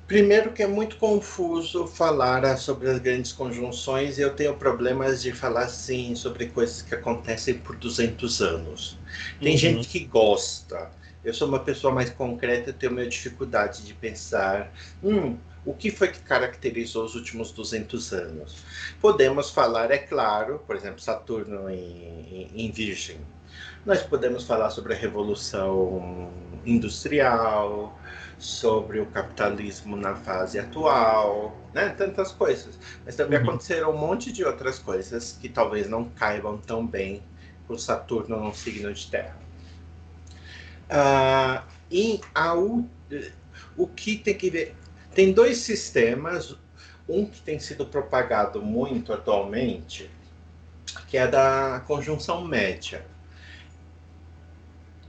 primeiro 0.05 0.51
que 0.51 0.61
é 0.61 0.67
muito 0.67 0.97
confuso 0.97 1.88
falar 1.88 2.57
sobre 2.57 2.89
as 2.89 2.99
grandes 2.99 3.32
conjunções 3.32 4.17
e 4.17 4.21
eu 4.21 4.36
tenho 4.36 4.53
problemas 4.57 5.21
de 5.21 5.32
falar 5.32 5.61
assim 5.61 6.13
sobre 6.13 6.47
coisas 6.47 6.82
que 6.82 6.93
acontecem 6.93 7.53
por 7.53 7.77
200 7.77 8.41
anos. 8.41 8.99
Tem 9.41 9.53
uhum. 9.53 9.57
gente 9.57 9.88
que 9.88 10.03
gosta. 10.03 10.91
Eu 11.23 11.34
sou 11.34 11.47
uma 11.47 11.59
pessoa 11.59 11.93
mais 11.93 12.09
concreta, 12.09 12.71
eu 12.71 12.73
tenho 12.73 12.91
minha 12.91 13.07
dificuldade 13.07 13.86
de 13.86 13.93
pensar, 13.93 14.73
hum, 15.01 15.38
o 15.66 15.74
que 15.74 15.91
foi 15.91 16.07
que 16.07 16.20
caracterizou 16.20 17.05
os 17.05 17.16
últimos 17.16 17.51
200 17.51 18.14
anos? 18.14 18.64
Podemos 18.99 19.51
falar, 19.51 19.91
é 19.91 19.97
claro, 19.97 20.59
por 20.66 20.76
exemplo, 20.76 20.99
Saturno 20.99 21.70
em, 21.70 22.49
em, 22.55 22.66
em 22.66 22.72
Virgem. 22.72 23.18
Nós 23.86 24.01
podemos 24.01 24.45
falar 24.45 24.70
sobre 24.70 24.93
a 24.93 24.97
Revolução 24.97 26.32
Industrial, 26.66 27.97
sobre 28.38 28.99
o 28.99 29.05
capitalismo 29.07 29.95
na 29.95 30.16
fase 30.16 30.57
atual, 30.57 31.55
né? 31.74 31.89
tantas 31.89 32.32
coisas. 32.32 32.78
Mas 33.05 33.16
também 33.16 33.39
uhum. 33.39 33.45
aconteceram 33.45 33.91
um 33.91 33.97
monte 33.97 34.32
de 34.32 34.43
outras 34.43 34.80
coisas 34.80 35.38
que 35.39 35.47
talvez 35.47 35.88
não 35.88 36.05
caibam 36.09 36.57
tão 36.57 36.86
bem 36.86 37.24
por 37.68 37.80
Saturno 37.80 38.39
num 38.39 38.53
signo 38.53 38.91
de 38.93 39.07
terra. 39.07 39.38
Uh, 40.89 41.64
e 41.89 42.20
a, 42.34 42.53
o 42.55 43.88
que 43.95 44.18
tem 44.18 44.36
que 44.36 44.49
ver 44.49 44.76
tem 45.14 45.32
dois 45.34 45.57
sistemas, 45.57 46.55
um 47.07 47.26
que 47.26 47.41
tem 47.41 47.59
sido 47.59 47.86
propagado 47.86 48.62
muito 48.62 49.12
atualmente, 49.12 50.09
que 51.07 51.18
é 51.18 51.28
da 51.28 51.84
conjunção 51.86 52.45
média. 52.45 53.05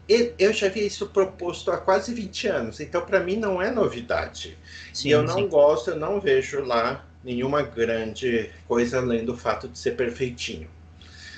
Eu 0.09 0.53
já 0.53 0.69
vi 0.69 0.85
isso 0.85 1.07
proposto 1.07 1.71
há 1.71 1.79
quase 1.79 2.13
20 2.13 2.49
anos, 2.49 2.81
então 2.81 3.01
para 3.07 3.21
mim 3.21 3.37
não 3.37 3.63
é 3.63 3.71
novidade. 3.71 4.59
Sim, 4.93 5.09
e 5.09 5.11
eu 5.13 5.23
não 5.23 5.37
sim. 5.37 5.49
gosto, 5.49 5.91
eu 5.91 5.97
não 5.97 6.21
vejo 6.21 6.63
lá 6.63 7.07
nenhuma 7.25 7.63
grande 7.63 8.51
coisa 8.67 8.99
além 8.99 9.25
do 9.25 9.37
fato 9.37 9.69
de 9.69 9.79
ser 9.79 9.93
perfeitinho. 9.93 10.69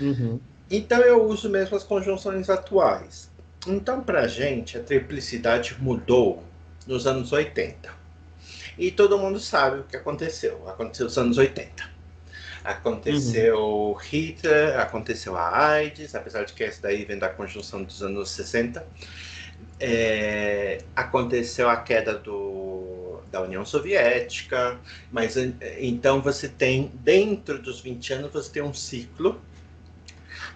Uhum. 0.01 0.41
então 0.69 0.99
eu 1.03 1.23
uso 1.25 1.49
mesmo 1.49 1.77
as 1.77 1.85
conjunções 1.85 2.51
atuais. 2.51 3.31
Então, 3.65 4.03
para 4.03 4.23
a 4.23 4.27
gente, 4.27 4.77
a 4.77 4.83
triplicidade 4.83 5.77
mudou 5.79 6.43
nos 6.85 7.07
anos 7.07 7.33
80. 7.33 8.04
E 8.79 8.91
todo 8.91 9.18
mundo 9.18 9.39
sabe 9.39 9.81
o 9.81 9.85
que 9.85 9.97
aconteceu. 9.97 10.68
Aconteceu 10.68 11.07
nos 11.07 11.18
anos 11.18 11.39
80. 11.39 11.95
Aconteceu 12.64 13.59
uhum. 13.59 13.93
Hitler, 13.95 14.79
aconteceu 14.81 15.37
a 15.37 15.68
AIDS, 15.72 16.14
apesar 16.14 16.45
de 16.45 16.55
que 16.55 16.64
essa 16.64 16.81
daí 16.83 17.05
vem 17.05 17.18
da 17.18 17.29
conjunção 17.29 17.83
dos 17.83 18.03
anos 18.03 18.31
60. 18.31 18.85
É, 19.79 20.83
aconteceu 20.97 21.68
a 21.68 21.77
queda 21.77 22.16
do, 22.16 23.20
da 23.31 23.43
União 23.43 23.64
Soviética, 23.66 24.79
mas 25.12 25.37
então 25.79 26.22
você 26.22 26.49
tem, 26.49 26.91
dentro 26.95 27.61
dos 27.61 27.81
20 27.81 28.12
anos, 28.14 28.33
você 28.33 28.51
tem 28.51 28.62
um 28.62 28.72
ciclo 28.72 29.41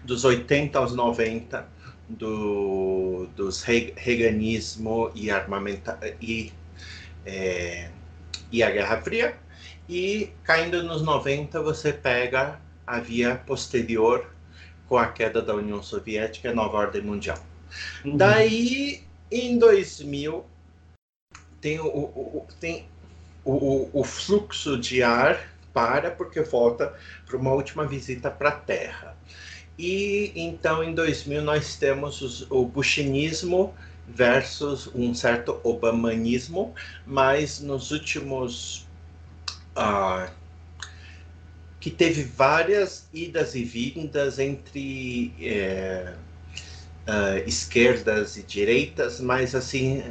dos 0.02 0.24
80 0.24 0.78
aos 0.78 0.94
90 0.94 1.66
do, 2.08 3.28
dos 3.36 3.62
reganismo 3.62 5.10
e 5.14 5.30
armamento 5.30 5.92
e, 6.22 6.52
é, 7.26 7.90
e 8.50 8.62
a 8.62 8.70
Guerra 8.70 9.00
Fria 9.00 9.36
e 9.88 10.30
caindo 10.44 10.82
nos 10.82 11.02
90 11.02 11.62
você 11.62 11.92
pega 11.92 12.60
a 12.86 13.00
via 13.00 13.36
posterior 13.46 14.26
com 14.88 14.96
a 14.96 15.06
queda 15.06 15.42
da 15.42 15.54
União 15.54 15.82
Soviética 15.82 16.48
e 16.48 16.50
a 16.50 16.54
nova 16.54 16.78
ordem 16.78 17.02
mundial. 17.02 17.38
Uhum. 18.04 18.16
Daí, 18.16 19.02
em 19.30 19.58
2000, 19.58 20.44
tem 21.60 21.78
o, 21.80 21.86
o, 21.86 22.46
tem 22.58 22.86
o, 23.44 23.90
o, 23.92 24.04
fluxo 24.04 24.78
de 24.78 25.02
ar 25.02 25.52
para 25.72 26.10
porque 26.10 26.40
volta 26.40 26.94
para 27.26 27.36
uma 27.36 27.52
última 27.52 27.86
visita 27.86 28.30
para 28.30 28.48
a 28.50 28.52
Terra. 28.52 29.16
E 29.78 30.32
então 30.34 30.82
em 30.82 30.94
2000 30.94 31.42
nós 31.42 31.76
temos 31.76 32.20
os, 32.22 32.50
o 32.50 32.64
bushinismo 32.64 33.74
versus 34.08 34.88
um 34.94 35.14
certo 35.14 35.60
obamanismo, 35.62 36.74
mas 37.06 37.60
nos 37.60 37.90
últimos 37.90 38.88
uh, 39.76 40.30
que 41.78 41.90
teve 41.90 42.22
várias 42.24 43.08
idas 43.12 43.54
e 43.54 43.62
vindas 43.62 44.38
entre 44.38 45.34
uh, 45.40 46.28
esquerdas 47.46 48.36
e 48.36 48.42
direitas, 48.42 49.20
mas 49.20 49.54
assim 49.54 50.02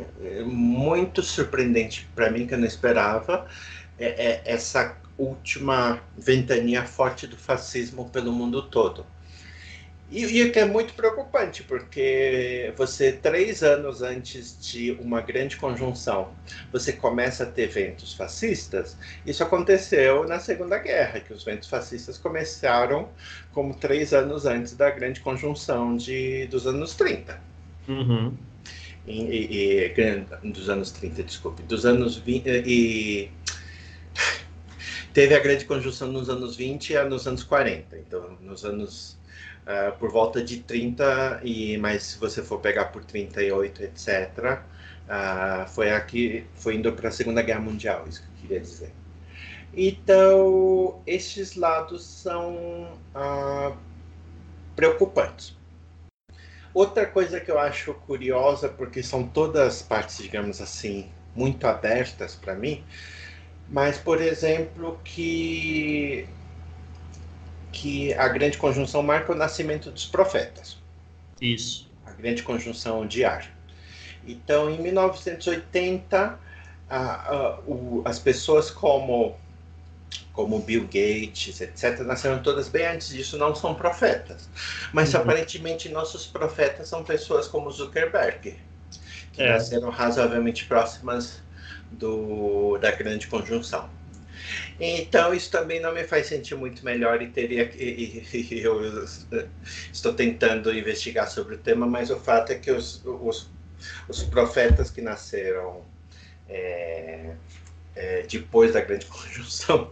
muito 0.45 1.21
surpreendente 1.21 2.07
para 2.15 2.31
mim 2.31 2.47
que 2.47 2.53
eu 2.53 2.57
não 2.57 2.65
esperava 2.65 3.47
é, 3.99 4.27
é 4.27 4.41
essa 4.45 4.95
última 5.17 5.99
ventania 6.17 6.85
forte 6.85 7.27
do 7.27 7.35
fascismo 7.35 8.09
pelo 8.09 8.31
mundo 8.31 8.61
todo. 8.61 9.05
E, 10.09 10.43
o 10.43 10.51
que 10.53 10.59
é 10.59 10.65
muito 10.65 10.93
preocupante, 10.93 11.63
porque 11.63 12.73
você, 12.77 13.11
três 13.11 13.61
anos 13.61 14.01
antes 14.01 14.57
de 14.61 14.93
uma 15.01 15.19
grande 15.19 15.57
conjunção, 15.57 16.29
você 16.71 16.93
começa 16.93 17.43
a 17.43 17.45
ter 17.45 17.67
ventos 17.67 18.13
fascistas. 18.13 18.97
Isso 19.25 19.43
aconteceu 19.43 20.25
na 20.25 20.39
Segunda 20.39 20.77
Guerra, 20.77 21.19
que 21.19 21.33
os 21.33 21.43
ventos 21.43 21.67
fascistas 21.67 22.17
começaram 22.17 23.09
como 23.51 23.73
três 23.73 24.13
anos 24.13 24.45
antes 24.45 24.77
da 24.77 24.89
grande 24.89 25.19
conjunção 25.19 25.97
de, 25.97 26.47
dos 26.47 26.65
anos 26.65 26.95
30. 26.95 27.41
Uhum. 27.89 28.33
E, 29.05 29.21
e, 29.21 29.93
e, 29.93 30.51
dos 30.51 30.69
anos 30.69 30.91
30, 30.91 31.23
desculpe, 31.23 31.63
dos 31.63 31.85
anos 31.85 32.15
20. 32.15 32.47
E, 32.65 33.29
teve 35.13 35.35
a 35.35 35.39
grande 35.39 35.65
conjunção 35.65 36.09
nos 36.09 36.29
anos 36.29 36.55
20 36.55 36.91
e 36.91 37.03
nos 37.03 37.27
anos 37.27 37.43
40. 37.43 37.97
Então, 37.97 38.37
nos 38.39 38.63
anos 38.63 39.17
uh, 39.67 39.97
por 39.97 40.09
volta 40.09 40.41
de 40.41 40.59
30, 40.59 41.41
e, 41.43 41.77
mas 41.77 42.03
se 42.03 42.17
você 42.17 42.41
for 42.41 42.59
pegar 42.59 42.85
por 42.85 43.03
38, 43.03 43.83
etc., 43.83 44.61
uh, 45.07 45.67
foi 45.69 45.91
aqui, 45.91 46.45
foi 46.55 46.75
indo 46.75 46.91
para 46.93 47.09
a 47.09 47.11
Segunda 47.11 47.41
Guerra 47.41 47.59
Mundial, 47.59 48.05
isso 48.07 48.21
que 48.21 48.27
eu 48.27 48.41
queria 48.41 48.59
dizer. 48.61 48.93
Então, 49.75 51.01
estes 51.05 51.55
lados 51.55 52.03
são 52.03 52.97
uh, 53.13 53.77
preocupantes. 54.75 55.55
Outra 56.73 57.05
coisa 57.05 57.39
que 57.39 57.51
eu 57.51 57.59
acho 57.59 57.93
curiosa, 57.93 58.69
porque 58.69 59.03
são 59.03 59.27
todas 59.27 59.81
partes, 59.81 60.17
digamos 60.17 60.61
assim, 60.61 61.11
muito 61.35 61.65
abertas 61.67 62.35
para 62.35 62.55
mim, 62.55 62.83
mas, 63.69 63.97
por 63.97 64.21
exemplo, 64.21 64.99
que 65.03 66.27
que 67.77 68.11
a 68.15 68.27
grande 68.27 68.57
conjunção 68.57 69.03
marca 69.03 69.31
o 69.31 69.35
nascimento 69.35 69.91
dos 69.91 70.07
profetas. 70.07 70.77
Isso. 71.39 71.87
A 72.07 72.11
grande 72.11 72.41
conjunção 72.41 73.05
de 73.05 73.23
ar. 73.23 73.47
Então, 74.27 74.67
em 74.67 74.81
1980, 74.81 76.39
a, 76.89 76.97
a, 76.97 77.59
o, 77.67 78.01
as 78.03 78.17
pessoas 78.17 78.71
como 78.71 79.35
como 80.33 80.59
Bill 80.59 80.83
Gates, 80.83 81.59
etc., 81.59 81.99
nasceram 82.01 82.41
todas 82.43 82.69
bem 82.69 82.85
antes 82.85 83.09
disso, 83.09 83.37
não 83.37 83.55
são 83.55 83.73
profetas. 83.73 84.47
Mas 84.93 85.13
uhum. 85.13 85.21
aparentemente 85.21 85.89
nossos 85.89 86.27
profetas 86.27 86.87
são 86.87 87.03
pessoas 87.03 87.47
como 87.47 87.71
Zuckerberg, 87.71 88.55
que 89.33 89.41
é. 89.41 89.53
nasceram 89.53 89.89
razoavelmente 89.89 90.65
próximas 90.65 91.41
do, 91.91 92.77
da 92.77 92.91
grande 92.91 93.27
conjunção. 93.27 93.89
Então, 94.79 95.33
isso 95.33 95.49
também 95.49 95.79
não 95.79 95.93
me 95.93 96.03
faz 96.03 96.27
sentir 96.27 96.55
muito 96.55 96.85
melhor 96.85 97.21
e 97.21 97.27
teria 97.27 97.63
e, 97.75 98.23
e, 98.31 98.61
eu 98.61 98.79
estou 99.91 100.13
tentando 100.13 100.71
investigar 100.71 101.29
sobre 101.29 101.55
o 101.55 101.57
tema, 101.57 101.87
mas 101.87 102.11
o 102.11 102.19
fato 102.19 102.51
é 102.51 102.55
que 102.55 102.71
os, 102.71 103.03
os, 103.03 103.49
os 104.07 104.23
profetas 104.23 104.91
que 104.91 105.01
nasceram 105.01 105.83
é, 106.47 107.33
é, 107.95 108.21
depois 108.23 108.73
da 108.73 108.81
grande 108.81 109.07
conjunção 109.07 109.91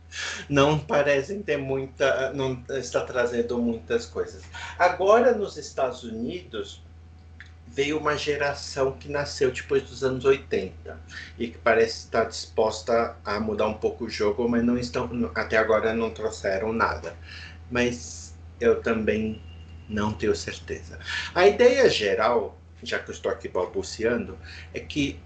não 0.48 0.78
parecem 0.78 1.42
ter 1.42 1.58
muita, 1.58 2.32
não 2.32 2.62
está 2.70 3.04
trazendo 3.04 3.58
muitas 3.58 4.06
coisas. 4.06 4.42
Agora, 4.78 5.34
nos 5.34 5.56
Estados 5.56 6.04
Unidos, 6.04 6.82
veio 7.72 7.98
uma 7.98 8.16
geração 8.16 8.92
que 8.92 9.08
nasceu 9.08 9.50
depois 9.50 9.82
dos 9.82 10.04
anos 10.04 10.24
80 10.24 11.00
e 11.38 11.48
que 11.48 11.58
parece 11.58 12.04
estar 12.04 12.24
disposta 12.24 13.16
a 13.24 13.40
mudar 13.40 13.66
um 13.66 13.74
pouco 13.74 14.04
o 14.04 14.10
jogo, 14.10 14.46
mas 14.48 14.62
não 14.62 14.76
estão 14.76 15.08
até 15.34 15.56
agora 15.56 15.94
não 15.94 16.10
trouxeram 16.10 16.72
nada. 16.72 17.16
Mas 17.70 18.34
eu 18.60 18.82
também 18.82 19.40
não 19.88 20.12
tenho 20.12 20.36
certeza. 20.36 20.98
A 21.34 21.46
ideia 21.46 21.88
geral, 21.88 22.58
já 22.82 22.98
que 22.98 23.10
eu 23.10 23.14
estou 23.14 23.32
aqui 23.32 23.48
balbuciando, 23.48 24.38
é 24.74 24.80
que 24.80 25.18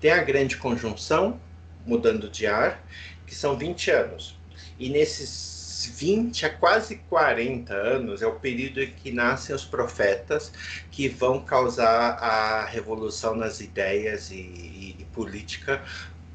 tem 0.00 0.12
a 0.12 0.22
grande 0.22 0.56
conjunção 0.56 1.40
mudando 1.84 2.30
de 2.30 2.46
ar, 2.46 2.80
que 3.26 3.34
são 3.34 3.58
20 3.58 3.90
anos. 3.90 4.38
E 4.78 4.88
nesses 4.88 5.57
20 5.86 6.46
a 6.46 6.50
quase 6.50 6.96
40 7.08 7.74
anos 7.74 8.22
é 8.22 8.26
o 8.26 8.34
período 8.34 8.82
em 8.82 8.90
que 8.90 9.12
nascem 9.12 9.54
os 9.54 9.64
profetas 9.64 10.52
que 10.90 11.08
vão 11.08 11.40
causar 11.40 12.12
a 12.18 12.64
revolução 12.66 13.34
nas 13.34 13.60
ideias 13.60 14.30
e, 14.30 14.36
e, 14.36 14.96
e 14.98 15.04
política 15.06 15.82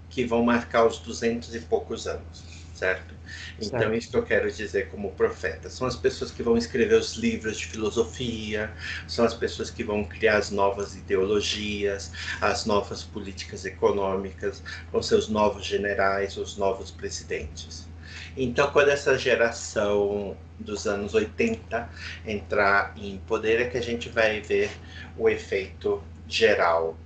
que 0.09 0.25
vão 0.25 0.43
marcar 0.43 0.85
os 0.85 0.99
200 0.99 1.55
e 1.55 1.59
poucos 1.61 2.05
anos, 2.05 2.43
certo? 2.73 3.15
Então, 3.57 3.79
certo. 3.79 3.95
isso 3.95 4.11
que 4.11 4.17
eu 4.17 4.23
quero 4.23 4.51
dizer 4.51 4.89
como 4.89 5.11
profeta. 5.13 5.69
São 5.69 5.87
as 5.87 5.95
pessoas 5.95 6.31
que 6.31 6.43
vão 6.43 6.55
escrever 6.55 6.95
os 6.95 7.15
livros 7.15 7.57
de 7.57 7.65
filosofia, 7.65 8.71
são 9.07 9.25
as 9.25 9.33
pessoas 9.33 9.71
que 9.71 9.83
vão 9.83 10.03
criar 10.03 10.37
as 10.37 10.51
novas 10.51 10.95
ideologias, 10.95 12.11
as 12.39 12.65
novas 12.65 13.03
políticas 13.03 13.65
econômicas, 13.65 14.63
vão 14.91 15.01
ser 15.01 15.15
os 15.15 15.29
novos 15.29 15.65
generais, 15.65 16.37
os 16.37 16.57
novos 16.57 16.91
presidentes. 16.91 17.92
Então, 18.35 18.71
quando 18.71 18.89
essa 18.89 19.17
geração 19.17 20.35
dos 20.59 20.87
anos 20.87 21.13
80 21.13 21.89
entrar 22.25 22.93
em 22.97 23.17
poder, 23.19 23.61
é 23.61 23.65
que 23.65 23.77
a 23.77 23.81
gente 23.81 24.09
vai 24.09 24.41
ver 24.41 24.71
o 25.17 25.29
efeito 25.29 26.01
geral 26.27 26.97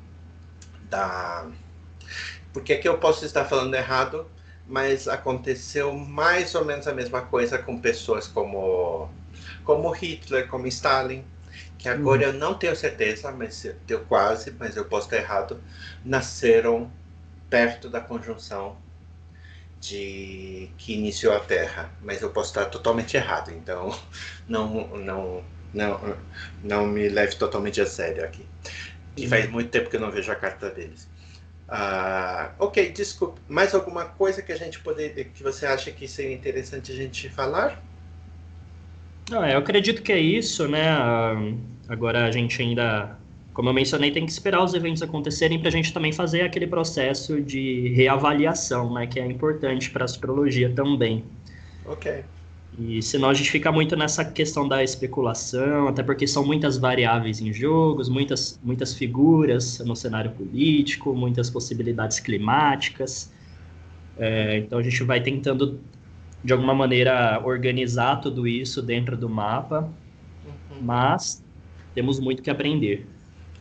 da. 0.90 1.48
Porque 2.54 2.74
aqui 2.74 2.88
eu 2.88 2.98
posso 2.98 3.26
estar 3.26 3.46
falando 3.46 3.74
errado, 3.76 4.26
mas 4.66 5.08
aconteceu 5.08 5.94
mais 5.94 6.56
ou 6.56 6.66
menos 6.66 6.88
a 6.88 6.94
mesma 6.94 7.22
coisa 7.22 7.58
com 7.58 7.80
pessoas 7.80 8.28
como, 8.28 9.10
como 9.64 9.92
Hitler, 9.92 10.48
como 10.48 10.66
Stalin, 10.68 11.24
que 11.78 11.90
agora 11.90 12.28
uhum. 12.28 12.28
eu 12.28 12.34
não 12.34 12.54
tenho 12.54 12.76
certeza, 12.76 13.32
mas 13.32 13.66
deu 13.86 14.04
quase, 14.06 14.52
mas 14.58 14.76
eu 14.76 14.86
posso 14.86 15.08
estar 15.08 15.18
errado, 15.18 15.62
nasceram 16.04 16.92
perto 17.50 17.90
da 17.90 18.02
conjunção 18.02 18.78
de 19.80 20.70
que 20.78 20.94
iniciou 20.94 21.34
a 21.34 21.40
Terra, 21.40 21.92
mas 22.02 22.22
eu 22.22 22.30
posso 22.30 22.50
estar 22.50 22.66
totalmente 22.66 23.16
errado, 23.16 23.52
então 23.52 23.98
não 24.48 24.88
não 24.98 25.44
não 25.74 26.18
não 26.64 26.88
me 26.88 27.10
leve 27.10 27.36
totalmente 27.36 27.82
a 27.82 27.86
sério 27.86 28.24
aqui. 28.24 28.46
E 29.16 29.24
uhum. 29.24 29.30
faz 29.30 29.50
muito 29.50 29.70
tempo 29.70 29.90
que 29.90 29.96
eu 29.96 30.02
não 30.02 30.12
vejo 30.12 30.32
a 30.32 30.36
carta 30.36 30.70
deles. 30.70 31.08
Ah, 31.68 32.54
ok, 32.60 32.92
desculpe. 32.92 33.42
Mais 33.48 33.76
alguma 33.76 34.06
coisa 34.06 34.42
que 34.42 34.52
a 34.52 34.56
gente 34.56 34.80
poder, 34.80 35.32
que 35.34 35.44
você 35.44 35.66
acha 35.66 35.92
que 35.92 36.08
seria 36.08 36.34
interessante 36.34 36.92
a 36.92 36.96
gente 36.96 37.30
falar? 37.30 37.84
Não, 39.30 39.44
é, 39.44 39.54
eu 39.54 39.60
acredito 39.60 40.02
que 40.02 40.14
é 40.14 40.20
isso, 40.20 40.68
né? 40.68 40.86
Agora 41.90 42.26
a 42.26 42.32
gente 42.32 42.62
ainda, 42.62 43.18
como 43.58 43.70
eu 43.70 43.74
mencionei, 43.74 44.12
tem 44.12 44.24
que 44.24 44.32
esperar 44.32 44.64
os 44.64 44.76
eventos 44.76 45.01
acontecerem 45.01 45.58
para 45.58 45.70
a 45.70 45.72
gente 45.72 45.91
também 45.91 46.12
fazer 46.12 46.41
aquele 46.41 46.68
processo 46.68 47.41
de 47.41 47.88
reavaliação, 47.95 48.93
né? 48.93 49.08
Que 49.08 49.20
é 49.20 49.26
importante 49.26 49.89
para 49.89 50.03
a 50.03 50.05
astrologia 50.05 50.70
também. 50.70 51.24
Ok. 51.84 52.24
E 52.78 53.01
senão 53.01 53.32
a 53.32 53.34
gente 53.34 53.49
fica 53.49 53.72
muito 53.72 53.95
nessa 53.95 54.24
questão 54.24 54.68
da 54.68 54.84
especulação, 54.84 55.88
até 55.88 56.03
porque 56.03 56.28
são 56.28 56.45
muitas 56.45 56.78
variáveis 56.78 57.41
em 57.41 57.51
jogos, 57.51 58.10
muitas, 58.10 58.60
muitas 58.64 58.93
figuras 58.93 59.80
no 59.80 59.95
cenário 59.95 60.30
político, 60.30 61.16
muitas 61.16 61.49
possibilidades 61.49 62.20
climáticas. 62.20 63.34
É, 64.20 64.60
então 64.60 64.78
a 64.78 64.84
gente 64.84 65.01
vai 65.01 65.20
tentando, 65.20 65.80
de 66.43 66.53
alguma 66.53 66.76
maneira, 66.76 67.41
organizar 67.43 68.18
tudo 68.18 68.47
isso 68.47 68.84
dentro 68.84 69.18
do 69.18 69.28
mapa, 69.28 69.91
uhum. 70.45 70.78
mas 70.80 71.43
temos 71.95 72.20
muito 72.20 72.43
que 72.43 72.51
aprender. 72.51 73.16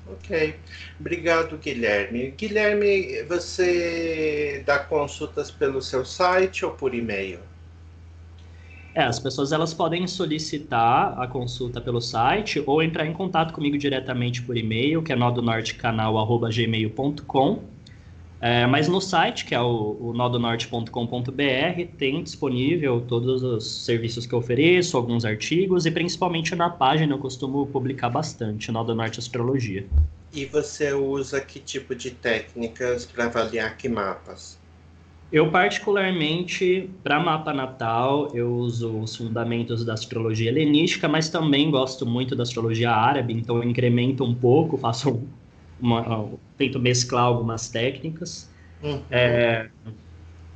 Ok. 0.06 0.54
Obrigado, 1.00 1.58
Guilherme. 1.58 2.30
Guilherme, 2.30 3.24
você 3.24 4.62
dá 4.64 4.78
consultas 4.78 5.50
pelo 5.50 5.82
seu 5.82 6.04
site 6.04 6.64
ou 6.64 6.70
por 6.72 6.94
e-mail? 6.94 7.40
É, 8.94 9.02
as 9.02 9.18
pessoas 9.18 9.50
elas 9.52 9.74
podem 9.74 10.06
solicitar 10.06 11.20
a 11.20 11.26
consulta 11.26 11.80
pelo 11.82 12.00
site 12.00 12.62
ou 12.66 12.82
entrar 12.82 13.04
em 13.04 13.12
contato 13.12 13.52
comigo 13.52 13.76
diretamente 13.76 14.40
por 14.40 14.56
e-mail, 14.56 15.02
que 15.02 15.12
é 15.12 15.16
nodonortecanal.gmail.com. 15.16 17.75
É, 18.40 18.66
mas 18.66 18.86
no 18.86 19.00
site, 19.00 19.46
que 19.46 19.54
é 19.54 19.60
o, 19.60 19.96
o 19.98 20.12
nodonorte.com.br, 20.12 20.90
tem 21.96 22.22
disponível 22.22 23.00
todos 23.00 23.42
os 23.42 23.84
serviços 23.84 24.26
que 24.26 24.34
eu 24.34 24.38
ofereço, 24.38 24.96
alguns 24.96 25.24
artigos, 25.24 25.86
e 25.86 25.90
principalmente 25.90 26.54
na 26.54 26.68
página 26.68 27.14
eu 27.14 27.18
costumo 27.18 27.66
publicar 27.66 28.10
bastante, 28.10 28.70
Nodo 28.70 28.94
Norte 28.94 29.18
Astrologia. 29.18 29.86
E 30.34 30.44
você 30.44 30.92
usa 30.92 31.40
que 31.40 31.58
tipo 31.58 31.94
de 31.94 32.10
técnicas 32.10 33.06
para 33.06 33.24
avaliar 33.24 33.76
que 33.76 33.88
mapas? 33.88 34.58
Eu, 35.32 35.50
particularmente, 35.50 36.88
para 37.02 37.18
mapa 37.18 37.52
natal, 37.52 38.30
eu 38.32 38.54
uso 38.54 39.00
os 39.00 39.16
fundamentos 39.16 39.84
da 39.84 39.94
astrologia 39.94 40.50
helenística, 40.50 41.08
mas 41.08 41.28
também 41.28 41.70
gosto 41.70 42.06
muito 42.06 42.36
da 42.36 42.44
astrologia 42.44 42.92
árabe, 42.92 43.32
então 43.32 43.56
eu 43.56 43.64
incremento 43.64 44.22
um 44.22 44.34
pouco, 44.34 44.76
faço 44.76 45.26
uma, 45.80 46.28
tento 46.56 46.78
mesclar 46.78 47.24
algumas 47.24 47.68
técnicas. 47.68 48.50
Uhum. 48.82 49.02
É, 49.10 49.68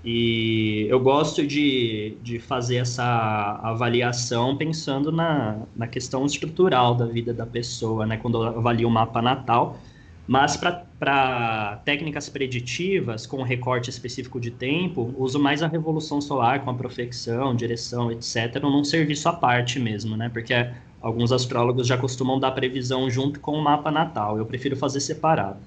e 0.05 0.87
eu 0.89 0.99
gosto 0.99 1.47
de, 1.47 2.17
de 2.23 2.39
fazer 2.39 2.77
essa 2.77 3.61
avaliação 3.63 4.57
pensando 4.57 5.13
na, 5.13 5.59
na 5.77 5.87
questão 5.87 6.25
estrutural 6.25 6.95
da 6.95 7.05
vida 7.05 7.35
da 7.35 7.45
pessoa, 7.45 8.07
né? 8.07 8.17
Quando 8.17 8.43
eu 8.43 8.59
avalio 8.59 8.89
o 8.89 8.91
mapa 8.91 9.21
natal, 9.21 9.79
mas 10.27 10.57
para 10.57 11.83
técnicas 11.85 12.29
preditivas, 12.31 13.27
com 13.27 13.43
recorte 13.43 13.91
específico 13.91 14.41
de 14.41 14.51
tempo, 14.51 15.15
uso 15.19 15.39
mais 15.39 15.63
a 15.63 15.67
revolução 15.67 16.21
solar 16.21 16.65
com 16.65 16.71
a 16.71 16.75
profecção, 16.75 17.55
direção, 17.55 18.11
etc., 18.11 18.63
num 18.63 18.85
serviço 18.85 19.29
à 19.29 19.33
parte 19.35 19.79
mesmo, 19.79 20.17
né? 20.17 20.31
Porque 20.31 20.55
alguns 21.01 21.33
astrólogos 21.33 21.87
já 21.87 21.99
costumam 21.99 22.39
dar 22.41 22.53
previsão 22.53 23.11
junto 23.11 23.41
com 23.41 23.53
o 23.59 23.63
mapa 23.63 23.91
natal. 23.91 24.39
Eu 24.39 24.47
prefiro 24.47 24.77
fazer 24.77 25.01
separado. 25.01 25.67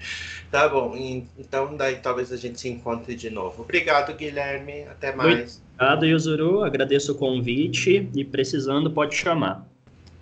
Tá 0.51 0.69
bom. 0.69 0.95
Então 1.39 1.77
daí 1.77 1.97
talvez 1.97 2.31
a 2.33 2.37
gente 2.37 2.61
se 2.61 2.69
encontre 2.69 3.15
de 3.15 3.31
novo. 3.31 3.63
Obrigado, 3.63 4.15
Guilherme. 4.15 4.85
Até 4.85 5.15
mais. 5.15 5.63
Obrigado, 5.75 6.07
Yuzuru. 6.07 6.63
Agradeço 6.63 7.13
o 7.13 7.15
convite 7.15 8.09
e 8.15 8.25
precisando 8.25 8.91
pode 8.91 9.15
chamar. 9.17 9.67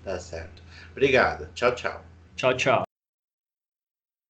Tá 0.04 0.18
certo. 0.18 0.62
Obrigado. 0.92 1.48
Tchau, 1.54 1.74
tchau. 1.74 2.04
Tchau, 2.36 2.56
tchau. 2.56 2.91